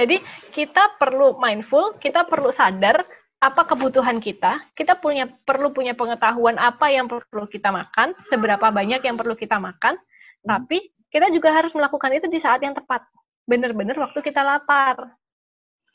[0.00, 0.24] Jadi
[0.56, 3.04] kita perlu mindful, kita perlu sadar
[3.44, 9.04] apa kebutuhan kita, kita punya perlu punya pengetahuan apa yang perlu kita makan, seberapa banyak
[9.04, 10.00] yang perlu kita makan,
[10.40, 13.04] tapi kita juga harus melakukan itu di saat yang tepat.
[13.44, 15.12] Benar-benar waktu kita lapar.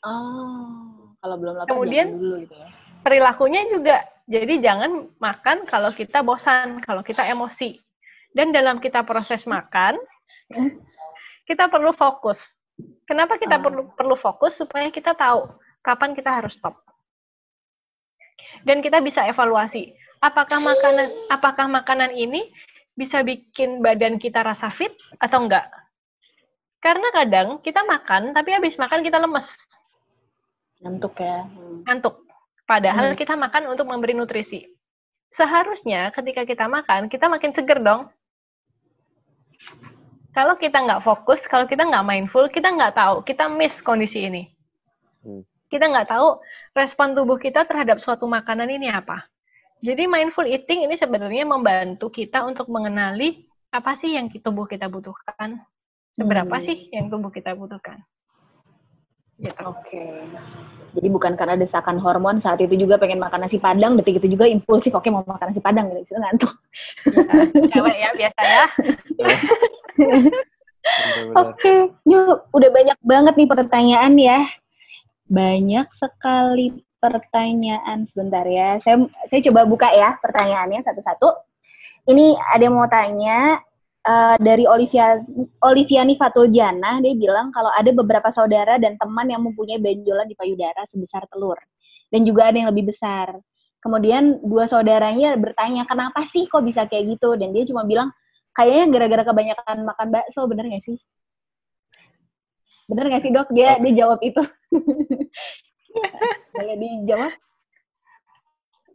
[0.06, 2.70] Oh, kalau belum lapar Kemudian- dulu gitu ya.
[3.02, 3.96] perilakunya juga
[4.30, 7.82] jadi jangan makan kalau kita bosan, kalau kita emosi.
[8.30, 9.98] Dan dalam kita proses makan,
[11.50, 12.38] kita perlu fokus.
[13.04, 13.62] Kenapa kita Ah.
[13.66, 15.42] perlu perlu fokus supaya kita tahu
[15.82, 16.78] kapan kita harus stop.
[18.66, 22.52] Dan kita bisa evaluasi apakah makanan apakah makanan ini
[22.94, 25.66] bisa bikin badan kita rasa fit atau enggak.
[26.80, 29.48] Karena kadang kita makan tapi habis makan kita lemes,
[30.80, 31.44] Ngantuk ya.
[31.44, 31.84] Hmm.
[31.84, 32.24] ngantuk.
[32.64, 33.18] Padahal Hmm.
[33.18, 34.64] kita makan untuk memberi nutrisi.
[35.36, 38.08] Seharusnya ketika kita makan, kita makin seger dong.
[40.30, 44.42] Kalau kita nggak fokus, kalau kita nggak mindful, kita nggak tahu, kita miss kondisi ini.
[45.26, 45.42] Hmm.
[45.70, 46.42] Kita nggak tahu
[46.74, 49.22] respon tubuh kita terhadap suatu makanan ini apa.
[49.80, 53.38] Jadi mindful eating ini sebenarnya membantu kita untuk mengenali
[53.70, 55.62] apa sih yang tubuh kita butuhkan,
[56.12, 56.64] seberapa Hmm.
[56.66, 58.02] sih yang tubuh kita butuhkan.
[59.40, 59.56] Gitu.
[59.64, 60.04] Oke.
[60.90, 64.44] Jadi bukan karena desakan hormon saat itu juga pengen makan nasi padang, detik itu juga
[64.50, 66.52] impulsif, oke mau makan nasi padang, gitu, itu ngantuk.
[67.08, 67.32] Ya,
[67.70, 68.64] cewek ya biasa ya.
[71.40, 74.40] Oke, yuk udah banyak banget nih pertanyaan ya.
[75.30, 78.82] Banyak sekali pertanyaan sebentar ya.
[78.82, 81.28] Saya saya coba buka ya pertanyaannya satu-satu.
[82.10, 83.62] Ini ada yang mau tanya
[84.02, 85.22] eh, dari Olivia
[85.62, 90.82] Oliviani Fatojana, dia bilang kalau ada beberapa saudara dan teman yang mempunyai benjolan di payudara
[90.90, 91.56] sebesar telur
[92.10, 93.38] dan juga ada yang lebih besar.
[93.80, 98.12] Kemudian dua saudaranya bertanya kenapa sih kok bisa kayak gitu dan dia cuma bilang
[98.52, 100.98] kayaknya gara-gara kebanyakan makan bakso bener gak sih?
[102.90, 103.48] Bener gak sih dok?
[103.54, 104.42] Dia dia jawab itu.
[106.54, 107.32] Boleh dijawab?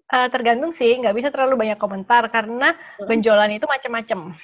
[0.05, 3.07] Eh, tergantung sih, nggak bisa terlalu banyak komentar karena Hmm.
[3.09, 4.37] benjolan itu macam-macam.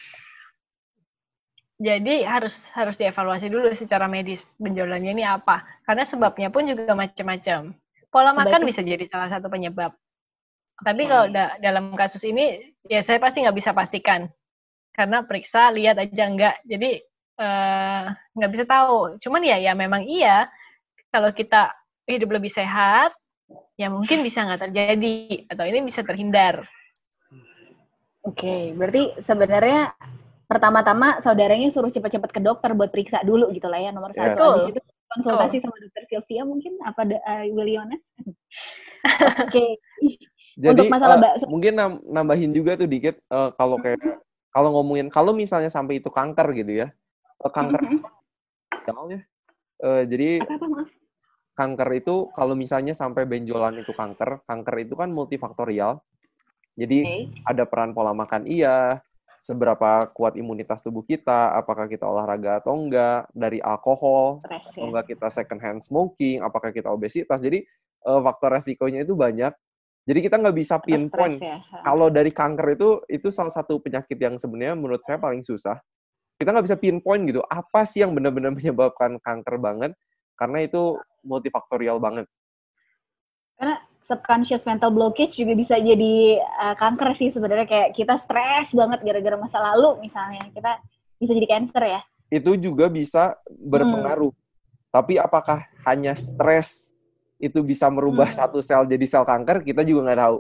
[1.82, 5.66] Jadi harus harus dievaluasi dulu secara medis benjolannya ini apa.
[5.82, 7.74] Karena sebabnya pun juga macam-macam.
[8.10, 9.94] Pola makan Sebaiknya- bisa jadi salah satu penyebab.
[10.82, 14.30] Tapi kalau da- dalam kasus ini, ya saya pasti nggak bisa pastikan.
[14.94, 16.58] Karena periksa, lihat aja enggak.
[16.66, 17.02] Jadi
[17.42, 18.04] eh,
[18.38, 19.18] nggak bisa tahu.
[19.18, 20.46] Cuman ya, ya memang iya.
[21.10, 21.74] Kalau kita
[22.08, 23.12] hidup lebih sehat,
[23.76, 25.18] ya mungkin bisa nggak terjadi.
[25.50, 26.70] Atau ini bisa terhindar.
[28.22, 29.98] Oke, berarti sebenarnya
[30.46, 34.38] pertama-tama saudaranya suruh cepet-cepet ke dokter buat periksa dulu gitu lah ya nomor Yes.
[34.38, 34.70] satu.
[34.70, 37.98] Itu konsultasi sama dokter Sylvia mungkin apa uh, Williona?
[39.50, 39.82] Oke,
[40.54, 41.46] Jadi Untuk masalah eh, bakso.
[41.50, 43.98] mungkin nam- nambahin juga tuh dikit eh, kalau kayak
[44.52, 46.88] kalau ngomongin kalau misalnya sampai itu kanker gitu ya.
[47.42, 47.82] Eh, kanker
[48.86, 49.20] soalnya
[49.82, 50.90] eh, jadi apa apa maaf?
[51.62, 56.02] kanker itu kalau misalnya sampai benjolan itu kanker, kanker itu kan multifaktorial.
[56.80, 57.44] Jadi Oke.
[57.46, 59.04] ada peran pola makan iya,
[59.44, 64.86] seberapa kuat imunitas tubuh kita, apakah kita olahraga atau enggak, dari alkohol, Stres atau ya.
[64.90, 67.44] enggak kita second hand smoking, apakah kita obesitas.
[67.44, 67.68] Jadi
[68.08, 69.52] eh, faktor resikonya itu banyak.
[70.02, 71.62] Jadi kita nggak bisa pinpoint ya.
[71.86, 75.78] kalau dari kanker itu itu salah satu penyakit yang sebenarnya menurut saya paling susah.
[76.42, 79.94] Kita nggak bisa pinpoint gitu apa sih yang benar-benar menyebabkan kanker banget
[80.34, 82.26] karena itu multifaktorial banget.
[83.62, 89.06] Karena subconscious mental blockage juga bisa jadi uh, kanker sih sebenarnya kayak kita stres banget
[89.06, 90.82] gara-gara masa lalu misalnya kita
[91.22, 92.02] bisa jadi cancer ya.
[92.34, 94.34] Itu juga bisa berpengaruh.
[94.34, 94.42] Hmm.
[94.90, 96.90] Tapi apakah hanya stres
[97.38, 98.38] itu bisa merubah hmm.
[98.42, 99.62] satu sel jadi sel kanker?
[99.62, 100.38] Kita juga nggak tahu.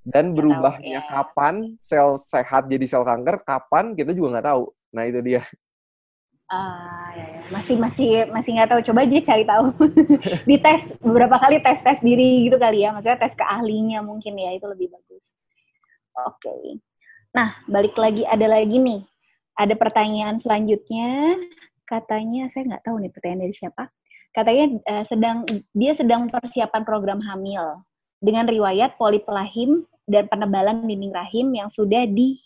[0.00, 1.12] Dan berubahnya tahu, ya.
[1.12, 4.64] kapan sel sehat jadi sel kanker, kapan kita juga nggak tahu.
[4.90, 5.42] Nah itu dia.
[6.50, 7.40] Uh, ya, ya.
[7.54, 8.80] masih masih masih nggak tahu.
[8.90, 9.66] Coba aja cari tahu.
[10.50, 12.90] Di tes beberapa kali tes tes diri gitu kali ya.
[12.90, 15.24] Maksudnya tes ke ahlinya mungkin ya itu lebih bagus.
[16.26, 16.42] Oke.
[16.42, 16.64] Okay.
[17.30, 18.26] nah balik lagi.
[18.26, 19.06] Ada lagi nih.
[19.54, 21.38] Ada pertanyaan selanjutnya.
[21.86, 23.84] Katanya saya nggak tahu nih pertanyaan dari siapa.
[24.34, 27.82] Katanya uh, sedang dia sedang persiapan program hamil
[28.18, 32.42] dengan riwayat polip rahim dan penebalan dinding rahim yang sudah di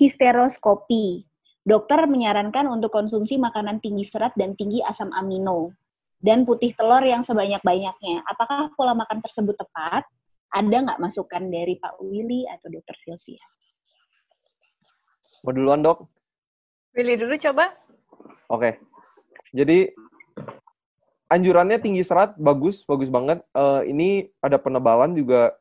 [0.00, 1.28] histeroskopi
[1.64, 5.72] Dokter menyarankan untuk konsumsi makanan tinggi serat dan tinggi asam amino
[6.20, 8.20] dan putih telur yang sebanyak-banyaknya.
[8.28, 10.04] Apakah pola makan tersebut tepat?
[10.52, 13.40] Ada nggak masukan dari Pak Willy atau Dokter Sylvia?
[15.40, 16.04] Mau duluan dok?
[16.92, 17.72] Willy dulu coba.
[18.52, 18.76] Oke.
[19.56, 19.88] Jadi
[21.32, 23.40] anjurannya tinggi serat bagus, bagus banget.
[23.56, 25.56] Uh, ini ada penebalan juga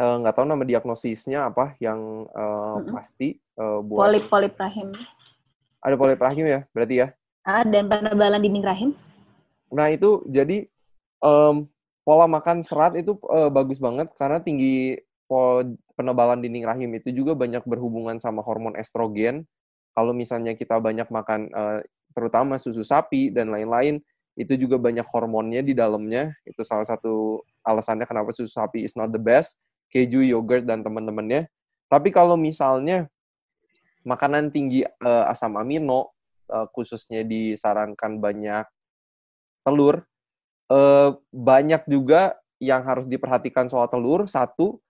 [0.00, 2.92] eh, nggak uh, tahu nama diagnosisnya apa yang uh, mm -hmm.
[2.96, 3.28] pasti
[3.60, 4.92] uh, buat polip polip rahim
[5.86, 7.08] ada polip rahim ya, berarti ya?
[7.46, 8.90] Ah, dan penebalan dinding rahim.
[9.70, 10.66] Nah, itu jadi
[11.22, 11.70] um,
[12.02, 14.98] pola makan serat itu uh, bagus banget karena tinggi
[15.94, 19.46] penebalan dinding rahim itu juga banyak berhubungan sama hormon estrogen.
[19.94, 21.78] Kalau misalnya kita banyak makan uh,
[22.14, 24.02] terutama susu sapi dan lain-lain,
[24.34, 26.34] itu juga banyak hormonnya di dalamnya.
[26.42, 29.58] Itu salah satu alasannya kenapa susu sapi is not the best.
[29.86, 31.46] Keju, yogurt, dan teman-temannya.
[31.86, 33.06] Tapi kalau misalnya
[34.06, 36.14] makanan tinggi uh, asam amino
[36.48, 38.64] uh, khususnya disarankan banyak
[39.66, 40.06] telur
[40.70, 44.24] uh, banyak juga yang harus diperhatikan soal telur.
[44.30, 44.80] Satu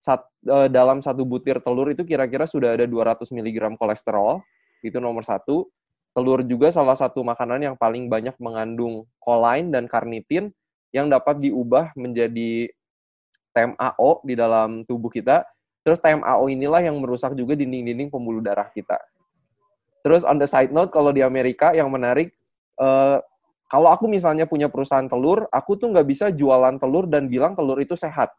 [0.00, 4.42] sat, uh, dalam satu butir telur itu kira-kira sudah ada 200 mg kolesterol
[4.82, 5.68] itu nomor satu.
[6.12, 10.52] Telur juga salah satu makanan yang paling banyak mengandung kolain dan karnitin
[10.92, 12.68] yang dapat diubah menjadi
[13.56, 15.44] TMAO di dalam tubuh kita
[15.82, 18.98] Terus TMAO inilah yang merusak juga dinding-dinding pembuluh darah kita.
[20.02, 22.34] Terus on the side note, kalau di Amerika yang menarik,
[22.78, 23.22] uh,
[23.70, 27.78] kalau aku misalnya punya perusahaan telur, aku tuh nggak bisa jualan telur dan bilang telur
[27.78, 28.30] itu sehat.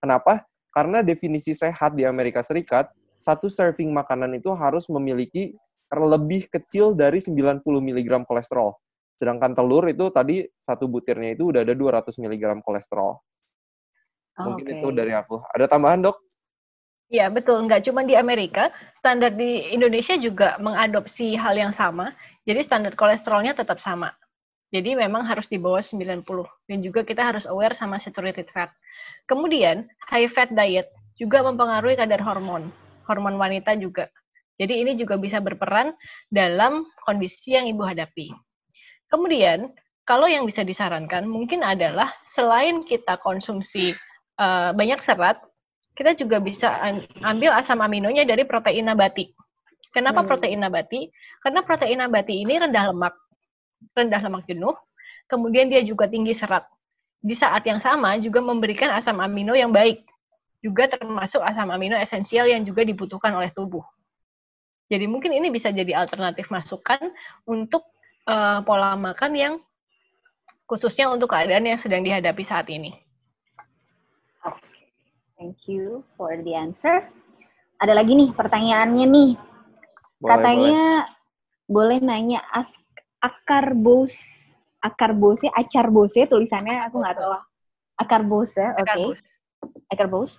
[0.00, 0.44] Kenapa?
[0.72, 2.90] Karena definisi sehat di Amerika Serikat,
[3.20, 5.54] satu serving makanan itu harus memiliki
[5.94, 8.74] lebih kecil dari 90 mg kolesterol.
[9.14, 13.14] Sedangkan telur itu tadi satu butirnya itu udah ada 200 mg kolesterol.
[14.34, 14.74] Mungkin okay.
[14.82, 15.38] itu dari aku.
[15.54, 16.16] Ada tambahan, Dok?
[17.12, 17.68] Iya, betul.
[17.68, 22.16] Nggak cuma di Amerika, standar di Indonesia juga mengadopsi hal yang sama.
[22.48, 24.12] Jadi standar kolesterolnya tetap sama.
[24.74, 26.24] Jadi memang harus di bawah 90.
[26.66, 28.72] Dan juga kita harus aware sama saturated fat.
[29.30, 30.90] Kemudian, high fat diet
[31.20, 32.72] juga mempengaruhi kadar hormon.
[33.06, 34.10] Hormon wanita juga.
[34.58, 35.94] Jadi ini juga bisa berperan
[36.30, 38.34] dalam kondisi yang ibu hadapi.
[39.10, 39.70] Kemudian,
[40.04, 43.94] kalau yang bisa disarankan mungkin adalah selain kita konsumsi
[44.38, 45.38] uh, banyak serat,
[45.94, 46.74] kita juga bisa
[47.22, 49.30] ambil asam aminonya dari protein nabati.
[49.94, 50.28] Kenapa hmm.
[50.28, 51.06] protein nabati?
[51.38, 53.14] Karena protein nabati ini rendah lemak,
[53.94, 54.74] rendah lemak jenuh,
[55.30, 56.66] kemudian dia juga tinggi serat.
[57.22, 60.02] Di saat yang sama juga memberikan asam amino yang baik,
[60.60, 63.86] juga termasuk asam amino esensial yang juga dibutuhkan oleh tubuh.
[64.90, 67.00] Jadi mungkin ini bisa jadi alternatif masukan
[67.46, 67.86] untuk
[68.28, 69.54] uh, pola makan yang
[70.64, 73.03] khususnya untuk keadaan yang sedang dihadapi saat ini.
[75.34, 77.10] Thank you for the answer.
[77.82, 79.30] Ada lagi nih pertanyaannya nih.
[80.22, 80.86] Boleh, Katanya
[81.68, 82.70] boleh, boleh nanya as
[83.18, 84.14] akar bos
[84.84, 87.32] akar bose acar bose tulisannya aku nggak tahu.
[87.96, 88.84] Akar bose, oke.
[88.84, 89.06] Okay.
[89.88, 90.36] Akar bos.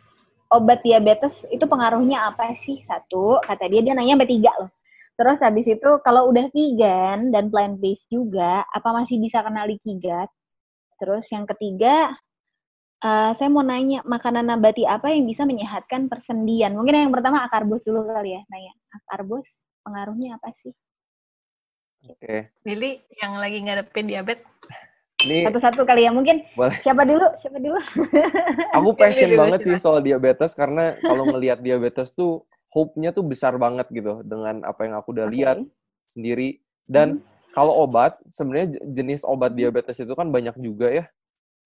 [0.53, 2.85] Obat diabetes itu pengaruhnya apa sih?
[2.85, 4.69] Satu, kata dia dia nanya sampai tiga loh.
[5.15, 9.97] Terus habis itu kalau udah vegan dan plant based juga, apa masih bisa kena leaky
[9.97, 10.29] gut?
[11.01, 12.13] Terus yang ketiga,
[13.03, 16.77] uh, saya mau nanya makanan nabati apa yang bisa menyehatkan persendian?
[16.77, 19.47] Mungkin yang pertama akar bos dulu kali ya, nanya akar bos
[19.83, 20.71] pengaruhnya apa sih?
[22.05, 22.21] Oke.
[22.21, 22.39] Okay.
[22.61, 24.45] Billy yang lagi ngadepin diabetes.
[25.25, 26.45] Ini satu-satu kali ya mungkin.
[26.53, 26.77] Boleh.
[26.83, 27.25] Siapa dulu?
[27.41, 27.79] Siapa dulu?
[28.77, 33.87] Aku passion banget sih soal diabetes karena kalau ngelihat diabetes tuh hope-nya tuh besar banget
[33.89, 35.35] gitu dengan apa yang aku udah okay.
[35.39, 35.57] lihat
[36.11, 37.55] sendiri dan hmm.
[37.55, 41.05] kalau obat sebenarnya jenis obat diabetes itu kan banyak juga ya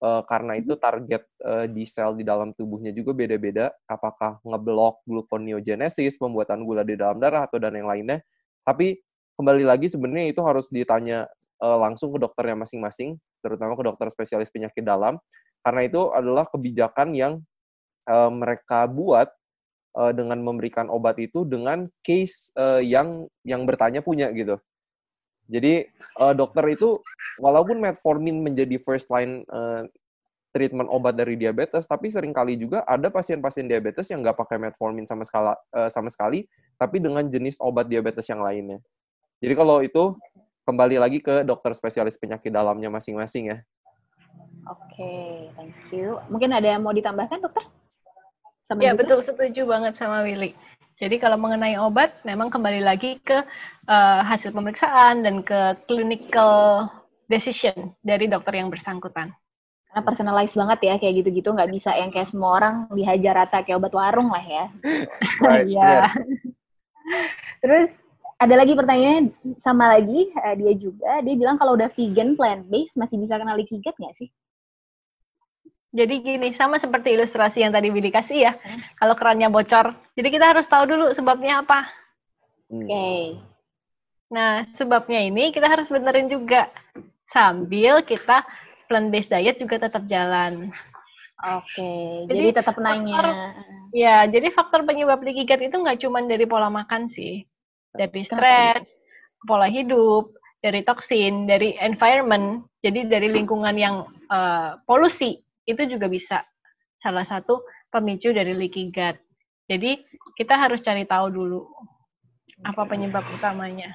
[0.04, 0.84] uh, karena itu mm-hmm.
[0.84, 3.72] target uh, di sel di dalam tubuhnya juga beda-beda.
[3.88, 8.24] Apakah ngeblok gluconeogenesis, pembuatan gula di dalam darah atau dan yang lainnya.
[8.64, 9.00] Tapi
[9.40, 11.28] kembali lagi sebenarnya itu harus ditanya
[11.64, 13.20] uh, langsung ke dokternya masing-masing.
[13.40, 15.16] terutama ke dokter spesialis penyakit dalam,
[15.64, 17.40] karena itu adalah kebijakan yang
[18.04, 19.32] uh, mereka buat
[19.96, 24.60] uh, dengan memberikan obat itu dengan case uh, yang yang bertanya punya gitu.
[25.50, 25.90] Jadi
[26.22, 27.02] uh, dokter itu
[27.42, 29.90] walaupun metformin menjadi first line uh,
[30.54, 35.10] treatment obat dari diabetes, tapi sering kali juga ada pasien-pasien diabetes yang nggak pakai metformin
[35.10, 36.46] sama sekali, uh, sama sekali,
[36.78, 38.78] tapi dengan jenis obat diabetes yang lainnya.
[39.42, 40.14] Jadi kalau itu
[40.70, 43.58] kembali lagi ke dokter spesialis penyakit dalamnya masing-masing ya.
[44.70, 46.22] Oke, okay, thank you.
[46.30, 47.66] Mungkin ada yang mau ditambahkan, dokter?
[48.70, 49.02] Sama ya, juga?
[49.02, 49.20] betul.
[49.26, 50.54] Setuju banget sama Willy.
[51.00, 53.40] Jadi kalau mengenai obat, memang kembali lagi ke
[53.88, 56.92] uh, hasil pemeriksaan dan ke clinical
[57.32, 59.32] decision dari dokter yang bersangkutan.
[59.88, 63.80] Karena personalize banget ya, kayak gitu-gitu nggak bisa yang kayak semua orang dihajar rata kayak
[63.80, 64.66] obat warung lah ya.
[65.72, 66.12] Iya.
[67.64, 67.90] Terus
[68.36, 73.00] ada lagi pertanyaan sama lagi uh, dia juga, dia bilang kalau udah vegan plant based
[73.00, 74.28] masih bisa kena leaky gut nggak sih?
[75.90, 78.54] Jadi gini, sama seperti ilustrasi yang tadi Billy kasih ya.
[78.54, 78.82] Hmm.
[79.02, 81.90] Kalau kerannya bocor, jadi kita harus tahu dulu sebabnya apa.
[82.70, 82.86] Oke.
[82.86, 83.22] Okay.
[84.30, 86.70] Nah, sebabnya ini kita harus benerin juga.
[87.34, 88.46] Sambil kita
[88.86, 90.70] plant-based diet juga tetap jalan.
[91.40, 92.04] Oke, okay.
[92.28, 93.16] jadi, jadi tetap nanya.
[93.16, 93.28] Faktor,
[93.96, 97.48] ya, jadi faktor penyebab leaky gut itu nggak cuma dari pola makan sih.
[97.96, 98.84] Dari stres,
[99.48, 105.40] pola hidup, dari toksin, dari environment, jadi dari lingkungan yang uh, polusi
[105.70, 106.42] itu juga bisa
[106.98, 107.62] salah satu
[107.94, 109.18] pemicu dari leaky gut.
[109.70, 110.02] Jadi
[110.34, 111.62] kita harus cari tahu dulu
[112.66, 113.94] apa penyebab utamanya.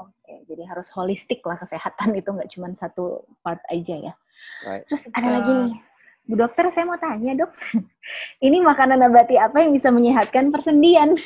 [0.00, 4.14] Oke, jadi harus holistik lah kesehatan itu nggak cuma satu part aja ya.
[4.66, 4.84] Right.
[4.90, 5.74] Terus ada uh, lagi nih,
[6.26, 7.52] Bu Dokter saya mau tanya dok,
[8.46, 11.14] ini makanan nabati apa yang bisa menyehatkan persendian?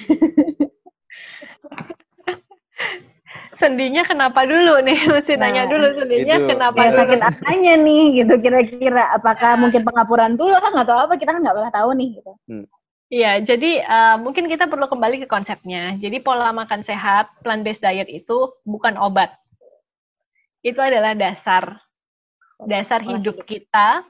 [3.61, 4.99] sendinya kenapa dulu nih?
[5.15, 6.47] Mesti nah, nanya dulu sendinya itu.
[6.51, 9.05] kenapa ya, sakit apanya nih gitu kira-kira?
[9.15, 11.15] Apakah mungkin pengapuran tulang atau apa?
[11.19, 12.33] Kita kan nggak pernah tahu nih gitu.
[12.51, 12.67] Hmm.
[13.13, 15.95] Iya, jadi uh, mungkin kita perlu kembali ke konsepnya.
[16.01, 19.31] Jadi pola makan sehat, plant-based diet itu bukan obat.
[20.65, 21.85] Itu adalah dasar
[22.63, 24.03] dasar hidup kita.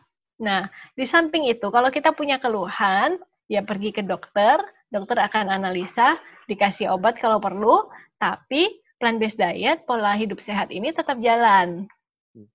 [0.42, 3.16] Nah, di samping itu kalau kita punya keluhan,
[3.46, 4.60] ya pergi ke dokter,
[4.90, 6.18] dokter akan analisa,
[6.50, 7.86] dikasih obat kalau perlu,
[8.18, 11.86] tapi plant-based diet, pola hidup sehat ini tetap jalan.
[12.32, 12.48] Hmm.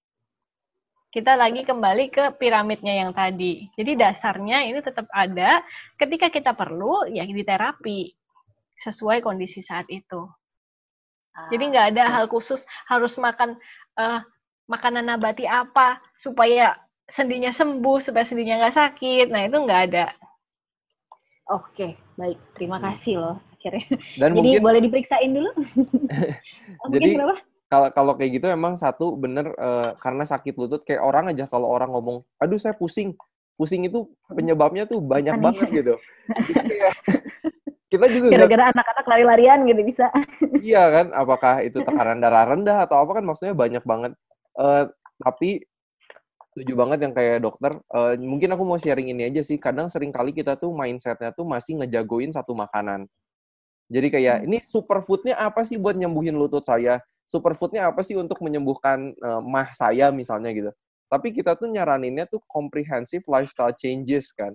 [1.11, 3.67] Kita lagi kembali ke piramidnya yang tadi.
[3.75, 5.63] Jadi dasarnya ini tetap ada.
[5.99, 8.09] Ketika kita perlu, ya di terapi
[8.79, 10.27] sesuai kondisi saat itu.
[11.39, 12.59] Jadi nggak ada hal khusus
[12.91, 13.55] harus makan
[13.95, 14.19] uh,
[14.67, 16.75] makanan nabati apa supaya
[17.07, 19.27] sendinya sembuh, supaya sendinya nggak sakit.
[19.31, 20.11] Nah itu nggak ada.
[21.47, 22.37] Oke, baik.
[22.59, 22.85] Terima hmm.
[22.91, 23.85] kasih loh akhirnya.
[24.15, 25.51] Dan Jadi mungkin, boleh diperiksain dulu.
[26.95, 27.09] Jadi
[27.69, 31.69] kalau kalau kayak gitu emang satu bener uh, karena sakit lutut kayak orang aja kalau
[31.69, 33.13] orang ngomong, aduh saya pusing,
[33.53, 35.43] pusing itu penyebabnya tuh banyak Aneh.
[35.43, 35.93] banget gitu.
[37.93, 40.05] kita juga gara-gara anak-anak lari-larian gitu bisa.
[40.65, 44.17] iya kan, apakah itu tekanan darah rendah atau apa kan maksudnya banyak banget.
[44.57, 44.89] Uh,
[45.21, 45.61] tapi
[46.53, 47.77] setuju banget yang kayak dokter.
[47.93, 49.61] Uh, mungkin aku mau sharing ini aja sih.
[49.61, 53.05] Kadang sering kali kita tuh mindsetnya tuh masih ngejagoin satu makanan.
[53.89, 54.47] Jadi kayak hmm.
[54.47, 57.01] ini superfoodnya apa sih buat nyembuhin lutut saya?
[57.25, 60.71] Superfoodnya apa sih untuk menyembuhkan uh, mah saya misalnya gitu.
[61.09, 64.53] Tapi kita tuh nyaraninnya tuh comprehensive lifestyle changes kan.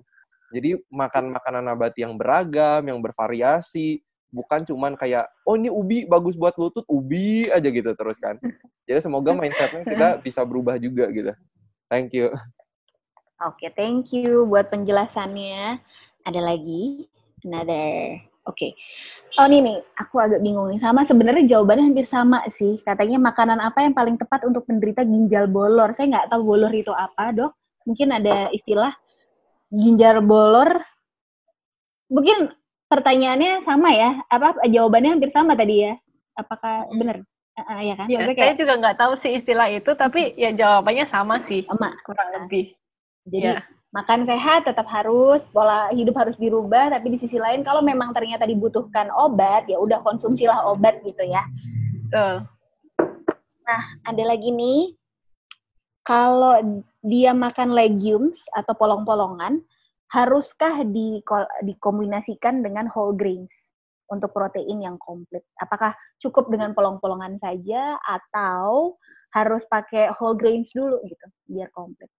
[0.55, 3.99] Jadi makan makanan nabati yang beragam, yang bervariasi,
[4.31, 8.39] bukan cuman kayak oh ini ubi bagus buat lutut, ubi aja gitu terus kan.
[8.87, 11.35] Jadi semoga mindsetnya kita bisa berubah juga gitu.
[11.91, 12.31] Thank you.
[13.43, 15.83] Oke, okay, thank you buat penjelasannya.
[16.23, 17.11] Ada lagi
[17.43, 18.77] another Oke.
[18.77, 19.41] Okay.
[19.41, 20.79] Oh ini nih, aku agak bingung nih.
[20.79, 22.79] Sama sebenarnya jawabannya hampir sama sih.
[22.85, 25.97] Katanya makanan apa yang paling tepat untuk penderita ginjal bolor.
[25.97, 27.53] Saya nggak tahu bolor itu apa, dok.
[27.89, 28.93] Mungkin ada istilah
[29.73, 30.85] ginjal bolor.
[32.13, 32.53] Mungkin
[32.93, 34.21] pertanyaannya sama ya.
[34.29, 35.97] Apa jawabannya hampir sama tadi ya?
[36.37, 37.25] Apakah benar?
[37.55, 38.07] Uh, ya kan?
[38.11, 38.39] Ya, kayak...
[38.39, 41.65] Saya juga nggak tahu sih istilah itu, tapi ya jawabannya sama sih.
[41.65, 41.97] Sama.
[42.05, 42.77] Kurang lebih.
[43.25, 43.65] Jadi ya
[43.95, 48.43] makan sehat tetap harus, pola hidup harus dirubah, tapi di sisi lain kalau memang ternyata
[48.43, 51.47] dibutuhkan obat, ya udah konsumsilah obat gitu ya.
[52.03, 52.43] Betul.
[53.65, 54.99] Nah, ada lagi nih,
[56.03, 59.63] kalau dia makan legumes atau polong-polongan,
[60.11, 61.23] haruskah di,
[61.63, 63.55] dikombinasikan dengan whole grains
[64.11, 65.47] untuk protein yang komplit?
[65.63, 68.99] Apakah cukup dengan polong-polongan saja atau
[69.33, 72.11] harus pakai whole grains dulu gitu biar komplit?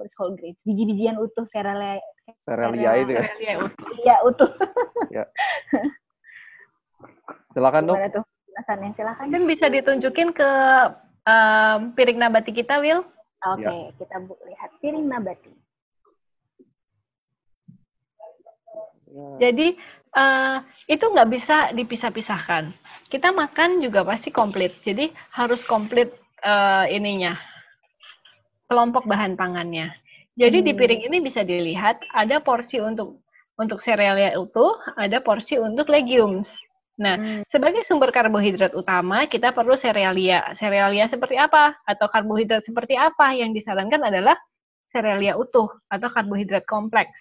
[0.00, 2.00] Terus whole grains, biji-bijian utuh, serealia.
[2.40, 3.24] Serealia itu ya?
[4.00, 4.48] Iya, utuh.
[5.20, 5.28] ya.
[7.52, 8.00] Silakan dong.
[8.08, 8.88] tuh penjelasannya?
[8.96, 9.24] Silakan.
[9.28, 10.50] Mungkin bisa ditunjukin ke
[11.28, 13.04] um, piring nabati kita, Will.
[13.44, 13.96] Oke, okay, ya.
[14.00, 15.52] kita lihat piring nabati.
[19.10, 19.28] Ya.
[19.48, 19.76] Jadi
[20.16, 22.72] uh, itu nggak bisa dipisah-pisahkan.
[23.12, 24.80] Kita makan juga pasti komplit.
[24.80, 26.08] Jadi harus komplit
[26.40, 27.36] uh, ininya
[28.70, 29.90] kelompok bahan pangannya.
[30.38, 30.66] Jadi hmm.
[30.70, 33.18] di piring ini bisa dilihat ada porsi untuk
[33.58, 36.48] untuk serealia utuh, ada porsi untuk legumes.
[36.96, 37.40] Nah, hmm.
[37.52, 40.54] sebagai sumber karbohidrat utama, kita perlu serealia.
[40.56, 41.76] Serealia seperti apa?
[41.84, 43.36] Atau karbohidrat seperti apa?
[43.36, 44.36] Yang disarankan adalah
[44.88, 47.12] serealia utuh atau karbohidrat kompleks.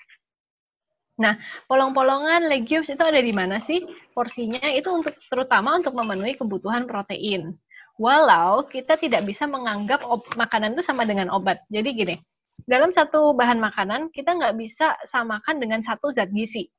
[1.19, 1.35] Nah,
[1.67, 3.84] polong-polongan legumes itu ada di mana sih?
[4.15, 7.59] Porsinya itu untuk terutama untuk memenuhi kebutuhan protein.
[7.99, 9.99] Walau kita tidak bisa menganggap
[10.39, 11.59] makanan itu sama dengan obat.
[11.67, 12.15] Jadi gini,
[12.63, 16.71] dalam satu bahan makanan kita nggak bisa samakan dengan satu zat gizi.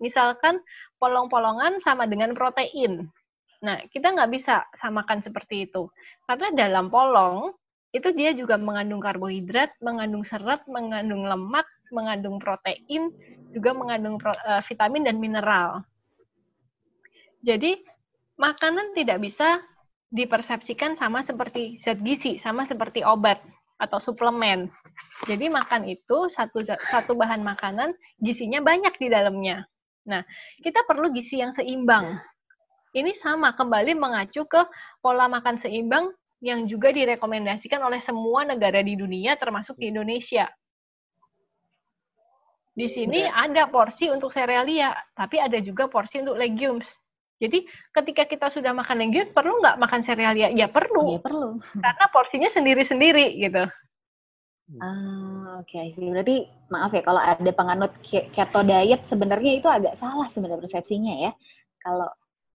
[0.00, 0.64] Misalkan
[0.96, 3.04] polong-polongan sama dengan protein.
[3.62, 5.92] Nah, kita nggak bisa samakan seperti itu.
[6.26, 7.54] Karena dalam polong,
[7.92, 13.12] itu dia juga mengandung karbohidrat, mengandung serat, mengandung lemak, mengandung protein,
[13.52, 15.84] juga mengandung uh, vitamin dan mineral.
[17.44, 17.84] Jadi
[18.40, 19.60] makanan tidak bisa
[20.12, 23.40] dipersepsikan sama seperti zat gizi, sama seperti obat
[23.80, 24.68] atau suplemen.
[25.24, 29.64] Jadi makan itu satu satu bahan makanan gizinya banyak di dalamnya.
[30.06, 30.22] Nah,
[30.60, 32.20] kita perlu gizi yang seimbang.
[32.92, 34.62] Ini sama kembali mengacu ke
[35.00, 36.12] pola makan seimbang
[36.44, 40.44] yang juga direkomendasikan oleh semua negara di dunia termasuk di Indonesia.
[42.72, 46.88] Di sini ada porsi untuk serealia, tapi ada juga porsi untuk legumes.
[47.42, 50.54] Jadi ketika kita sudah makan legumes, perlu nggak makan serealia?
[50.54, 51.18] Ya perlu.
[51.18, 51.58] Ya perlu.
[51.84, 53.66] Karena porsinya sendiri-sendiri gitu.
[54.78, 55.98] Ah, oke okay.
[55.98, 61.32] Berarti maaf ya kalau ada penganut keto diet sebenarnya itu agak salah sebenarnya persepsinya ya.
[61.82, 62.06] Kalau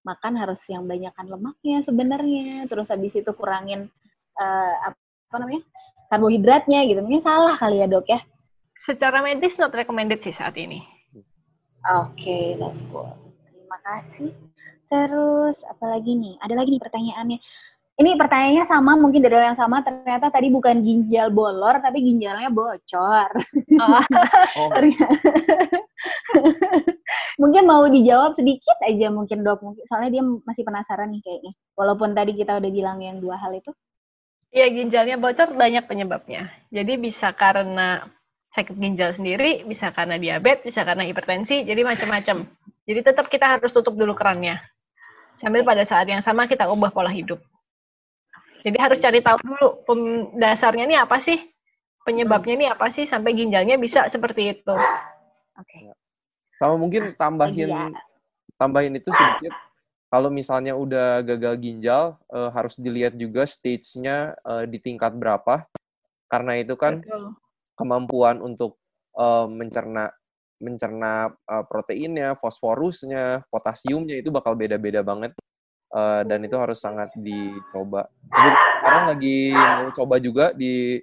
[0.07, 3.91] makan harus yang banyakkan lemaknya sebenarnya terus habis itu kurangin
[4.39, 5.67] uh, apa namanya
[6.07, 8.23] karbohidratnya gitu mungkin salah kali ya dok ya
[8.87, 10.79] secara medis not recommended sih saat ini
[11.91, 13.11] oke okay, that's good
[13.51, 14.31] terima kasih
[14.87, 17.39] terus apalagi nih ada lagi nih pertanyaannya
[17.97, 22.53] ini pertanyaannya sama mungkin dari orang yang sama ternyata tadi bukan ginjal bolor tapi ginjalnya
[22.53, 23.29] bocor.
[23.81, 24.01] Oh.
[24.61, 24.69] oh.
[27.41, 31.53] mungkin mau dijawab sedikit aja mungkin dok mungkin soalnya dia masih penasaran nih kayaknya.
[31.73, 33.73] Walaupun tadi kita udah bilang yang dua hal itu.
[34.53, 36.53] Iya ginjalnya bocor banyak penyebabnya.
[36.69, 38.05] Jadi bisa karena
[38.53, 42.45] sakit ginjal sendiri, bisa karena diabetes, bisa karena hipertensi, jadi macam-macam.
[42.85, 44.61] Jadi tetap kita harus tutup dulu kerannya.
[45.37, 47.37] Sambil pada saat yang sama kita ubah pola hidup.
[48.65, 49.67] Jadi harus cari tahu dulu
[50.35, 51.37] dasarnya ini apa sih?
[52.03, 54.73] Penyebabnya ini apa sih sampai ginjalnya bisa seperti itu.
[54.73, 55.67] Oke.
[55.67, 55.93] Okay.
[56.57, 57.93] Sama mungkin tambahin ya.
[58.57, 59.53] tambahin itu sedikit
[60.07, 65.67] kalau misalnya udah gagal ginjal uh, harus dilihat juga stage-nya uh, di tingkat berapa.
[66.31, 67.35] Karena itu kan Betul.
[67.75, 68.79] kemampuan untuk
[69.15, 70.11] uh, mencerna
[70.57, 75.33] mencerna uh, proteinnya, fosforusnya, potasiumnya itu bakal beda-beda banget
[75.93, 78.09] uh, dan itu harus sangat dicoba.
[78.33, 78.49] Jadi
[78.81, 81.01] sekarang lagi mau coba juga di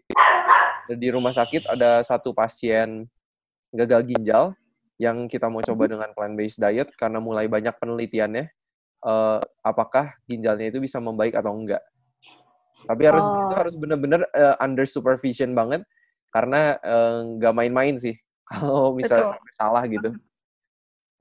[0.84, 3.08] di rumah sakit ada satu pasien
[3.72, 4.52] gagal ginjal
[5.00, 8.46] yang kita mau coba dengan plant based diet karena mulai banyak penelitiannya
[9.02, 11.82] uh, apakah ginjalnya itu bisa membaik atau enggak.
[12.84, 13.48] Tapi harus oh.
[13.48, 15.86] itu harus benar-benar uh, under supervision banget
[16.34, 16.76] karena
[17.38, 18.18] nggak uh, main-main sih
[18.48, 20.10] kalau misalnya sampai salah gitu.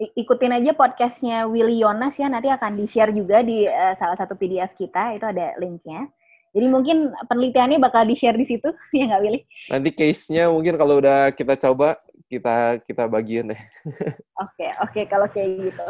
[0.04, 4.36] Ikutin aja podcastnya Willy Yonas ya nanti akan di share juga di uh, salah satu
[4.36, 6.12] PDF kita itu ada linknya.
[6.54, 8.68] Jadi mungkin penelitiannya bakal di share di situ
[8.98, 9.40] ya nggak Willy?
[9.72, 13.62] Nanti case-nya mungkin kalau udah kita coba kita kita bagian deh.
[14.44, 15.88] Oke oke okay, kalau kayak gitu.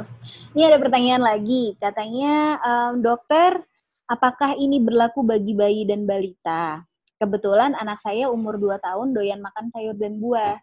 [0.54, 3.64] Ini ada pertanyaan lagi katanya um, dokter
[4.12, 6.84] apakah ini berlaku bagi bayi dan balita?
[7.18, 10.60] Kebetulan anak saya umur 2 tahun doyan makan sayur dan buah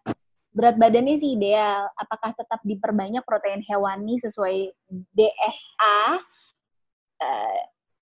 [0.51, 1.87] berat badannya sih ideal.
[1.95, 4.75] Apakah tetap diperbanyak protein hewani sesuai
[5.15, 5.99] DSA?
[7.21, 7.61] Uh, eh,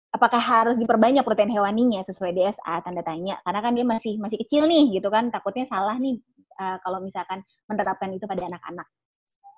[0.10, 2.82] apakah harus diperbanyak protein hewaninya sesuai DSA?
[2.82, 3.38] Tanda tanya.
[3.46, 5.30] Karena kan dia masih masih kecil nih, gitu kan?
[5.30, 6.18] Takutnya salah nih
[6.58, 8.88] uh, kalau misalkan menerapkan itu pada anak-anak.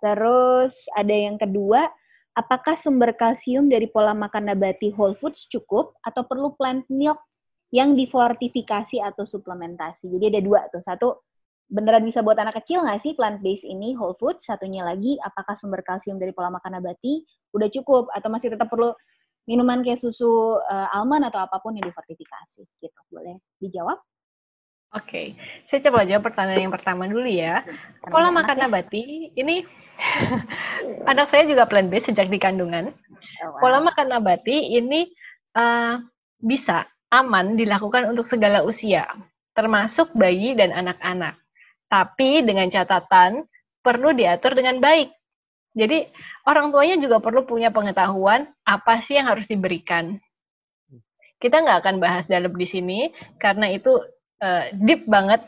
[0.01, 1.87] Terus ada yang kedua,
[2.35, 7.21] apakah sumber kalsium dari pola makan nabati whole foods cukup atau perlu plant milk
[7.71, 10.11] yang difortifikasi atau suplementasi?
[10.11, 10.81] Jadi ada dua tuh.
[10.83, 11.07] Satu,
[11.71, 14.37] beneran bisa buat anak kecil nggak sih plant based ini whole food?
[14.43, 17.23] Satunya lagi, apakah sumber kalsium dari pola makan nabati
[17.55, 18.91] udah cukup atau masih tetap perlu
[19.47, 22.67] minuman kayak susu uh, almond atau apa pun yang difortifikasi?
[22.67, 23.97] Gitu, boleh dijawab?
[24.91, 25.27] Oke, okay.
[25.71, 27.63] saya coba jawab pertanyaan yang pertama dulu ya.
[28.03, 28.61] Pola makan ya.
[28.67, 29.63] nabati ini
[31.11, 32.91] anak saya juga plant based sejak di kandungan.
[32.91, 33.59] Oh, wow.
[33.63, 35.07] Pola makan nabati ini
[35.55, 35.95] uh,
[36.43, 39.07] bisa aman dilakukan untuk segala usia
[39.55, 41.40] termasuk bayi dan anak-anak.
[41.91, 43.43] Tapi dengan catatan
[43.83, 45.11] perlu diatur dengan baik.
[45.75, 46.07] Jadi
[46.47, 50.19] orang tuanya juga perlu punya pengetahuan apa sih yang harus diberikan.
[51.41, 52.99] Kita nggak akan bahas dalam di sini
[53.39, 53.99] karena itu
[54.39, 55.43] uh, deep banget.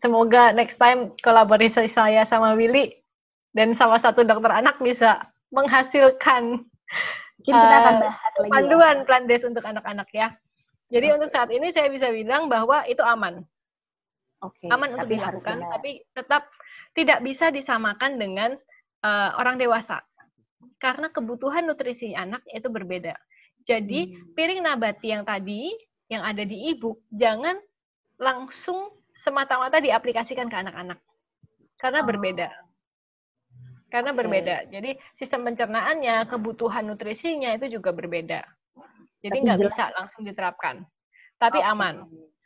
[0.00, 2.92] Semoga next time kolaborasi saya sama Willy
[3.56, 6.64] dan sama satu dokter anak bisa menghasilkan
[7.46, 9.04] Mungkin kita akan bahas uh, lagi panduan ya.
[9.04, 10.28] plan des untuk anak-anak ya.
[10.90, 11.16] Jadi okay.
[11.18, 13.42] untuk saat ini saya bisa bilang bahwa itu aman.
[14.36, 16.52] Okay, aman untuk dilakukan, tapi tetap
[16.92, 18.52] tidak bisa disamakan dengan
[19.00, 20.04] uh, orang dewasa.
[20.76, 23.16] Karena kebutuhan nutrisi anak itu berbeda.
[23.64, 24.36] Jadi hmm.
[24.36, 25.72] piring nabati yang tadi
[26.06, 27.58] yang ada di ibu jangan
[28.20, 28.92] langsung
[29.26, 31.00] semata-mata diaplikasikan ke anak-anak.
[31.80, 32.06] Karena oh.
[32.06, 32.48] berbeda.
[33.90, 34.20] Karena okay.
[34.22, 34.56] berbeda.
[34.70, 38.44] Jadi sistem pencernaannya, kebutuhan nutrisinya itu juga berbeda.
[39.24, 40.84] Jadi nggak bisa langsung diterapkan.
[41.40, 41.72] Tapi okay.
[41.72, 41.94] aman.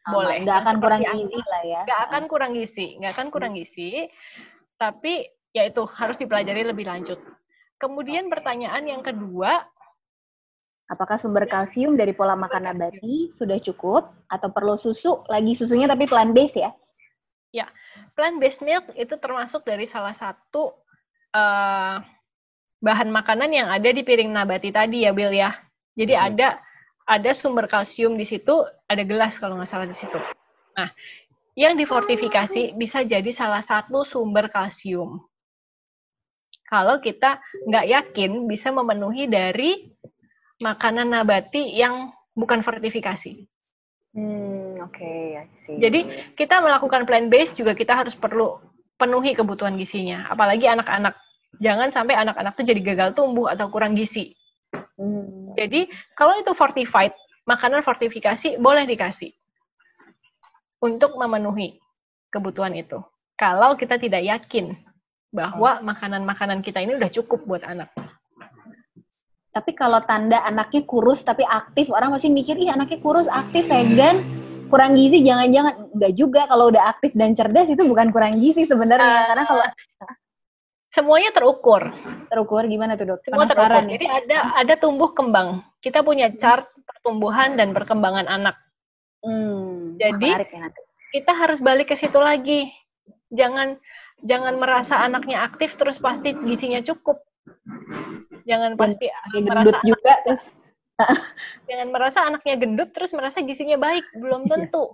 [0.09, 0.41] Boleh.
[0.47, 1.81] Nggak akan kurang gizi lah ya.
[1.85, 2.87] Nggak akan kurang gizi.
[2.97, 3.91] Nggak akan kurang gizi.
[4.81, 7.21] Tapi ya itu harus dipelajari lebih lanjut.
[7.77, 9.65] Kemudian pertanyaan yang kedua,
[10.91, 15.23] Apakah sumber kalsium dari pola makan nabati sudah cukup atau perlu susu?
[15.31, 16.75] Lagi susunya tapi plant based ya?
[17.55, 17.71] Ya,
[18.19, 20.75] plant based milk itu termasuk dari salah satu
[21.31, 21.97] uh,
[22.83, 25.55] bahan makanan yang ada di piring nabati tadi ya, Bill ya.
[25.95, 26.27] Jadi hmm.
[26.27, 26.59] ada
[27.07, 30.19] ada sumber kalsium di situ, ada gelas kalau nggak salah di situ.
[30.75, 30.91] Nah,
[31.55, 35.23] yang difortifikasi bisa jadi salah satu sumber kalsium.
[36.67, 37.39] Kalau kita
[37.71, 39.91] nggak yakin bisa memenuhi dari
[40.59, 43.47] makanan nabati yang bukan fortifikasi.
[44.11, 48.59] Hmm, oke, okay, Jadi kita melakukan plant based juga kita harus perlu
[48.99, 51.15] penuhi kebutuhan gizinya, apalagi anak-anak.
[51.63, 54.35] Jangan sampai anak-anak itu jadi gagal tumbuh atau kurang gizi.
[54.99, 55.55] Hmm.
[55.55, 55.87] Jadi
[56.19, 57.15] kalau itu fortified,
[57.49, 59.33] makanan fortifikasi boleh dikasih
[60.81, 61.81] untuk memenuhi
[62.33, 63.01] kebutuhan itu.
[63.37, 64.77] Kalau kita tidak yakin
[65.31, 67.89] bahwa makanan-makanan kita ini udah cukup buat anak.
[69.51, 74.23] Tapi kalau tanda anaknya kurus tapi aktif, orang masih mikir, ih anaknya kurus, aktif, vegan,
[74.71, 75.91] kurang gizi, jangan-jangan.
[75.91, 79.11] Enggak juga, kalau udah aktif dan cerdas itu bukan kurang gizi sebenarnya.
[79.11, 79.65] Uh, Karena kalau...
[80.91, 81.83] Semuanya terukur.
[82.27, 83.23] Terukur gimana tuh dok?
[83.23, 83.91] Semua terukur.
[83.91, 85.63] Jadi ada ada tumbuh kembang.
[85.79, 86.67] Kita punya chart
[87.01, 88.61] pertumbuhan dan perkembangan anak.
[89.25, 90.69] Hmm, Jadi ya
[91.17, 92.69] kita harus balik ke situ lagi.
[93.33, 93.81] Jangan
[94.21, 97.25] jangan merasa anaknya aktif terus pasti gizinya cukup.
[98.45, 100.53] Jangan pasti gendut juga terus.
[101.73, 104.51] Jangan merasa anaknya gendut terus merasa gizinya baik belum iya.
[104.53, 104.85] tentu.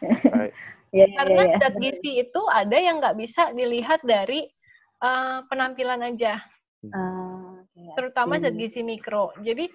[0.90, 1.58] Ya, karena ya, ya.
[1.62, 4.50] zat gizi itu ada yang nggak bisa dilihat dari
[4.98, 6.42] uh, penampilan aja.
[6.82, 9.30] Uh, ya, terutama zat gizi mikro.
[9.38, 9.70] Jadi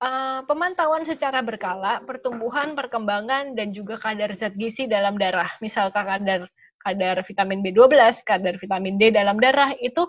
[0.00, 6.48] uh, pemantauan secara berkala pertumbuhan perkembangan dan juga kadar zat gizi dalam darah misalkan kadar
[6.80, 10.08] kadar vitamin B12 kadar vitamin D dalam darah itu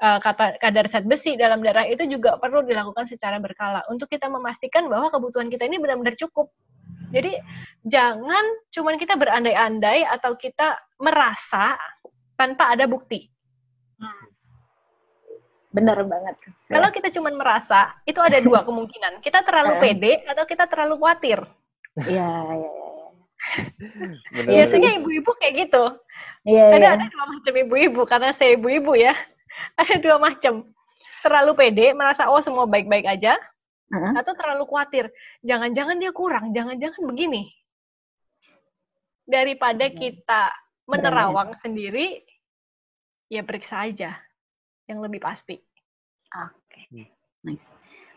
[0.00, 4.26] uh, kata kadar zat besi dalam darah itu juga perlu dilakukan secara berkala untuk kita
[4.26, 6.48] memastikan bahwa kebutuhan kita ini benar-benar cukup.
[7.08, 7.40] Jadi
[7.88, 11.76] jangan cuman kita berandai-andai atau kita merasa
[12.36, 13.32] tanpa ada bukti.
[15.68, 16.36] Benar banget.
[16.68, 19.20] Kalau kita cuman merasa, itu ada dua kemungkinan.
[19.20, 19.80] Kita terlalu eh.
[19.80, 21.44] pede atau kita terlalu khawatir.
[22.08, 24.44] Iya, iya, iya.
[24.48, 25.84] Biasanya ibu-ibu kayak gitu.
[26.48, 26.90] Iya, ada, iya.
[26.96, 29.12] ada dua macam ibu-ibu, karena saya ibu-ibu ya
[29.80, 30.64] ada dua macam
[31.22, 33.36] terlalu pede merasa oh semua baik-baik aja
[33.90, 34.12] uh-huh.
[34.16, 35.10] atau terlalu khawatir
[35.42, 37.50] jangan-jangan dia kurang jangan-jangan begini
[39.28, 40.54] daripada kita
[40.88, 42.24] menerawang sendiri
[43.28, 44.16] ya periksa aja
[44.88, 45.60] yang lebih pasti
[46.34, 46.84] oke okay.
[46.90, 47.08] Hmm.
[47.44, 47.66] nice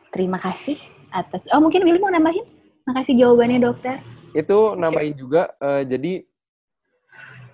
[0.10, 0.80] terima kasih
[1.12, 2.48] atas oh mungkin Willy mau nambahin
[2.88, 4.00] makasih jawabannya dokter
[4.32, 6.24] itu nambahin juga uh, jadi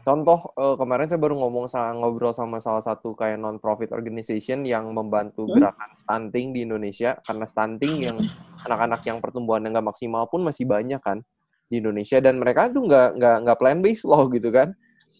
[0.07, 4.64] Contoh uh, kemarin saya baru ngomong sama ngobrol sama salah satu kayak non profit organization
[4.64, 5.60] yang membantu hmm?
[5.60, 8.18] gerakan stunting di Indonesia karena stunting yang
[8.64, 11.19] anak-anak yang pertumbuhan nggak maksimal pun masih banyak kan
[11.68, 14.72] di Indonesia dan mereka tuh nggak nggak nggak plan based loh gitu kan.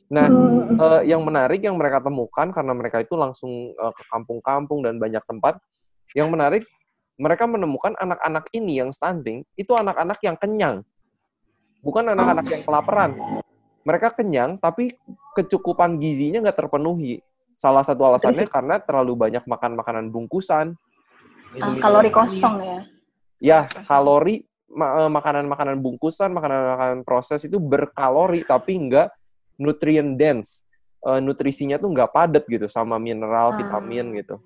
[0.08, 0.28] Nah,
[0.80, 5.20] uh, yang menarik yang mereka temukan karena mereka itu langsung uh, ke kampung-kampung dan banyak
[5.28, 5.60] tempat,
[6.16, 6.64] yang menarik
[7.20, 10.86] mereka menemukan anak-anak ini yang stunting itu anak-anak yang kenyang,
[11.84, 13.12] bukan anak-anak yang kelaparan
[13.88, 14.92] mereka kenyang tapi
[15.32, 17.24] kecukupan gizinya nggak terpenuhi.
[17.56, 20.76] Salah satu alasannya Terus, karena terlalu banyak makan makanan bungkusan.
[21.56, 22.80] Uh, kalori kosong ya.
[23.38, 29.08] Ya, kalori eh, makanan-makanan bungkusan, makanan-makanan proses itu berkalori tapi nggak
[29.60, 30.64] nutrient dense.
[30.98, 33.58] Uh, nutrisinya tuh nggak padat gitu sama mineral, uh.
[33.58, 34.42] vitamin gitu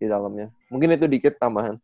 [0.00, 0.52] di dalamnya.
[0.72, 1.76] Mungkin itu dikit tambahan.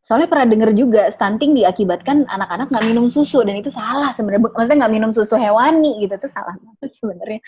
[0.00, 4.48] Soalnya pernah denger juga stunting diakibatkan anak-anak nggak minum susu dan itu salah sebenarnya.
[4.48, 7.40] Maksudnya nggak minum susu hewani gitu tuh salah banget sebenarnya.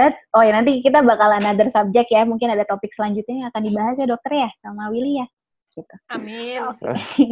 [0.00, 2.24] That oh ya nanti kita bakal another subject ya.
[2.24, 5.26] Mungkin ada topik selanjutnya yang akan dibahas ya dokter ya sama Willy ya.
[5.70, 5.96] Gitu.
[6.10, 6.60] Amin.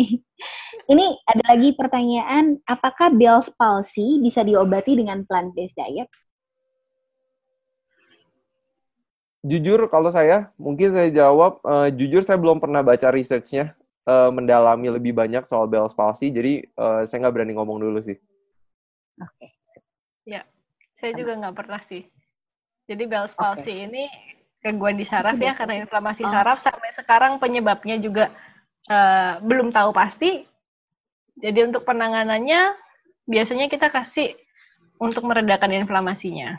[0.92, 6.08] Ini ada lagi pertanyaan, apakah Bell's palsy bisa diobati dengan plant-based diet?
[9.46, 13.78] Jujur kalau saya, mungkin saya jawab, uh, jujur saya belum pernah baca research-nya
[14.08, 18.18] uh, mendalami lebih banyak soal Bell's palsy, jadi uh, saya nggak berani ngomong dulu sih.
[19.22, 19.30] Oke.
[19.38, 19.50] Okay.
[20.26, 20.42] Ya,
[20.98, 22.02] saya juga nggak pernah sih.
[22.88, 23.86] Jadi Bell's palsy okay.
[23.86, 24.04] ini
[24.58, 26.32] gangguan di saraf ya karena inflamasi oh.
[26.34, 28.32] saraf sampai sekarang penyebabnya juga
[28.90, 30.42] uh, belum tahu pasti.
[31.38, 32.74] Jadi untuk penanganannya
[33.28, 34.34] biasanya kita kasih
[34.98, 36.58] untuk meredakan inflamasinya.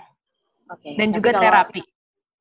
[0.69, 0.95] Okay.
[0.95, 1.43] Dan juga kalau...
[1.43, 1.83] terapi.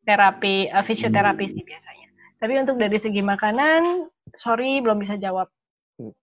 [0.09, 1.53] Terapi uh, fisioterapi hmm.
[1.53, 2.09] sih biasanya.
[2.41, 4.09] Tapi untuk dari segi makanan
[4.41, 5.53] sorry belum bisa jawab.
[6.01, 6.17] Oke.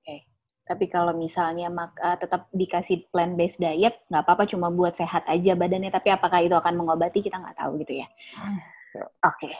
[0.00, 0.18] Okay.
[0.64, 5.28] Tapi kalau misalnya mak uh, tetap dikasih plan based diet, nggak apa-apa cuma buat sehat
[5.28, 5.92] aja badannya.
[5.92, 8.08] Tapi apakah itu akan mengobati kita nggak tahu gitu ya.
[8.40, 8.56] Hmm.
[8.96, 9.12] Oke.
[9.20, 9.54] Okay.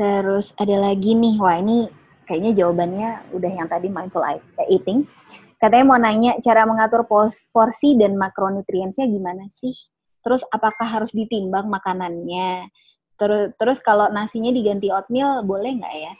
[0.00, 1.84] Terus ada lagi nih, wah ini
[2.24, 4.24] kayaknya jawabannya udah yang tadi mindful
[4.72, 5.04] eating.
[5.60, 7.04] Katanya mau nanya cara mengatur
[7.52, 9.76] porsi dan makronutriensnya gimana sih?
[10.20, 12.68] Terus apakah harus ditimbang makanannya?
[13.16, 16.14] Terus terus kalau nasinya diganti oatmeal boleh nggak ya?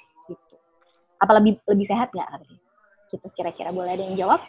[1.21, 2.49] apa lebih lebih sehat nggak
[3.13, 4.41] gitu kira-kira boleh ada yang jawab?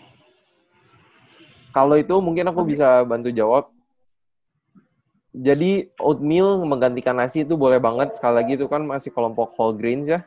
[1.75, 3.67] Kalau itu mungkin aku bisa bantu jawab.
[5.31, 8.15] Jadi oatmeal menggantikan nasi itu boleh banget.
[8.19, 10.23] Sekali lagi itu kan masih kelompok whole grains ya.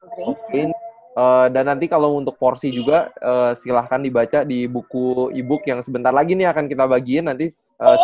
[0.00, 0.79] Whole grains
[1.10, 6.14] Uh, dan nanti kalau untuk porsi juga uh, silahkan dibaca di buku ebook yang sebentar
[6.14, 7.50] lagi nih akan kita bagiin nanti
[7.82, 7.98] uh,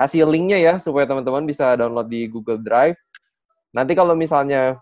[0.00, 2.96] kasih linknya ya supaya teman-teman bisa download di Google Drive.
[3.76, 4.80] Nanti kalau misalnya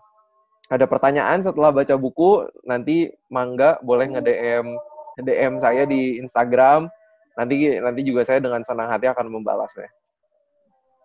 [0.71, 4.73] ada pertanyaan setelah baca buku, nanti Mangga boleh nge-DM
[5.21, 6.89] DM saya di Instagram.
[7.37, 9.89] Nanti nanti juga saya dengan senang hati akan membalasnya.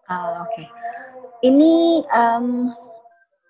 [0.09, 0.53] Oh, oke.
[0.57, 0.67] Okay.
[1.45, 2.73] Ini um,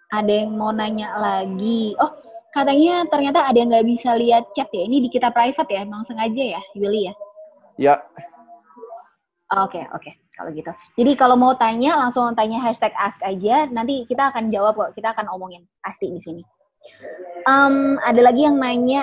[0.08, 1.92] ada yang mau nanya lagi.
[2.00, 2.12] Oh,
[2.52, 4.84] katanya ternyata ada yang nggak bisa lihat chat ya.
[4.88, 7.14] Ini di kita private ya, emang sengaja ya, Willy ya?
[7.78, 7.94] Ya.
[9.48, 10.02] Oke, okay, oke.
[10.04, 10.70] Okay kalau gitu.
[10.94, 13.66] Jadi kalau mau tanya langsung tanya hashtag ask aja.
[13.66, 14.90] Nanti kita akan jawab kok.
[14.94, 16.42] Kita akan omongin pasti di sini.
[17.50, 19.02] Um, ada lagi yang nanya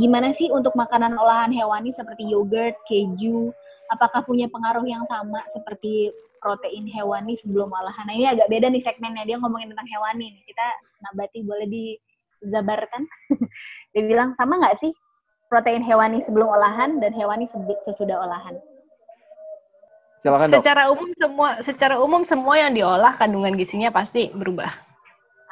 [0.00, 3.52] gimana sih untuk makanan olahan hewani seperti yogurt, keju,
[3.92, 6.08] apakah punya pengaruh yang sama seperti
[6.42, 8.04] protein hewani sebelum olahan?
[8.10, 9.24] Nah ini agak beda nih segmennya.
[9.24, 10.34] Dia ngomongin tentang hewani.
[10.34, 10.42] Nih.
[10.42, 10.66] Kita
[11.06, 13.02] nabati boleh dizabarkan?
[13.94, 14.92] Dia bilang sama nggak sih
[15.46, 17.46] protein hewani sebelum olahan dan hewani
[17.86, 18.58] sesudah olahan?
[20.16, 20.62] Silakan dok.
[20.62, 24.70] Secara umum semua secara umum semua yang diolah kandungan gizinya pasti berubah.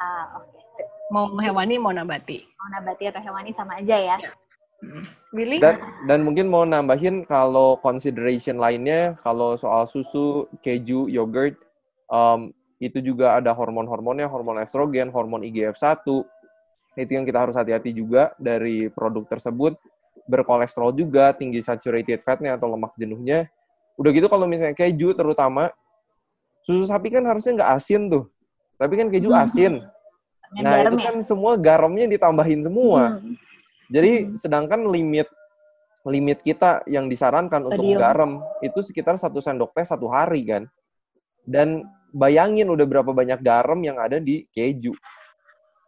[0.01, 0.49] Ah, oke.
[0.57, 0.85] Okay.
[1.13, 2.41] Mau hewani mau nabati.
[2.57, 4.17] Mau nabati atau hewani sama aja ya.
[4.17, 4.31] ya.
[5.31, 5.61] Willy?
[5.61, 5.77] Dan,
[6.09, 11.55] dan mungkin mau nambahin kalau consideration lainnya, kalau soal susu, keju, yogurt,
[12.09, 12.49] um,
[12.81, 16.01] itu juga ada hormon-hormonnya, hormon estrogen, hormon IGF-1.
[16.97, 19.77] Itu yang kita harus hati-hati juga dari produk tersebut.
[20.25, 23.49] Berkolesterol juga, tinggi saturated fatnya atau lemak jenuhnya
[24.01, 25.69] Udah gitu kalau misalnya keju terutama,
[26.65, 28.25] susu sapi kan harusnya nggak asin tuh.
[28.81, 29.43] Tapi kan keju hmm.
[29.45, 29.73] asin.
[30.57, 33.21] Nah, itu kan semua garamnya ditambahin semua.
[33.21, 33.37] Hmm.
[33.91, 34.39] Jadi hmm.
[34.39, 35.27] sedangkan limit
[36.07, 37.77] limit kita yang disarankan Sodium.
[37.77, 38.31] untuk garam
[38.65, 40.63] itu sekitar satu sendok teh satu hari kan.
[41.45, 44.95] Dan bayangin udah berapa banyak garam yang ada di keju.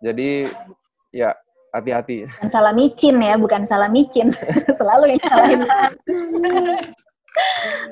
[0.04, 0.52] Jadi
[1.10, 1.34] ya
[1.74, 2.30] hati-hati.
[2.54, 4.30] salah micin ya, bukan salah micin.
[4.80, 5.62] Selalu yang salahin.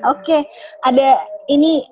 [0.06, 0.40] Oke, okay.
[0.86, 1.18] ada
[1.50, 1.82] ini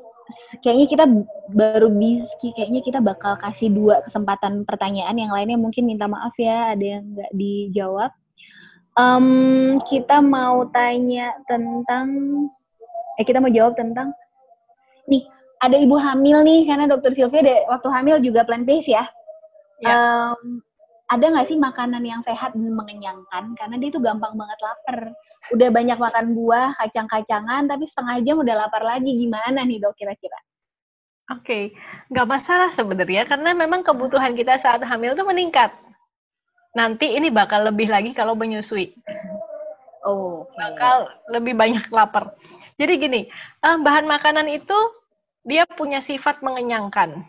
[0.64, 1.04] kayaknya kita
[1.50, 6.74] baru bisa kayaknya kita bakal kasih dua kesempatan pertanyaan yang lainnya mungkin minta maaf ya
[6.74, 8.10] ada yang nggak dijawab.
[8.98, 12.08] Um, kita mau tanya tentang
[13.16, 14.12] eh kita mau jawab tentang
[15.08, 15.24] nih
[15.60, 19.04] ada ibu hamil nih karena dokter Sylvia deh, waktu hamil juga plant based ya.
[19.84, 19.92] ya.
[19.92, 20.64] Um,
[21.10, 23.58] ada nggak sih makanan yang sehat dan mengenyangkan?
[23.58, 25.10] Karena dia itu gampang banget lapar.
[25.50, 29.10] Udah banyak makan buah, kacang-kacangan, tapi setengah jam udah lapar lagi.
[29.18, 30.38] Gimana nih dok kira-kira?
[31.30, 31.64] Oke, okay.
[32.10, 35.74] nggak masalah sebenarnya karena memang kebutuhan kita saat hamil itu meningkat.
[36.78, 38.94] Nanti ini bakal lebih lagi kalau menyusui.
[40.06, 40.54] Oh, okay.
[40.58, 42.38] bakal lebih banyak lapar.
[42.78, 43.20] Jadi gini,
[43.66, 44.78] eh, bahan makanan itu
[45.42, 47.26] dia punya sifat mengenyangkan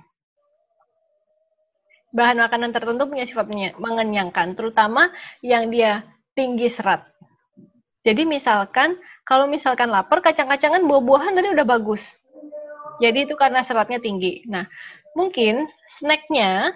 [2.11, 3.47] bahan makanan tertentu punya sifat
[3.79, 6.03] mengenyangkan, terutama yang dia
[6.35, 7.07] tinggi serat.
[8.03, 12.03] Jadi misalkan, kalau misalkan lapar, kacang-kacangan buah-buahan tadi udah bagus.
[13.01, 14.45] Jadi itu karena seratnya tinggi.
[14.45, 14.67] Nah,
[15.17, 15.65] mungkin
[15.97, 16.75] snacknya,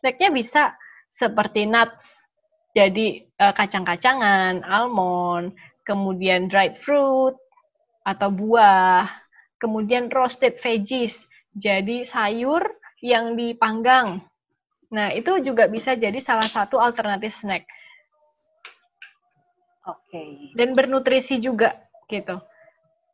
[0.00, 0.62] snacknya bisa
[1.16, 2.08] seperti nuts.
[2.72, 5.52] Jadi uh, kacang-kacangan, almond,
[5.82, 7.34] kemudian dried fruit
[8.06, 9.10] atau buah,
[9.58, 11.18] kemudian roasted veggies.
[11.58, 12.62] Jadi sayur
[13.02, 14.22] yang dipanggang.
[14.90, 17.62] Nah, itu juga bisa jadi salah satu alternatif snack.
[19.86, 20.10] Oke.
[20.10, 20.30] Okay.
[20.58, 21.78] Dan bernutrisi juga
[22.10, 22.36] gitu.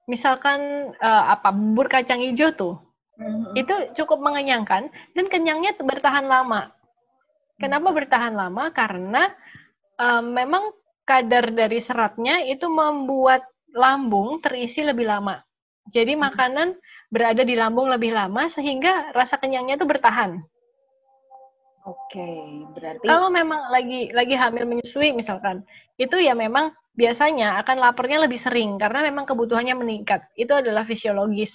[0.09, 2.75] Misalkan uh, apa bubur kacang hijau tuh,
[3.21, 3.53] mm-hmm.
[3.59, 6.73] itu cukup mengenyangkan dan kenyangnya bertahan lama.
[7.61, 8.73] Kenapa bertahan lama?
[8.73, 9.29] Karena
[10.01, 10.73] uh, memang
[11.07, 13.45] kadar dari seratnya itu membuat
[13.77, 15.43] lambung terisi lebih lama.
[15.93, 16.27] Jadi mm-hmm.
[16.33, 16.69] makanan
[17.13, 20.41] berada di lambung lebih lama sehingga rasa kenyangnya itu bertahan.
[21.87, 22.31] Oke,
[22.75, 25.63] berarti kalau memang lagi lagi hamil menyusui misalkan,
[26.03, 30.27] itu ya memang biasanya akan laparnya lebih sering karena memang kebutuhannya meningkat.
[30.35, 31.55] Itu adalah fisiologis.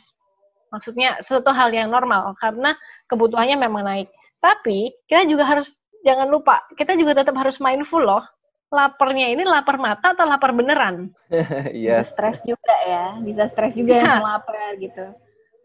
[0.72, 2.80] Maksudnya sesuatu hal yang normal karena
[3.12, 4.08] kebutuhannya memang naik.
[4.40, 5.68] Tapi kita juga harus
[6.08, 8.24] jangan lupa, kita juga tetap harus mindful loh.
[8.72, 11.12] Laparnya ini lapar mata atau lapar beneran?
[11.76, 12.16] yes.
[12.16, 14.16] Stres juga ya, bisa stres juga ya.
[14.16, 15.12] yang lapar gitu.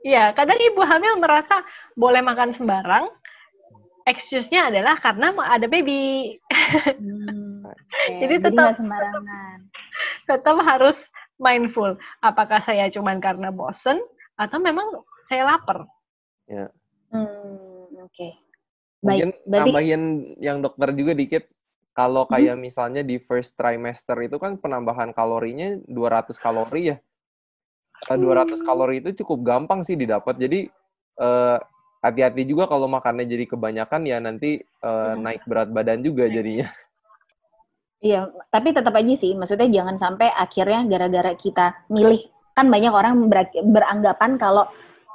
[0.02, 1.62] Iya, kadang ibu hamil merasa
[1.94, 3.06] boleh makan sembarang,
[4.06, 6.38] excuse-nya adalah karena ada baby.
[6.96, 8.22] Hmm, okay.
[8.22, 9.58] Jadi tetap sembarangan.
[10.30, 10.98] Tetap harus
[11.36, 11.98] mindful.
[12.22, 13.98] Apakah saya cuma karena bosen
[14.38, 15.84] atau memang saya lapar?
[16.46, 16.70] Ya.
[17.10, 18.14] Hmm, oke.
[18.14, 18.32] Okay.
[19.02, 20.02] Mungkin Baik, tambahin
[20.38, 21.44] yang dokter juga dikit.
[21.96, 22.32] Kalau hmm.
[22.32, 22.62] kayak hmm.
[22.62, 26.96] misalnya di first trimester itu kan penambahan kalorinya 200 kalori ya.
[28.06, 28.56] 200 hmm.
[28.62, 30.36] kalori itu cukup gampang sih didapat.
[30.36, 30.68] Jadi
[31.18, 31.58] uh,
[32.06, 36.70] hati-hati juga kalau makannya jadi kebanyakan ya nanti uh, naik berat badan juga jadinya.
[37.96, 42.28] Iya, tapi tetap aja sih, maksudnya jangan sampai akhirnya gara-gara kita milih.
[42.54, 44.68] Kan banyak orang ber beranggapan kalau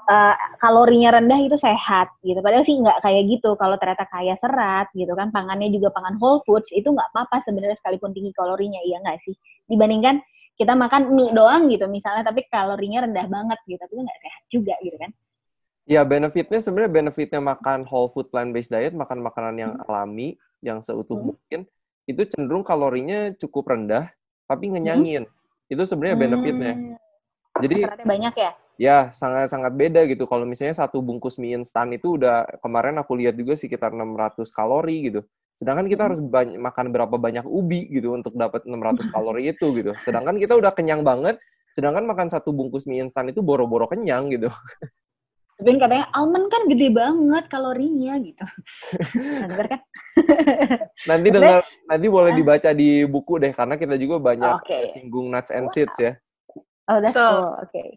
[0.10, 2.42] uh, kalorinya rendah itu sehat gitu.
[2.42, 3.54] Padahal sih nggak kayak gitu.
[3.56, 7.78] Kalau ternyata kaya serat gitu kan, pangannya juga pangan whole foods, itu nggak apa-apa sebenarnya
[7.80, 9.34] sekalipun tinggi kalorinya, iya nggak sih?
[9.70, 10.20] Dibandingkan
[10.58, 14.44] kita makan mie doang gitu misalnya, tapi kalorinya rendah banget gitu, tapi itu nggak sehat
[14.52, 15.12] juga gitu kan.
[15.90, 19.86] Ya, benefitnya sebenarnya benefitnya makan whole food plant-based diet, makan makanan yang hmm.
[19.90, 21.28] alami, yang seutuh hmm.
[21.34, 21.60] mungkin,
[22.06, 24.14] itu cenderung kalorinya cukup rendah,
[24.46, 24.74] tapi hmm.
[24.78, 25.24] ngenyangin.
[25.26, 25.72] Hmm.
[25.74, 26.74] Itu sebenarnya benefitnya.
[26.78, 26.96] Hmm.
[27.60, 28.52] Jadi banyak ya?
[28.82, 30.26] Ya, sangat-sangat beda gitu.
[30.26, 35.12] Kalau misalnya satu bungkus mie instan itu udah kemarin aku lihat juga sekitar 600 kalori
[35.12, 35.22] gitu.
[35.54, 36.10] Sedangkan kita hmm.
[36.10, 39.92] harus banyak, makan berapa banyak ubi gitu untuk dapat 600 kalori itu gitu.
[40.06, 41.38] Sedangkan kita udah kenyang banget,
[41.74, 44.50] sedangkan makan satu bungkus mie instan itu boro-boro kenyang gitu.
[45.62, 48.46] Tapi katanya almond kan gede banget kalorinya gitu.
[49.46, 49.80] Nah, kan?
[51.06, 54.90] nanti dengar nanti boleh dibaca di buku deh karena kita juga banyak okay.
[54.90, 56.18] singgung nuts and seeds ya.
[56.90, 57.62] Oh, that's cool.
[57.62, 57.70] Oke.
[57.70, 57.90] Okay.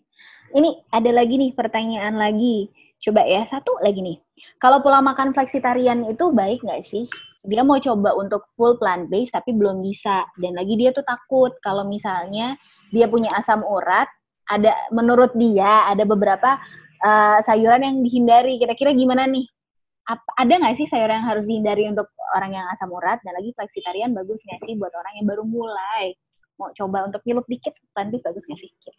[0.53, 2.69] Ini ada lagi nih pertanyaan lagi.
[3.01, 4.21] Coba ya, satu lagi nih.
[4.61, 7.09] Kalau pola makan fleksitarian itu baik nggak sih?
[7.45, 10.29] Dia mau coba untuk full plant based tapi belum bisa.
[10.37, 12.61] Dan lagi dia tuh takut kalau misalnya
[12.93, 14.07] dia punya asam urat,
[14.45, 16.61] ada menurut dia ada beberapa
[17.05, 18.57] uh, sayuran yang dihindari.
[18.57, 19.45] Kira-kira gimana nih?
[20.05, 23.21] Apa, ada nggak sih sayuran yang harus dihindari untuk orang yang asam urat?
[23.21, 26.17] Dan lagi fleksitarian bagus nggak sih buat orang yang baru mulai?
[26.57, 28.71] Mau coba untuk nyelup dikit, plantis bagus nggak sih?
[28.73, 28.91] Gitu.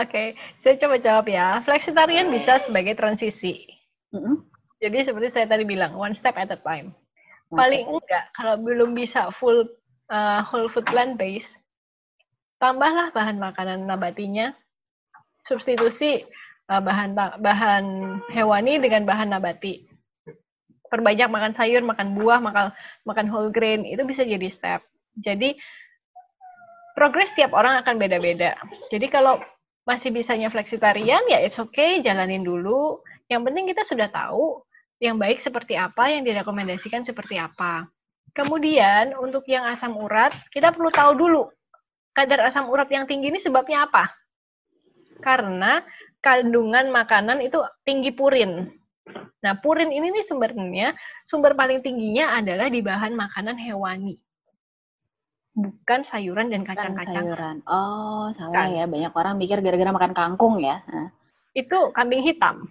[0.00, 0.26] Oke, okay,
[0.64, 1.60] saya coba jawab ya.
[1.64, 3.68] Fleksitarian bisa sebagai transisi.
[4.12, 4.36] Mm -hmm.
[4.80, 6.88] Jadi seperti saya tadi bilang, one step at a time.
[7.52, 9.68] Paling enggak, kalau belum bisa full
[10.08, 11.50] uh, whole food plant based,
[12.62, 14.56] tambahlah bahan makanan nabatinya
[15.46, 16.24] substitusi
[16.70, 17.84] uh, bahan bahan
[18.32, 19.82] hewani dengan bahan nabati.
[20.90, 22.74] Perbanyak makan sayur, makan buah, makan
[23.06, 24.80] makan whole grain itu bisa jadi step.
[25.22, 25.54] Jadi
[26.98, 28.58] progres tiap orang akan beda-beda.
[28.90, 29.38] Jadi kalau
[29.86, 33.00] masih bisanya fleksitarian ya it's okay, jalanin dulu.
[33.30, 34.66] Yang penting kita sudah tahu
[34.98, 37.86] yang baik seperti apa, yang direkomendasikan seperti apa.
[38.34, 41.42] Kemudian untuk yang asam urat, kita perlu tahu dulu
[42.14, 44.10] kadar asam urat yang tinggi ini sebabnya apa?
[45.20, 45.84] Karena
[46.20, 48.68] kandungan makanan itu tinggi purin.
[49.40, 50.92] Nah, purin ini nih sebenarnya
[51.24, 54.20] sumber paling tingginya adalah di bahan makanan hewani.
[55.56, 57.26] Bukan sayuran dan kacang-kacang.
[57.26, 57.56] sayuran.
[57.66, 58.76] Oh, salah kan.
[58.76, 58.84] ya.
[58.86, 60.84] Banyak orang mikir gara-gara makan kangkung ya.
[61.56, 62.70] Itu kambing hitam.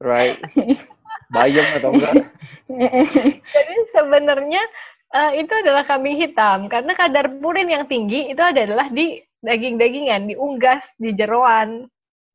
[0.00, 0.40] right.
[1.30, 2.14] Bayam atau enggak?
[3.54, 4.62] Jadi sebenarnya
[5.14, 10.82] uh, itu adalah kambing hitam karena kadar purin yang tinggi itu adalah di daging-dagingan, diunggas
[10.98, 11.86] di jeroan.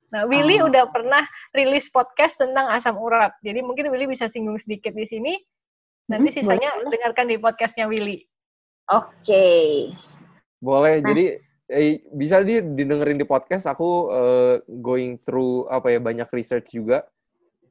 [0.09, 0.69] Nah, Willy oh.
[0.69, 1.21] udah pernah
[1.53, 3.33] rilis podcast tentang asam urat.
[3.45, 5.33] Jadi mungkin Willy bisa singgung sedikit di sini.
[6.09, 6.89] Nanti hmm, sisanya boleh.
[6.97, 8.25] dengarkan di podcastnya Willy.
[8.89, 9.05] Oke.
[9.21, 9.69] Okay.
[10.57, 11.01] Boleh.
[11.01, 11.13] Nah.
[11.13, 11.25] Jadi
[11.69, 13.69] eh, bisa di didengerin di podcast.
[13.69, 17.05] Aku uh, going through apa ya banyak research juga.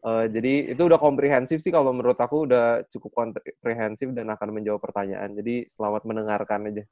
[0.09, 4.81] Uh, jadi itu udah komprehensif sih kalau menurut aku udah cukup komprehensif dan akan menjawab
[4.81, 5.37] pertanyaan.
[5.37, 6.85] Jadi selamat mendengarkan aja.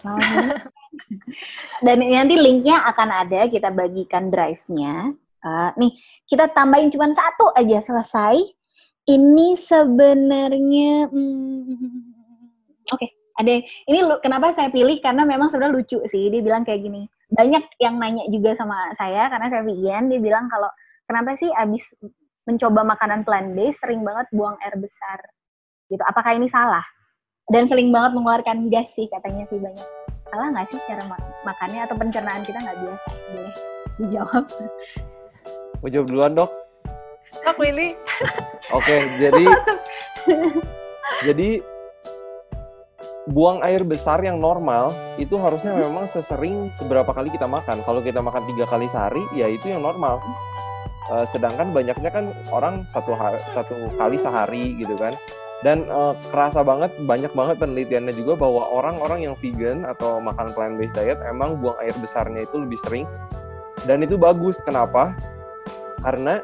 [0.00, 0.72] Selamat
[1.84, 5.12] Dan nanti linknya akan ada, kita bagikan drive-nya.
[5.42, 5.92] Uh, nih,
[6.30, 8.38] kita tambahin cuma satu aja selesai.
[9.02, 11.74] Ini sebenarnya, hmm,
[12.86, 13.60] oke, okay, ada.
[13.90, 16.30] Ini kenapa saya pilih karena memang sebenarnya lucu sih.
[16.30, 17.10] Dia bilang kayak gini.
[17.34, 20.06] Banyak yang nanya juga sama saya karena saya vegan.
[20.06, 20.70] Dia bilang kalau
[21.10, 21.82] kenapa sih abis
[22.42, 25.18] mencoba makanan plant based sering banget buang air besar.
[25.86, 26.02] Gitu.
[26.02, 26.82] Apakah ini salah?
[27.46, 29.88] Dan sering banget mengeluarkan gas sih katanya sih banyak.
[30.32, 33.10] Salah nggak sih cara mak makannya atau pencernaan kita nggak biasa?
[33.12, 33.54] Boleh
[34.00, 34.44] dijawab.
[35.82, 36.50] Mau jawab duluan dok?
[37.42, 37.98] Kak Willy.
[38.72, 39.44] Oke jadi
[41.26, 41.50] jadi
[43.30, 47.84] buang air besar yang normal itu harusnya memang sesering seberapa kali kita makan.
[47.86, 50.18] Kalau kita makan tiga kali sehari, ya itu yang normal.
[51.10, 55.14] Uh, sedangkan banyaknya kan orang satu hari satu kali sehari gitu kan.
[55.62, 60.74] Dan uh, kerasa banget banyak banget penelitiannya juga bahwa orang-orang yang vegan atau makan plant
[60.74, 63.06] based diet emang buang air besarnya itu lebih sering.
[63.86, 64.58] Dan itu bagus.
[64.62, 65.14] Kenapa?
[66.02, 66.42] Karena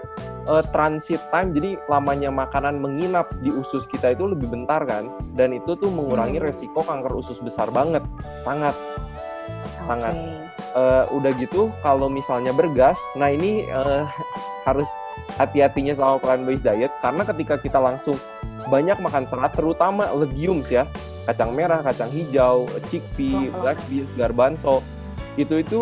[0.48, 5.06] uh, transit time jadi lamanya makanan menginap di usus kita itu lebih bentar kan
[5.36, 6.48] dan itu tuh mengurangi hmm.
[6.48, 8.02] resiko kanker usus besar banget
[8.40, 9.84] sangat okay.
[9.84, 10.16] sangat
[10.78, 14.06] uh, udah gitu kalau misalnya bergas nah ini uh,
[14.62, 14.86] harus
[15.34, 18.14] hati-hatinya sama plant based diet karena ketika kita langsung
[18.70, 20.86] banyak makan serat terutama legumes ya
[21.28, 24.80] kacang merah, kacang hijau, chickpea, black beans, garbanzo
[25.36, 25.80] itu itu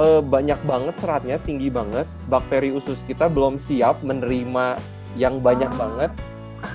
[0.00, 4.80] uh, banyak banget seratnya tinggi banget bakteri usus kita belum siap menerima
[5.20, 5.76] yang banyak ah.
[5.76, 6.10] banget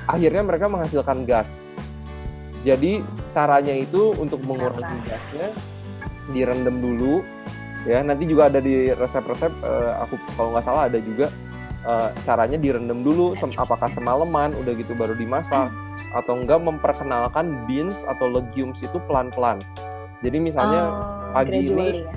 [0.05, 1.67] akhirnya mereka menghasilkan gas.
[2.61, 2.99] Jadi
[3.31, 5.49] caranya itu untuk mengurangi gasnya
[6.31, 7.23] direndam dulu
[7.83, 8.03] ya.
[8.03, 11.31] Nanti juga ada di resep-resep uh, aku kalau nggak salah ada juga
[11.87, 15.71] uh, caranya direndam dulu apakah semalaman udah gitu baru dimasak
[16.15, 19.59] atau enggak memperkenalkan beans atau legumes itu pelan-pelan.
[20.25, 22.11] Jadi misalnya oh, pagi ini ya.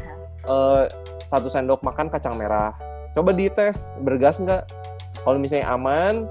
[0.49, 0.85] uh,
[1.29, 2.73] satu sendok makan kacang merah.
[3.13, 4.65] Coba dites bergas nggak?
[5.21, 6.25] Kalau misalnya aman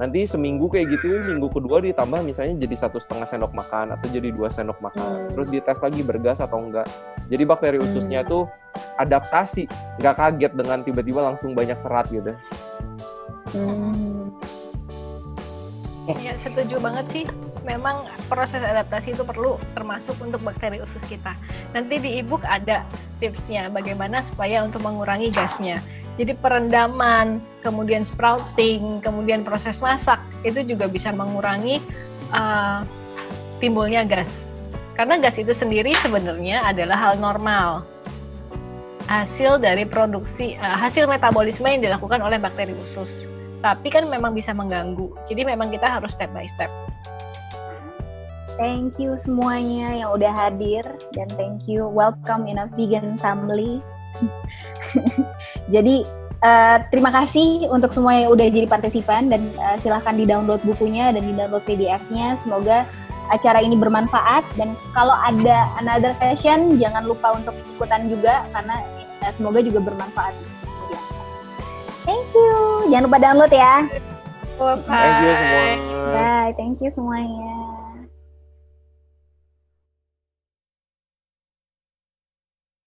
[0.00, 4.32] nanti seminggu kayak gitu minggu kedua ditambah misalnya jadi satu setengah sendok makan atau jadi
[4.32, 5.30] dua sendok makan hmm.
[5.36, 6.88] terus dites lagi bergas atau enggak
[7.28, 7.86] jadi bakteri hmm.
[7.92, 8.48] ususnya tuh
[8.96, 9.68] adaptasi
[10.00, 12.32] nggak kaget dengan tiba-tiba langsung banyak serat gitu
[13.52, 14.32] hmm.
[16.24, 17.26] ya setuju banget sih
[17.62, 21.34] memang proses adaptasi itu perlu termasuk untuk bakteri usus kita.
[21.72, 22.82] Nanti di ebook ada
[23.22, 25.78] tipsnya bagaimana supaya untuk mengurangi gasnya.
[26.20, 31.80] Jadi perendaman, kemudian sprouting, kemudian proses masak itu juga bisa mengurangi
[32.36, 32.84] uh,
[33.62, 34.28] timbulnya gas.
[34.92, 37.88] Karena gas itu sendiri sebenarnya adalah hal normal
[39.08, 43.24] hasil dari produksi uh, hasil metabolisme yang dilakukan oleh bakteri usus.
[43.64, 45.12] Tapi kan memang bisa mengganggu.
[45.30, 46.68] Jadi memang kita harus step by step.
[48.60, 50.84] Thank you semuanya yang udah hadir
[51.16, 53.80] dan thank you welcome in a vegan family.
[55.74, 56.06] jadi
[56.42, 61.14] uh, terima kasih untuk semua yang udah jadi partisipan dan uh, silahkan di download bukunya
[61.14, 62.36] dan di download PDF-nya.
[62.42, 62.84] Semoga
[63.30, 68.82] acara ini bermanfaat dan kalau ada another session jangan lupa untuk ikutan juga karena
[69.24, 70.34] uh, semoga juga bermanfaat.
[72.02, 72.90] Thank you.
[72.90, 73.86] Jangan lupa download ya.
[74.58, 74.82] Bye.
[74.84, 75.64] Thank you semua.
[76.12, 76.52] Bye.
[76.58, 77.61] Thank you semuanya.